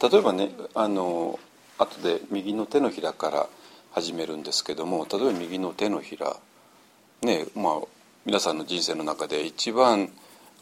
[0.00, 1.38] 例えばねあの
[1.78, 3.48] 後で右の手のひらから
[3.92, 6.36] 始めるんですけども例えば右の手のひら
[7.22, 7.74] ねまあ
[8.24, 10.10] 皆さんの人生の中で一番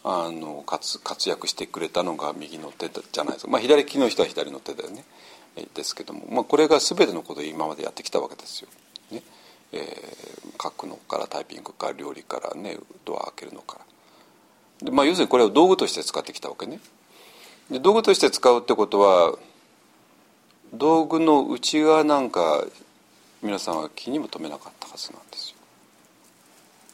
[0.03, 5.05] あの活活躍してくれたのが右の手じゃないですか、まあ、左利きの人は左の手だよね
[5.75, 8.69] ですけども、まあ、これが全てのことを今までやってきたわけですよ。
[9.11, 9.23] ね
[9.73, 13.79] えー、書くのからタイピングから料理からねドア開けるのか
[14.81, 16.81] らで、まあ、要するにこれを道具として使ってきたわけね。
[17.71, 19.39] で道具として使うってことは
[20.73, 22.65] 道具の内側なんか
[23.43, 25.57] 皆さんは気にも留めなかったはずなんですよ。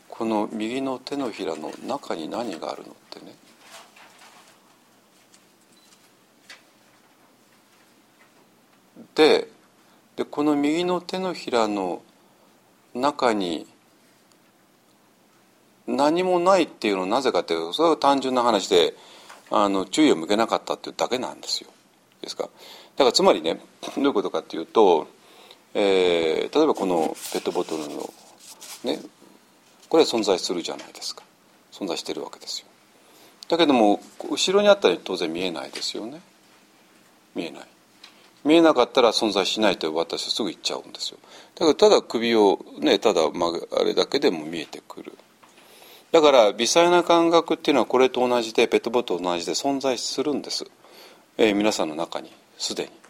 [0.08, 3.34] この右の手のひらの中に何があるのってね
[9.14, 9.48] で
[10.16, 12.00] でこの右の手のひらの
[12.94, 13.66] 中に
[15.86, 18.94] 何もないっていうのはなぜかっていうとそれは単純な話で
[19.50, 21.70] あの注意を向けなかったっていうだけなんですよ。
[22.22, 22.44] ですか？
[22.44, 22.48] だ
[22.98, 25.06] からつまりねどういうことかっていうと、
[25.78, 28.10] えー、例えばこのペットボトルの
[28.84, 28.98] ね
[29.90, 31.22] これは存在するじゃないですか。
[31.70, 32.66] 存在してるわけですよ。
[33.48, 34.00] だけども
[34.30, 36.22] 後ろにあったら当然見えないですよね。
[37.34, 37.66] 見えない。
[38.42, 41.18] 見えなかったら存在しないと私はすぐ言っちゃうんですよ。
[41.56, 45.12] だからただ首をねただ、まあ、あれだけでも見えてくる。
[46.10, 50.64] だから微細な感覚っていうのはこれと同じでペットボトルと同じで存在するんです、
[51.36, 53.05] えー、皆さんの中にすでに。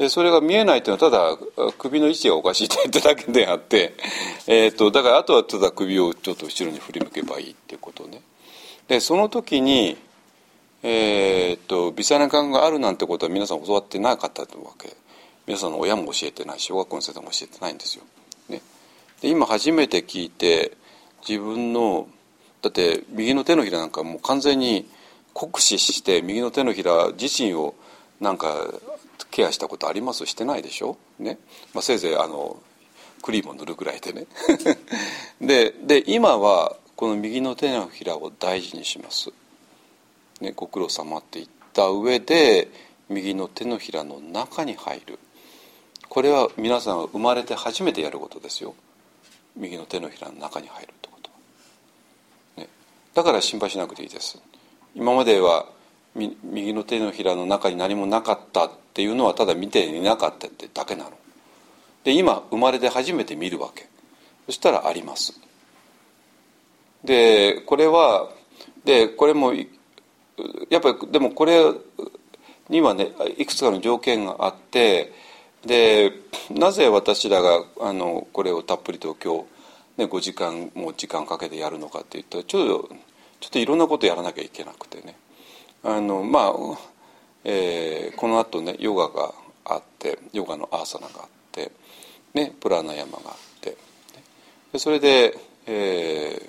[0.00, 3.92] でそれが見えないというのはただ首の位置がおかしいってだけであって、
[4.46, 8.22] えーと、だからあとはただ首をちょっと後ろに振り向けばいいっていうことね。
[8.88, 9.98] でその時に
[10.82, 14.48] えー、っと微細な感覚があるなんてことは皆さん教わってなかったわ
[14.78, 14.96] け。
[15.46, 18.04] 皆さんの親も教えてないし小学校の先生も教えてないんですよ。
[18.48, 18.62] ね、
[19.20, 20.78] で今初めて聞いて
[21.28, 22.08] 自分の
[22.62, 24.88] だって右の手のひらなんかもう完全に
[25.34, 27.74] 酷使して右の手のひら自身を
[28.18, 28.54] なんか
[29.30, 30.26] ケアしたことあります？
[30.26, 31.38] してないでしょ、ね。
[31.74, 32.56] まあ、せいぜいあの
[33.22, 34.26] クリームを塗るぐらいでね。
[35.40, 39.32] でで今はこの右の手のひらを大事にします、
[40.40, 42.68] ね、ご苦労様って言った上で
[43.08, 45.18] 右の手のひらの中に入る。
[46.08, 48.74] これは皆さんが生まれて初めてやることですよ。
[49.56, 51.30] 右の手のひらの中に入るってこと、
[52.60, 52.68] ね、
[53.14, 54.38] だから心配しなくていいです。
[54.94, 55.66] 今までは
[56.14, 61.12] 右の手のひらの中に何もなかったっていうのはただ見ていなかったってだけなの。
[62.04, 63.88] で今生まれて初めて見るわけ。
[64.46, 65.38] そしたらあります。
[67.04, 68.28] でこれは
[68.84, 71.72] でこれもやっぱりでもこれ
[72.68, 75.12] にはねいくつかの条件があって
[75.64, 76.12] で
[76.50, 79.44] なぜ私らがあのこれをたっぷりと今
[79.96, 82.94] 日、ね、5時間も時間かけてやるのかっていうとちょっと
[83.40, 85.14] ちょっといろんなことやらなきゃいけなくてね。
[85.82, 86.52] あのまあ、
[87.44, 89.32] えー、このあとねヨガが
[89.64, 91.72] あってヨガのアーサナがあって、
[92.34, 93.76] ね、プラナヤマがあって
[94.72, 95.34] でそれで、
[95.66, 96.42] え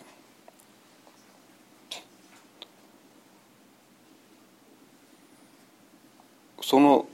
[6.59, 7.05] ー、その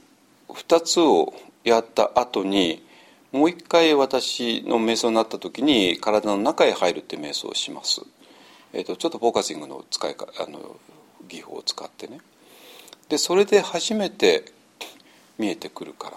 [0.48, 1.32] 2つを
[1.64, 2.82] やった後に
[3.30, 8.00] もう一回私の瞑想になった時に体の中へ入るって瞑想をします。
[8.72, 10.76] えーと、ちょっとフォーカシングの使いかあの
[11.28, 12.20] 技法を使ってね。
[13.08, 14.44] でそれで初めて
[15.38, 16.16] 見えてくるから。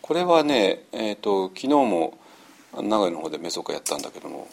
[0.00, 2.18] これはね、えーと、昨日も
[2.74, 4.48] 長井の方でメソカやったんだけども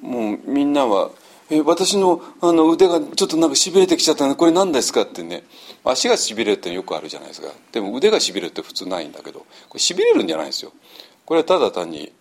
[0.00, 1.10] もうみんなは
[1.50, 5.44] 「え私のあの腕がちょっとなんかしびれてきちゃったのこれ何ですか?」ってね
[5.84, 7.48] 足がしびれるってよくあるじゃないですか。
[7.72, 10.72] でも腕がしびれるって普通ないんだけどこれしびれるんじゃないんですよ。
[11.26, 12.12] これはただ単に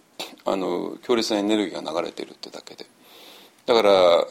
[0.44, 2.86] あの強烈なエネルギーが流れてるってだけで。
[3.66, 4.28] だから、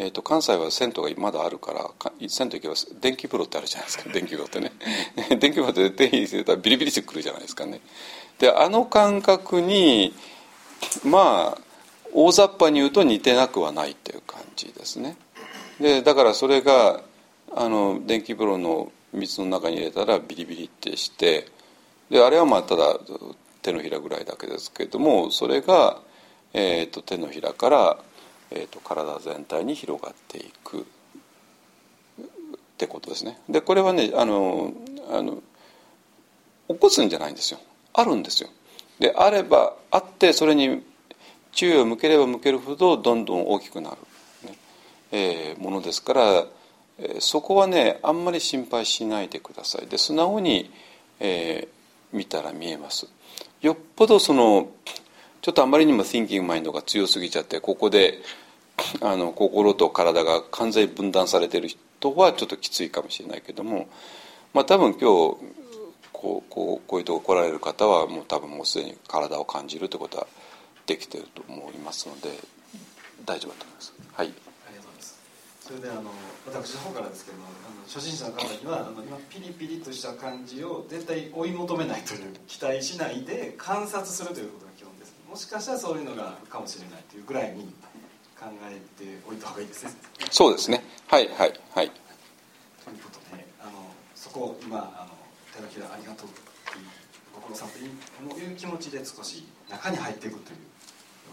[0.00, 1.90] えーと、関西は銭湯がまだあるから
[2.28, 4.08] 銭湯行けば電気風呂ってあるじゃないですか。
[4.14, 4.72] 電気風呂ってね。
[5.40, 7.80] 電気風呂って手に入れたらビリビリしてくるじゃないですかね。
[8.38, 10.14] であの感覚に
[11.02, 11.60] まあ
[12.14, 15.16] 大雑把に言うと似てなくはないっていう感じですね。
[15.80, 17.02] でだからそれが
[17.52, 21.48] あの電気風呂の水の中に入れたらビリビリってして
[22.08, 23.00] であれはまあただ
[23.62, 26.00] 手のひらぐらいだけですけれどもそれが、
[26.52, 27.98] えーと手のひらから
[28.50, 30.84] えーと、体全体に広がっていくっ
[32.78, 33.38] てことですね。
[33.48, 34.72] でこれはねあの
[35.10, 35.42] あの
[36.68, 37.60] 起こすんじゃないんですよ
[37.94, 38.48] あるんですよ。
[38.98, 40.82] であればあってそれに
[41.52, 43.96] 注意を向ければ向けるほどどんどん大きくなる、
[44.44, 44.56] ね
[45.12, 46.44] えー、ものですから、
[46.98, 49.86] えー、そこはねあんまり心配しないでください。
[49.86, 50.70] で素直に、
[51.20, 53.08] えー、見たら見えます。
[53.60, 54.68] よっぽどその
[55.40, 58.20] ちょっとあまりにも thinking マインドが強すぎちゃってここで
[59.00, 63.88] あの心と体が完全分断されてる人はちょっときついかもしれないけども、
[64.54, 65.36] まあ、多分今日
[66.12, 70.26] こうこうこういうとこ来られる方はもう多分もうすでに体を感じるってことは
[70.86, 72.30] できてると思いますので
[73.24, 73.94] 大丈夫だと思います。
[74.14, 75.18] はい、ありがとうございます
[75.60, 76.10] それであの
[76.46, 84.72] 私の方からですけどもあの初心者の方にはあの今ピリピリとした感じを絶対追い求めないという期待しないで観察するということが
[85.28, 87.68] もしかしたらそういうのがあるかもしれないというぐらいに
[88.38, 89.92] 考えておいた方がいいですね。
[90.30, 90.82] そうですね。
[91.06, 91.90] はいはいはい。
[92.84, 93.72] ということであの
[94.14, 95.12] そこを今あの
[95.54, 96.28] 手のひらありがとう
[97.34, 100.62] ご苦労さんという気持ちで少し中に入っていくというよ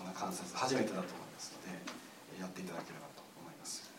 [0.01, 3.89] うんな観察初めてだと思いますのでやっていただければと思います。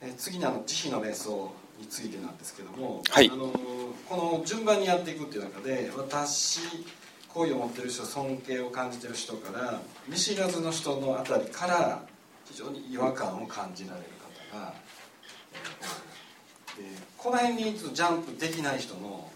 [0.00, 1.50] え次にあの慈悲の瞑想
[1.80, 3.52] についてなんですけども、はい、あの
[4.08, 6.60] この順番にやっていくっていう中で私
[7.38, 12.02] 好意を持ってる人尊敬を感じてる人から見知らずの人のあたりから
[12.44, 14.06] 非常に違和感を感じられる
[14.50, 14.74] 方が、
[16.76, 16.82] で
[17.16, 19.30] この辺にちょっとジャンプできない人の,、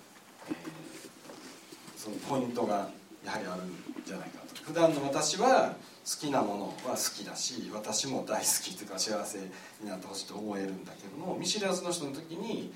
[1.97, 2.89] そのポイントが
[3.25, 4.65] やはりあるんじゃないかと。
[4.65, 9.39] 普段の私は好きなものは好きだし私も大好きというか幸せ
[9.81, 12.73] になってほしいと思えるんだけども見知らずの人の時に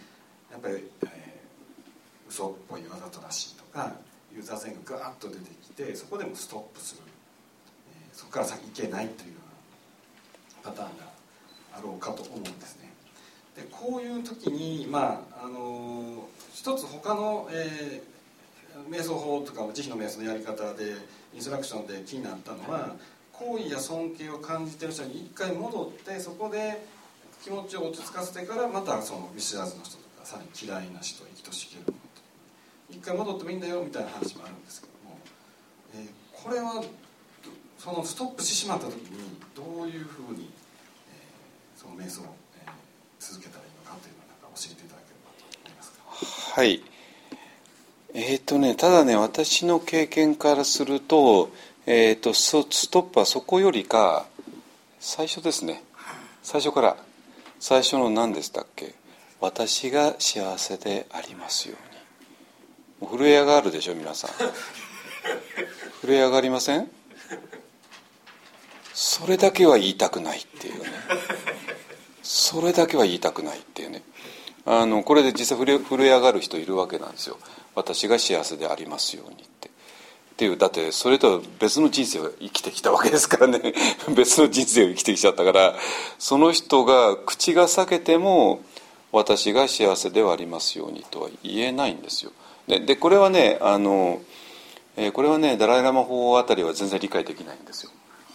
[0.52, 4.05] やっぱり、えー、嘘っぽいわざとらしいとか
[4.36, 7.02] いう座禅がガーッと出てきてそこでもストップする、
[7.90, 9.38] えー、そこから先行けないというよ
[10.62, 11.04] うなパターンが
[11.78, 12.92] あろうかと思うんですね。
[13.56, 16.18] でこういう時にまああのー、
[16.52, 20.94] 一つ他の、えー、瞑想法とか慈悲の瞑想のやり方で
[21.34, 22.94] インストラクションで気になったのは
[23.32, 26.86] 好意や尊敬を感じてる人に一回戻ってそこで
[27.42, 31.96] 気持ちを落ち着かせてからまたその見知らずの人とかさらに嫌いな人生きとしける
[32.96, 35.18] 一回戻ってもいいんだよみたいな話もあるんですけども、
[35.94, 36.82] えー、これは
[37.78, 40.50] そのストップしてしまった時にどういうふうに、
[41.10, 42.70] えー、その瞑想を、えー、
[43.20, 46.60] 続けたらいいのかというのをなんか教えていただければと思いますか？
[46.60, 46.82] はい。
[48.14, 51.50] えーとね、ただね私の経験からすると,、
[51.84, 52.52] えーと、ス
[52.88, 54.26] トップはそこよりか
[54.98, 55.82] 最初ですね。
[56.42, 56.96] 最初から。
[57.58, 58.94] 最初の何でしたっけ？
[59.40, 61.76] 私が幸せでありますよ
[63.00, 64.30] 震え上がるでしょ皆さん。
[66.02, 66.90] 震え上がりません？
[68.94, 70.86] それだけは言いたくないっていうね。
[72.22, 74.02] それだけは言いたくないっていうね。
[74.64, 77.38] あのこれで実際震え上がる人いるわけなんですよ。
[77.74, 79.68] 私が幸せでありますようにって。
[79.68, 79.70] っ
[80.36, 83.74] ていうだってそれとは別の人生を生きてきたわけですからね。
[84.14, 85.76] 別の人生を生きてきちゃったから。
[86.18, 88.62] その人が口が裂けても
[89.12, 92.32] 私が幸せではありますようにとは言えないんですよ。
[92.68, 94.20] ででこれはねあの、
[94.96, 97.86] えー、これはねダライ・ラマ法あたりは全然理解できないんです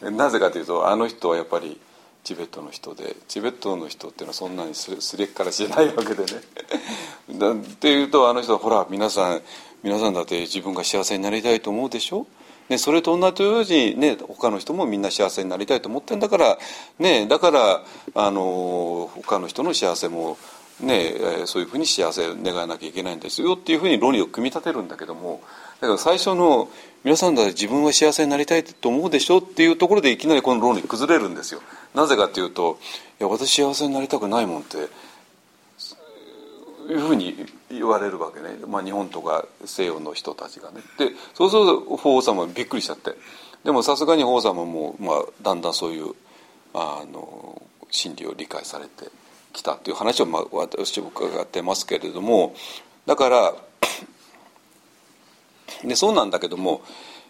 [0.02, 0.12] よ。
[0.12, 1.80] なぜかというとあの人はやっぱり
[2.24, 6.32] チベットの人でチベットの人っていうのはそんなにすれっからしないわけでね。
[7.62, 9.41] っていうとあの人はほら皆さん
[9.84, 12.26] 皆さんだって自分が幸せになりたいと思うでしょ？
[12.70, 16.58] ね、それと同じように、ね、他の人もみんな幸せになりたいと思ってんだから、
[16.99, 17.84] ね、だから
[18.16, 20.38] あの他の人の幸せも
[20.82, 25.41] ね、そういうふうに幸せを願わなきゃいけないんですよっていうふうに論理を組み立てるんだけども
[25.80, 26.70] だから最初の
[27.03, 31.62] 皆さんだって自分は幸せになりたいと思うでしょっていうところでいきなりこの論理崩れるんですよ。
[31.95, 32.80] なぜかというと
[33.20, 40.82] いや私幸せになりたくないもんっていうふうに言われるわけね、まあ、日本とか西洋の人たちがね。
[40.98, 43.12] でそうすると法皇様びっくりしちゃって。
[43.64, 46.14] でもさすがに法皇様も、まあ、だんだんそういう
[46.74, 49.12] あの真理を理解されて。
[49.52, 52.56] きたという話を、まあ、私は伺ってますけれども
[53.06, 53.53] だから
[55.84, 56.82] でそうなんだけども、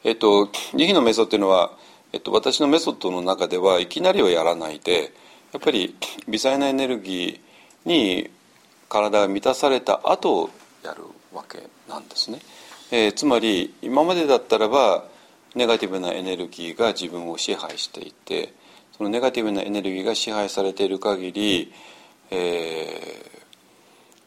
[0.03, 1.72] えっと、慈悲のメソっていうのは、
[2.14, 5.14] えっと、私のメソッドの中ではいきなりはやらないで
[5.53, 5.95] やっぱり
[6.27, 8.30] 微細なエネルギーに
[8.89, 10.49] 体が満たされた後
[10.84, 11.03] やる
[11.34, 12.39] わけなんですね。
[12.91, 15.06] えー、つまり今までだったらば
[15.56, 18.53] ネガティブなエネルギーが自分を支配していて
[18.98, 21.73] そのネガティブなエネルギーが支配されている限り
[22.32, 22.36] え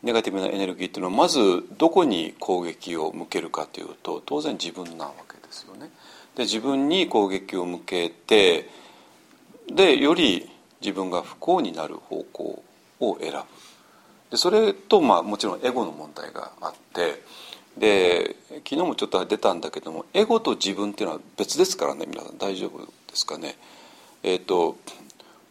[0.02, 5.90] ー、ネガティブなエネルギーっていうのはまずどこに攻撃を向けるかというと当然自分なわけですよね。
[6.36, 8.68] で自分に攻撃を向けて
[9.72, 10.50] でより
[10.80, 12.62] 自分が不幸になる方向
[13.00, 13.38] を選ぶ
[14.30, 17.22] でそれと、まあ、もちろんエゴの問題があって
[17.78, 18.36] で
[18.68, 23.56] 昨日もちょっと出たんだけどもエゴと自分っていうのは別ですからね皆さん大丈夫ですかね。
[24.22, 24.76] えっ、ー、と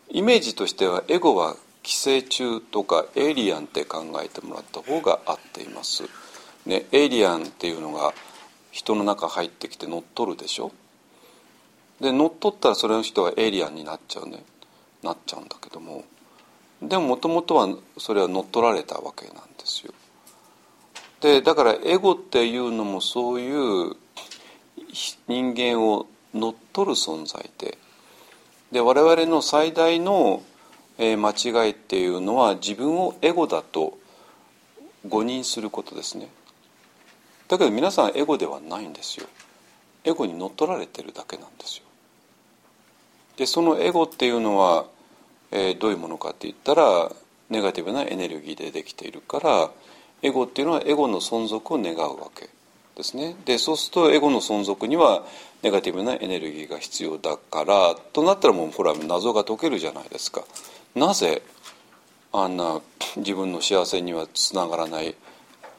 [0.09, 6.03] イメージとしてはエゴは寄生虫とかエイリアンって考えてもらった方が合っています。
[6.65, 8.13] ね、エイリアンっていうのが
[8.71, 10.71] 人の中入ってきて乗っ取るでしょ？
[11.99, 14.43] で乗っ取ったらそれの人はエイリアンになっちゃうね
[15.03, 16.05] なっちゃうんだけども
[16.81, 19.93] でももともとはそれは乗っ取られたわけなんですよ。
[21.21, 23.95] でだからエゴっていうのもそういう
[25.27, 27.77] 人間を乗っ取る存在で
[28.71, 30.41] で我々の最大の
[30.97, 33.97] え間違いっていうのは自分をエゴだと
[35.07, 36.29] 誤認することですね。
[37.47, 39.27] だけど皆さんエゴではないんですよ。
[40.03, 41.83] エゴに乗っ取られてるだけなんですよ。
[43.37, 44.85] でそのエゴっていうのは、
[45.51, 47.11] えー、どういうものかって言ったら
[47.49, 49.71] ネガティブなエネルギーでできているから
[50.21, 52.49] エゴっていうのはエゴの存続を願うわけ
[52.95, 53.35] ですね。
[53.45, 55.25] でそうするとエゴの存続には
[55.63, 60.43] ネガティブなエネルギーが必要だからとなったらもうほら謎が解けるじゃないですか。
[60.95, 61.41] なぜ
[62.31, 62.81] あんな
[63.17, 65.15] 自分の幸せにはつながらない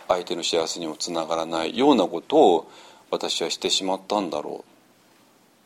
[0.09, 2.70] 相手の幸せにもつながらないようなことを
[3.11, 4.65] 私はしてしまったんだろ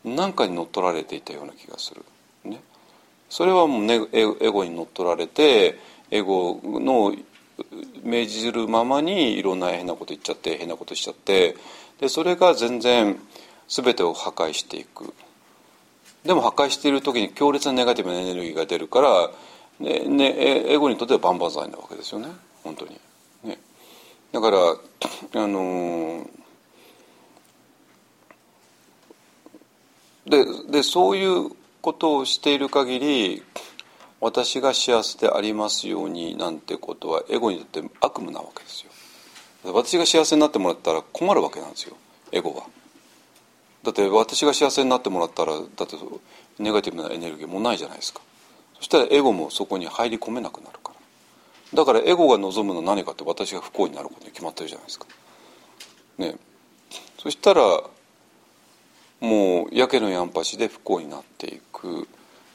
[0.05, 0.09] う。
[0.09, 2.05] 何かに乗っ取られていたような気がする、
[2.45, 2.61] ね、
[3.29, 5.79] それはもう、ね、エゴに乗っ取られて
[6.11, 7.15] エゴの
[8.05, 11.57] 命じるままにいろんな変なこと言っちゃって変なことしちゃって
[12.01, 13.19] でそれが全然
[13.69, 15.13] 全てを破壊していく。
[16.25, 19.31] でも破壊している時に強烈なネガティブなエネルギーが出るから、
[19.81, 22.29] ねね、エゴにとっては万々歳なわけですよね。
[22.65, 23.01] 本当に。
[23.45, 23.59] ね、
[24.33, 26.29] だからあのー、
[30.27, 31.51] ででそういう
[31.81, 33.43] ことをしている限り
[34.21, 38.91] 私が幸せでありますようになんてことはエゴにとって悪夢なわけですよ。
[39.73, 41.97] 私が幸せになってもらったら困るわけなんですよ。
[42.33, 42.65] エゴは。
[43.89, 45.97] だって私が幸せになってもらったらだって
[46.59, 48.21] ネガティブなエネルギーもないじゃないですか。
[48.77, 50.93] そしたらエゴもそこに入り込めなくなるか
[51.73, 51.79] ら。
[51.79, 55.07] だからエゴが望むのは何かって私が不幸になることに決まってるじゃないですか。
[56.19, 56.35] ね
[57.19, 57.63] そしたら
[59.21, 62.07] もうやけのやんぱしで不幸になっていく。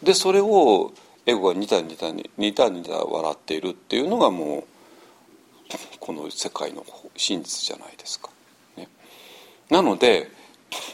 [0.04, 0.94] でそれを
[1.26, 4.64] エゴがニタニタニタニタ笑っているっていうのがもう
[6.00, 6.86] この世界の
[7.16, 8.30] 真実じゃないですか。
[8.78, 8.88] ね、
[9.72, 10.30] なので、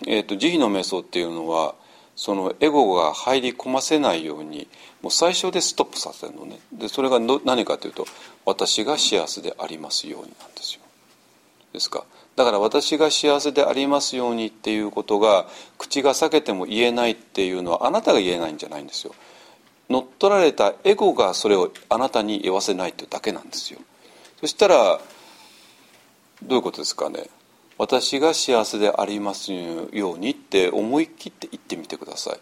[0.08, 1.76] えーと、慈悲の瞑想っていうのは
[2.16, 4.68] そのエゴが入り込ませないように
[5.02, 8.06] もう最初でストップさせるのねでそれが何かというと
[8.46, 10.82] 私が幸せでありますようになんですよ。
[11.72, 12.04] ですか？
[12.36, 15.46] だから私が幸せでありますようにっていうことが
[15.78, 19.14] 口が裂けても言えないっていうのはあなたが言えないんじゃないんですよ。
[19.90, 23.80] 乗っ取られたエゴがそれをあなたに言わせないというだけなんですよ
[24.40, 25.00] そしたら
[26.44, 27.28] どういうことですかね？
[27.80, 32.40] 私が幸せでありますようにって思い切って言ってみてください。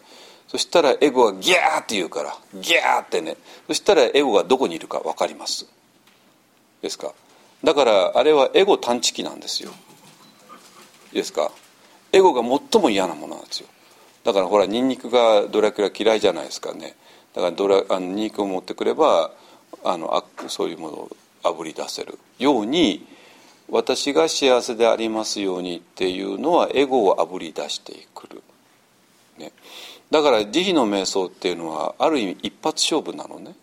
[0.48, 3.38] そしたらエゴがギャーって言うからギャーってね。
[3.68, 5.68] そしたらエゴがどこにいるか分かります。
[6.82, 7.14] ですか？
[7.64, 9.72] だからあれはエゴ探知機なんですよ。
[11.14, 11.52] ですか？
[12.12, 12.42] エゴが
[12.72, 13.68] 最も嫌なものなんですよ。
[14.24, 16.96] だからほらニンニクがドラキュラ嫌いじゃないですかね。
[17.36, 19.32] だからドラあの肉を持ってくれば
[19.84, 21.10] あのあそういうものを
[21.44, 23.06] あぶり出せるように
[23.70, 28.42] 私が幸せでありますようにっていうのはエゴをあぶり出してくる、
[29.38, 29.52] ね、
[30.10, 33.56] だから慈悲の瞑想っていうのはある意味一発勝負なのね。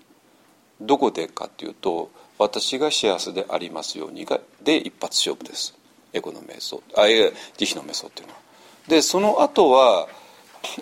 [0.81, 5.75] どこでかっていうと私が幸せでありますようにがで一発勝負です。
[6.13, 6.83] エゴの瞑想。
[6.97, 8.41] あいや慈悲の瞑想っていうのは。
[8.89, 10.09] でその後は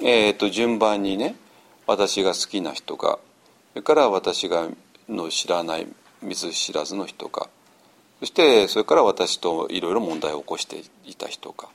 [0.01, 1.36] えーと順番にね
[1.86, 3.19] 私が好きな人か
[3.73, 4.69] それから私が
[5.09, 5.86] の知らない
[6.23, 7.49] 見ず知らずの人か
[8.23, 11.69] そしてそれから私といろいろ問題を起こしていた人か、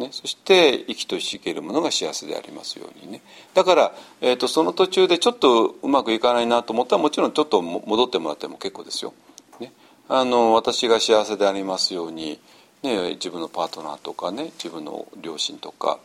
[0.00, 3.22] ね、そして生きとし生けるものが幸せでありますようにね。
[3.54, 9.14] だから、えーと、その途中でちょっとうまくいかないなと思ったらもちろんちょっと戻ってもらっても結構ですよ。
[9.60, 9.72] ね、
[10.08, 12.40] あの私が幸せでありますように、
[12.82, 16.00] ね、自分のパートナーとかね自分の両親とか、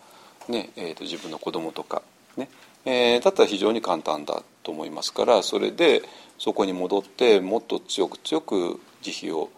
[0.49, 2.03] ねえーと自分の子供とか
[2.35, 2.47] ね。
[2.85, 6.03] えー、だったら非常に簡単だと思いますからそれで
[6.37, 8.79] そこに戻ってもっと強く強く
[9.11, 9.49] 慈悲を、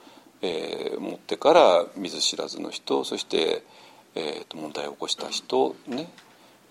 [0.42, 3.64] えー、持ってから見ず知らずの人そして、
[4.16, 6.10] えー、と問題を起こした人ね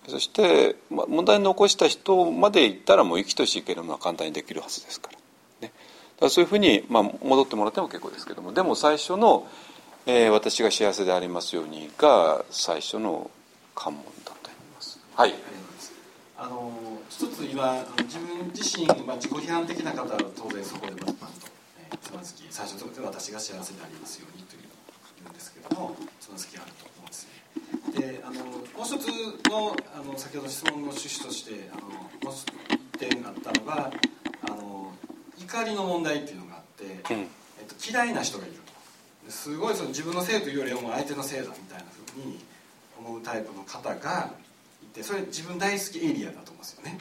[0.09, 5.19] そして、ま、問題の起こした人までいったらもう生きとし生けるのは簡単にできるはずですから。
[5.19, 5.21] ね、
[5.61, 5.73] だか
[6.27, 9.47] らそういうふうに、まあ、戻ってもらっても結構ですけどもでも最初の、
[10.07, 13.31] えー「私が幸せでありますように」が最初の
[13.75, 15.01] 関門だと思います。
[15.15, 15.35] はい
[16.41, 16.73] あの
[17.11, 21.49] 一つ今自分自身、まあ、自己批判的な方は当然そこでバンバンと、
[21.91, 24.63] えー、つまずき最初のところで私が幸せでありますようにという
[25.19, 28.17] 言うんですけどもつまずきがあると思うんですね。
[28.17, 29.09] であのもう一つ
[29.51, 33.91] のあの先ほど質問の趣旨としてあのもう一点あったのが
[34.47, 34.93] あの
[35.39, 36.85] 怒りの問題っていうのがあって、
[37.15, 37.29] うん、えっ
[37.67, 39.31] と、嫌いな人がいると。
[39.31, 42.39] すごいその自分のせいというよりはもう相手のせいだみたいなふうに
[42.99, 44.33] 思うタイプの方が
[44.99, 46.99] てそれ自分大好きエリアだと思うんですよね。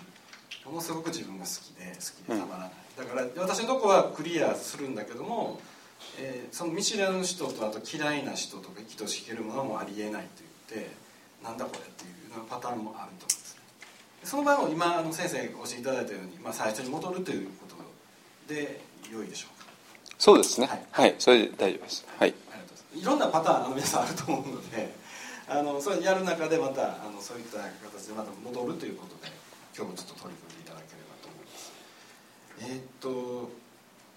[0.66, 5.60] ものすごく自分が好きで好きでたまらない、だから私のとこはクリアするんだけども、
[6.20, 10.30] えー、その見知らぬ人とあと嫌いな人とか生きとしけるものもありえないと
[10.74, 10.92] 言って
[11.44, 12.12] なんだこれっていう
[12.50, 13.62] パターンもあると思うんですね。
[14.24, 19.68] その場合も今あの先生がお教えいただいたように、まあ、最初に戻るということで良いでしょうか。
[20.18, 20.68] そうですね。
[20.68, 22.06] はい、はい、それで大丈夫です。
[22.18, 22.34] はい。
[22.96, 24.90] いろんなパターンあの皆さんあると思うので
[25.48, 29.32] あのそれやる中でまたあのそういった形でまた戻るということで
[29.78, 31.72] 今日もちょっと取り組んでいただければと思います
[32.60, 33.50] えー、っと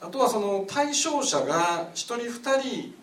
[0.01, 2.95] あとはその対象者が1人2人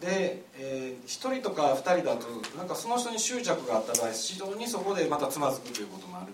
[0.00, 2.26] で、えー、1人とか2人だと
[2.56, 6.32] なんかその人に執着があった場合指導にそこでまたつまずくということもある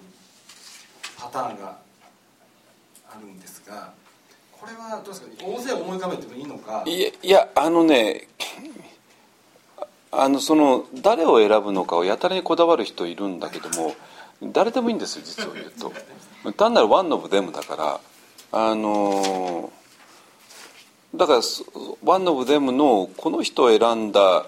[1.19, 1.79] パターンが
[3.11, 3.93] あるんですが
[4.53, 5.27] これはどうですか？
[5.45, 6.83] 大勢思い浮かべてもいいのか？
[6.87, 8.29] いやいやあのね
[10.13, 13.95] あのその誰を選ぶのかをやたらにこだわる人いるんだけども
[14.43, 15.93] 誰でもいいんですよ実を言うと。
[16.53, 18.01] 単なるワンノブデムだから
[18.53, 19.73] あの
[21.15, 21.41] だから
[22.05, 24.47] ワンノブデムのこの人を選んだ、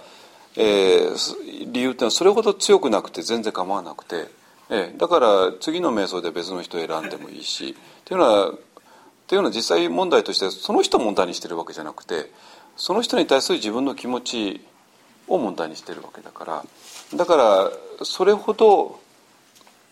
[0.57, 4.29] えー、理由っていうのはそれほど強くなくて全然構わなくて、
[4.71, 7.75] えー、だから次の瞑想で別の人を選んでもいいしっ
[8.05, 8.55] ていうのはっ
[9.27, 12.31] ていうのは実際問題としてその人を問題にしてるわけじゃなくて
[12.77, 14.61] その人に対する自分の気持ち
[15.27, 16.65] を問題にしてるわけだから
[17.17, 17.71] だから
[18.05, 19.01] それほど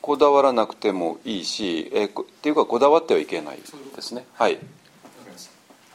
[0.07, 3.57] こだわらなくてもいいし、えー、っていうかこだわってはいけない。
[3.57, 4.25] ですね。
[4.35, 4.57] はい。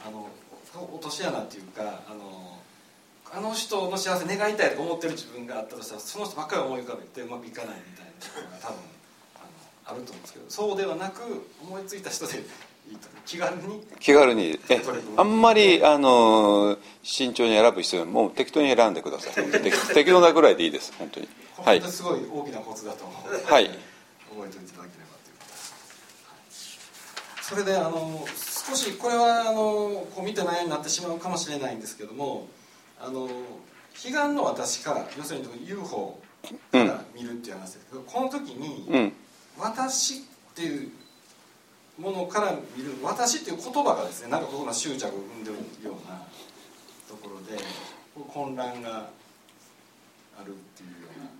[0.06, 0.28] あの
[0.92, 2.58] 落とし穴っていうかあの
[3.32, 8.76] あの人の幸せ願いたいと思ってる自分があったとしたらその人ばっかり思い浮かべてうまくいかないみたいなのが多分
[9.36, 9.44] あの
[9.86, 11.22] あると思うんですけどそうではなく
[11.62, 12.34] 思いついた人で
[13.24, 14.60] 気軽に気軽に。
[14.68, 14.82] え
[15.16, 19.44] あんまりあの慎重に選ぶ必要もう適当に選んでください。
[19.94, 21.28] 適当なぐらいでいいです本当に。
[21.64, 21.80] はい。
[21.80, 23.14] すごい大きなコツだと思
[23.48, 23.50] う。
[23.50, 23.91] はい
[24.34, 25.44] 覚えておいていただければというこ
[27.40, 28.24] とそれであの
[28.68, 32.48] 少しこれはあのこう見てないようになってしまうかもしれないんですけども
[33.00, 33.28] あの
[33.94, 36.18] 彼岸の私から要するに UFO
[36.72, 39.12] から見るっていう話ですけど、うん、この時に、うん、
[39.58, 40.22] 私っ
[40.54, 40.90] ていう
[41.98, 46.22] ものから見る私っていう言葉がですねなんかここの執着を生んでるような
[47.08, 47.62] ところで
[48.32, 49.10] 混乱が
[50.38, 51.31] あるっていうような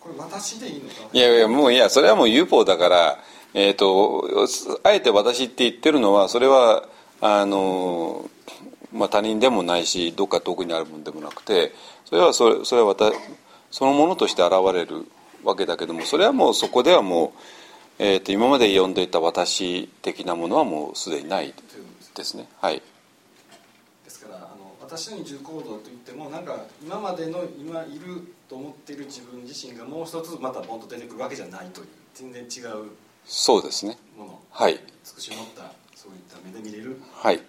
[0.00, 1.90] これ私でいいのかいやいやもういや。
[1.90, 3.18] それはもう UFO だから
[3.54, 4.24] えっ、ー、と
[4.82, 6.88] あえて私って言ってるのはそれは
[7.20, 8.30] あの
[8.92, 11.72] まあ他人でもないしどっか遠くにあるものでもなくて
[12.04, 13.12] それはそれそれは私
[13.70, 15.06] そのものとして現れる
[15.44, 17.34] わけだけどもそれはもうそこではも
[17.98, 21.54] う、えーと、今まで呼んでいた私的なものはもうすでにない
[22.14, 22.48] ですね。
[22.60, 22.82] はい。
[24.04, 32.90] ですからあの私の二重行動といってもなんか今までの今いると思っている自分自身がもう一つまたボンと出てくるわけじゃないという全然違う
[33.26, 33.98] そうですね。
[34.16, 34.80] ものはい。
[35.04, 37.42] 尽くし持ったそういった目で見れる、はい。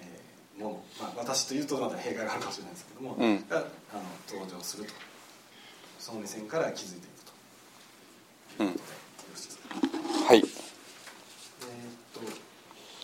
[0.00, 3.64] えー、もの、まあ、私というとまた弊害があるかもしれないですけども、うん、があの
[4.28, 4.92] 登場すると
[6.00, 7.24] その目線から気づいていく
[8.58, 8.64] と。
[8.64, 10.24] いうことで、うん、よろしいですか？
[10.26, 10.38] はい。
[10.38, 10.48] えー、っ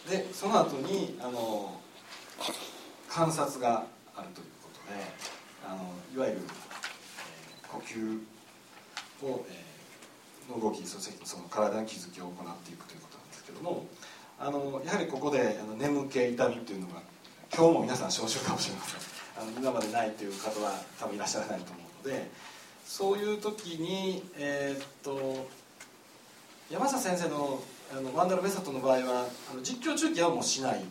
[0.05, 1.81] とでその後にあの
[3.09, 3.87] 観察が
[4.17, 5.07] あるということで
[5.65, 6.41] あのいわゆる
[7.73, 8.19] 呼吸
[9.23, 13.87] を、えー、の動きそしてその体の気づきを行っていくということなんですけども
[14.39, 17.03] あのやはりここであの眠気痛みというのが
[17.55, 19.19] 今日も皆さん少々かもしれません。
[19.41, 22.29] あの今までないという方は多分いらっしゃらないと思うので
[22.85, 25.47] そういう時にえー、っと
[26.71, 30.85] 山下先生のあのワンダル・ベサットの場合はあの実況中継はもうしないという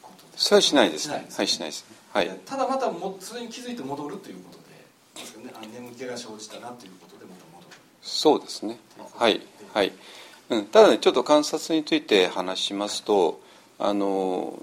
[0.00, 4.64] ことですそれはしないです、ね、はいしないです、はい、ただまたもそれに気づいて戻るということで
[5.72, 8.78] 眠気が生じたなということでまた戻るそうですね。
[9.14, 9.40] はい
[9.74, 9.92] はい、
[10.50, 13.40] うん、ただねちょっと観察について話しますと
[13.78, 14.62] あの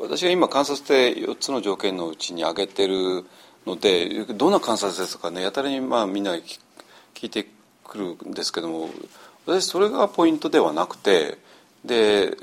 [0.00, 3.24] 私が今観察で4つの条件のうちに挙げてる
[3.66, 5.42] のでどんな観察ですかね。
[5.42, 7.46] やたらにまあみんな聞いて
[7.84, 8.90] くるんですけども
[9.46, 11.38] 私それがポイントではなくて
[11.84, 12.36] で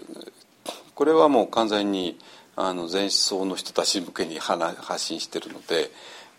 [0.95, 2.19] これはもう完全に
[2.55, 5.89] あの前思想の人たち向けに発信してるので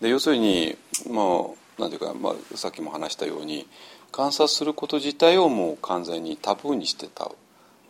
[0.01, 0.75] で要するに
[1.09, 3.67] もうなんていうか、まあ、さっきも話したように
[4.11, 7.31] 観察すること自体をもう完全にタブーにしてた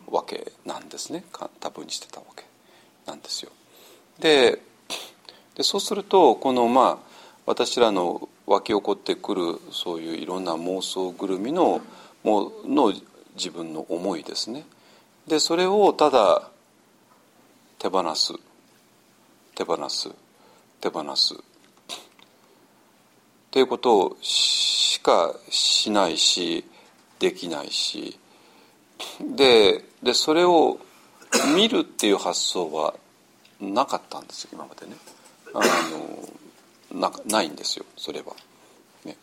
[0.06, 1.24] わけなんですね。
[1.60, 2.44] タブーにしてたわけ。
[3.06, 3.50] なんですよ。
[4.20, 4.60] で
[5.56, 7.12] でそうするとこのまあ
[7.44, 11.80] 私らの湧き起こってくるそういういろんな妄想ぐるみの
[12.22, 12.92] もの
[13.34, 14.64] 自分の思いですね。
[15.26, 16.50] でそれをただ
[17.78, 18.32] 手放す。
[19.54, 20.10] 手放す。
[20.80, 21.34] 手放す。
[23.52, 26.64] ということをしかしないし
[27.20, 28.18] できないし。
[29.20, 30.78] ででそれを
[31.54, 32.94] 見るっていう発想は
[33.60, 34.96] なかったんです今までね。
[35.54, 35.60] あ
[36.92, 38.34] のなないんですよそれは、
[39.04, 39.16] ね、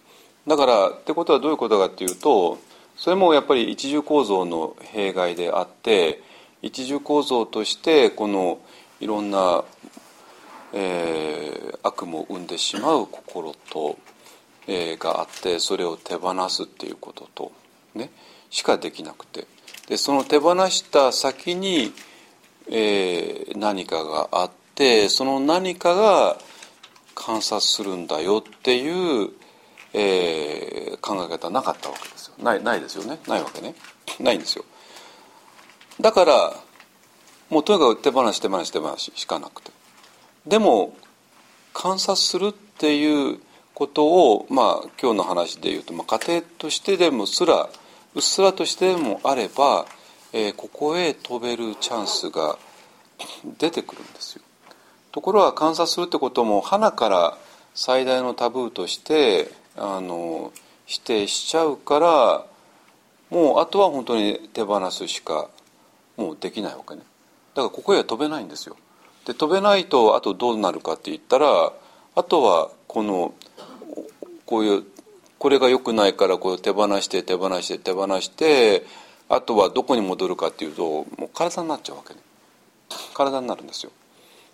[0.47, 2.59] だからってことはどういうことかっていうと
[2.95, 6.21] それもやっぱり一重構造の弊害であって
[6.61, 8.59] 一重構造としてこの
[8.99, 9.63] いろんな、
[10.73, 13.97] えー、悪夢を生んでしまう心と
[14.71, 17.51] えー、があってそれを手放すっていうことと、
[17.95, 18.11] ね、
[18.51, 19.47] しかできなくて。
[19.87, 21.91] でその手放した先に、
[22.69, 26.37] えー、何かがあってその何かが
[27.15, 29.31] 観察するんだよっていう、
[29.93, 32.35] えー、考え方なかったわけですよ。
[32.43, 33.17] ないないですよね。
[33.27, 33.73] ないわけね。
[34.19, 34.63] ないんですよ。
[35.99, 36.53] だから
[37.49, 39.71] もうとにかく手放し手放し手放ししかなくて。
[40.45, 40.95] でも
[41.73, 43.39] 観察するっていう
[43.79, 47.69] ことを、まあ、今日の話で言うと、まあ、家庭としてでもすら
[48.13, 49.85] うっすらとしてでもあれば、
[50.33, 52.57] えー、ここへ飛べるチャンスが
[53.57, 54.41] 出てくるんですよ。
[55.13, 57.37] ところが観察するってことも花から
[57.73, 60.51] 最大のタブーとしてあの
[60.85, 62.45] 否定しちゃうから
[63.29, 65.49] もうあとは本当に手放すしか
[66.17, 67.01] もうできないわけね
[67.53, 68.75] だからここへは飛べないんですよ
[69.25, 71.71] で飛べないとあとどうなるかって言ったら
[72.15, 73.33] あとはこの
[74.49, 74.83] こういう
[75.37, 78.83] これが良くないからこう手放して手放して手放して
[79.29, 82.19] あとはどこに戻るかっていうともう体になっちゃうわけね。
[83.13, 83.91] 体になるんですよ。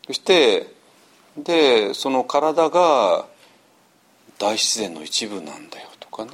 [0.06, 0.68] そして
[1.38, 3.26] でその体が
[4.38, 6.32] 大自然の一部なんだよとかね。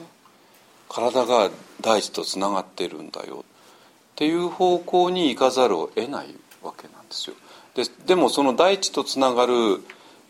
[0.89, 1.51] 体が
[1.81, 6.33] 大地とつながってるんだよっていう方向に行かざるを得ない
[6.63, 7.35] わけなんですよ。
[7.75, 9.53] ででもその大地とつながる、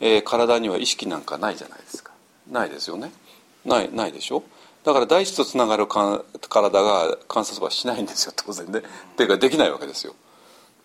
[0.01, 2.10] えー、体には意識なんかないじゃないですか。
[2.51, 3.11] ないですよね。
[3.65, 4.43] ないないでしょ？
[4.83, 8.79] だから大地とつながるか体が観察はしないんですよ当然ね。
[8.79, 8.81] っ
[9.15, 10.15] ていうかできないわけですよ、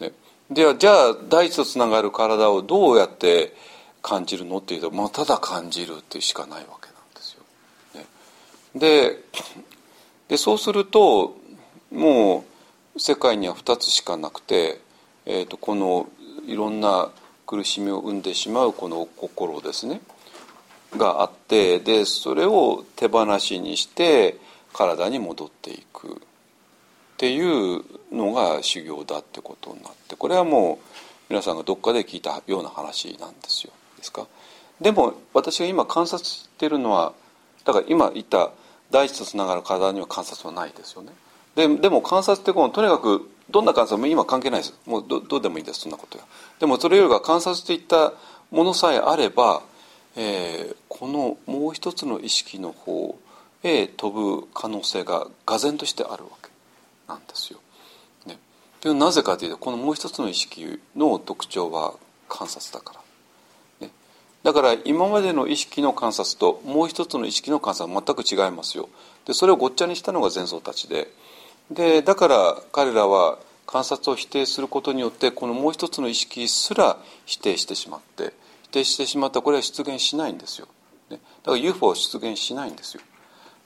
[0.01, 0.13] ね、
[0.51, 3.55] ではじゃあ大地とつながる体をどうやって
[4.03, 7.43] 感じるのっていうと、まあ、ただ感じるっていうしかないわけなんですよ。
[7.95, 8.07] ね、
[8.75, 9.25] で
[10.29, 11.37] でそうすると
[11.91, 12.45] も
[12.95, 14.81] う世界には2つしかなくて、
[15.25, 16.09] えーと、この
[16.47, 17.11] いろんな
[17.47, 20.01] 苦しみを生んでしまうこの心ですね
[20.97, 24.37] があってでそれを手放しにして
[24.73, 26.09] 体に戻っていく。
[26.09, 27.83] っていう
[28.13, 30.85] のが修行だってことになってこれはもう
[31.31, 33.73] 皆さんがどっかで聞いたような話なんですよ。
[33.97, 34.27] ですか？
[34.83, 37.15] でも私が今観察してるのは
[37.65, 38.51] だから今言った
[38.91, 41.13] 大地とつながる体には観察はないですよね。
[41.55, 44.75] ででも観察ってこのとにかくどんな観察も今関係ないです。
[44.85, 45.81] もうどどうでもいいです。
[45.81, 46.25] そんなことや
[46.61, 48.13] でもそれよりは観察といった
[48.51, 49.63] ものさえあれば、
[50.17, 53.19] えー、このもう一つの意識の方
[53.63, 56.51] へ飛ぶ可能性がが然としてあるわけ
[57.07, 57.61] なんですよ。
[58.25, 58.39] ね、
[58.81, 61.95] でなぜかというとこのもう一つの意識の特徴は
[62.29, 62.95] 観察だか
[63.81, 63.87] ら。
[63.87, 63.93] ね
[64.43, 68.89] だから今までの意識の観察ともう一つの意識の観察は全く違いますよ
[69.25, 71.09] でそれをごっちゃにしたのが前奏たちで
[71.71, 78.33] でだから彼らは観察を否定することによってこのもう一つの意識すら否定してしまって
[78.79, 79.43] 定してしまった。
[79.43, 80.69] これは出現しないんですよ、
[81.11, 83.03] ね、だから UFO は出現しないんですよ。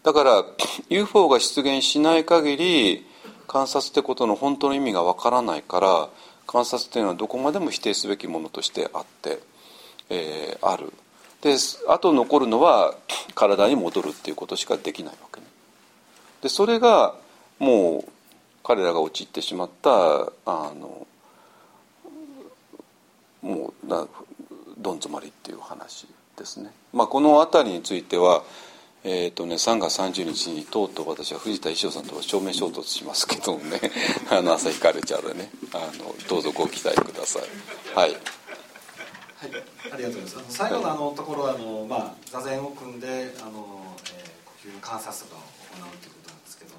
[0.02, 0.44] だから
[0.88, 3.06] UFO が出現しない限り
[3.46, 6.08] 観察ってことの本当の意味がわからないから
[6.46, 9.40] 観察っていうのはどこまでも否定すべきものとしてあって
[10.10, 10.92] えー、ある。
[11.40, 11.56] で
[11.88, 12.94] あと残るのは
[13.34, 15.46] 体に戻るっていうことしかできないわけね。
[16.42, 17.14] でそれが
[17.58, 18.12] もう
[18.62, 19.90] 彼らが陥ってしまった
[20.44, 21.06] あの
[23.40, 24.06] もうな
[24.80, 28.42] どん詰まりっていう話ですね、まあ、この辺りについては
[29.02, 33.80] えーとね、3月30日にとうとう私は藤田一生さんとは正面衝突しますけどもね。
[34.30, 35.50] あの朝日カルチャーでね。
[35.72, 37.42] あのどうぞご期待ください。
[37.94, 38.10] はい。
[38.10, 38.20] はい、
[39.92, 40.56] ありがとうございます。
[40.58, 46.74] 最後のあのところあのまあ座禅を組んであの、えー、呼吸の観察とかを行うということなんですけど、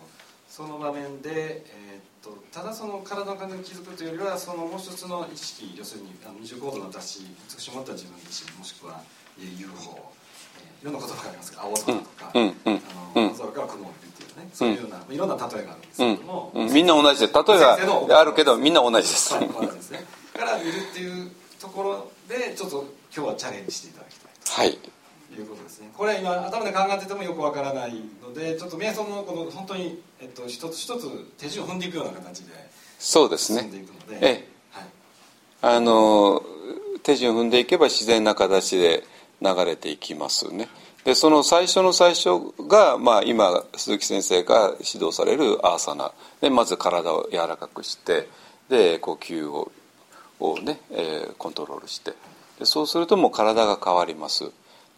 [0.47, 9.01] その場面でえー、とただその体の感覚に気づくというよりはそのもう一つの意識要するにあの二重構造の私美し持った自分自身もしくは
[9.37, 10.13] UFO、
[10.59, 12.69] えー、いろんな言葉がありますが青空とか、うんうん、あ
[13.15, 17.59] の青空から雲を見るっていうね、そういうような、いろんな例えがあるんですけども、みんな同じで例え
[18.07, 19.37] があるけどみんな同じです。
[19.37, 20.05] 同じですね。
[20.41, 22.85] から見るっていうところでちょっと
[23.15, 24.79] 今日はチャレンジしていただきたいはい
[25.39, 25.89] いうことですね。
[25.95, 32.53] これは今頭で考えててもよくわからないのでちょっと瞑想のこの本当に、えっと、一つ一つ手順を踏んでいくような形で
[32.99, 33.69] そうですね。
[34.19, 36.43] ええ、はい、あの
[37.03, 39.03] 手順を踏んでいけば自然な形で
[39.41, 40.67] 流れていきますね。
[41.03, 46.11] でその最初の最初が、まあ、今鈴木先生が指導されるアーサナ。
[46.41, 48.27] でまず体を柔らかくして
[48.69, 49.71] で呼吸を
[50.39, 52.13] をね、えー、コントロールして。
[52.59, 54.51] でそうするともう体が変わります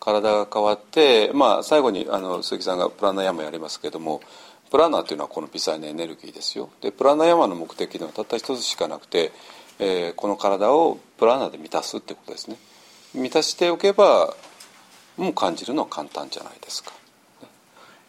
[0.04, 4.22] 体が変わって、まあ、最後にあの鈴木さんがプラナヤマやりますけれども
[4.70, 6.70] プラナっていうのはこの微細なエネルギーですよ。
[6.82, 9.32] でプラナヤマの目的ではたった一つしかなくて、
[9.80, 12.58] えー、この体をプラナで満たすってことですね。
[13.14, 14.36] 満たしておけば
[15.16, 16.92] もう感じるのは簡単じゃないですか。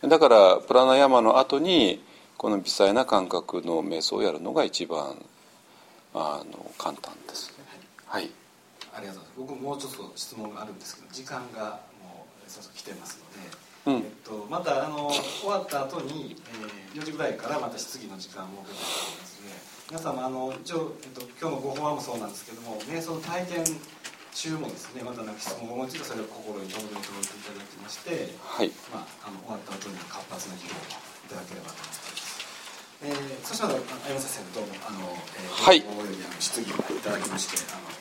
[0.03, 2.03] だからプラナヤマの後に
[2.39, 5.15] この微細な感覚の瞑想をやるのが一番
[6.15, 7.54] あの簡単です。
[8.95, 9.55] ありがとうございます。
[9.55, 13.19] 僕もうちょっと質問があるんですけど時間がもうそろそろ来てます
[13.87, 16.37] ので、うん、えっと、またあの終わった後に、
[16.95, 23.65] えー、4時ぐらいからまた質疑の時間を設けておりますので皆様あの一応、えっと、今日のご法話もそうなんですけども瞑想体験
[24.35, 28.73] 中もですねまた何か質問をお持ちでそれを心に留めておいていただきまして、はい。
[28.91, 32.35] まあ、あの終わった後に活発な議論をいただければと思っています。
[33.05, 37.95] えー、そしたら山下先生どうもあの、えー、はい、および質疑をいただきましてあの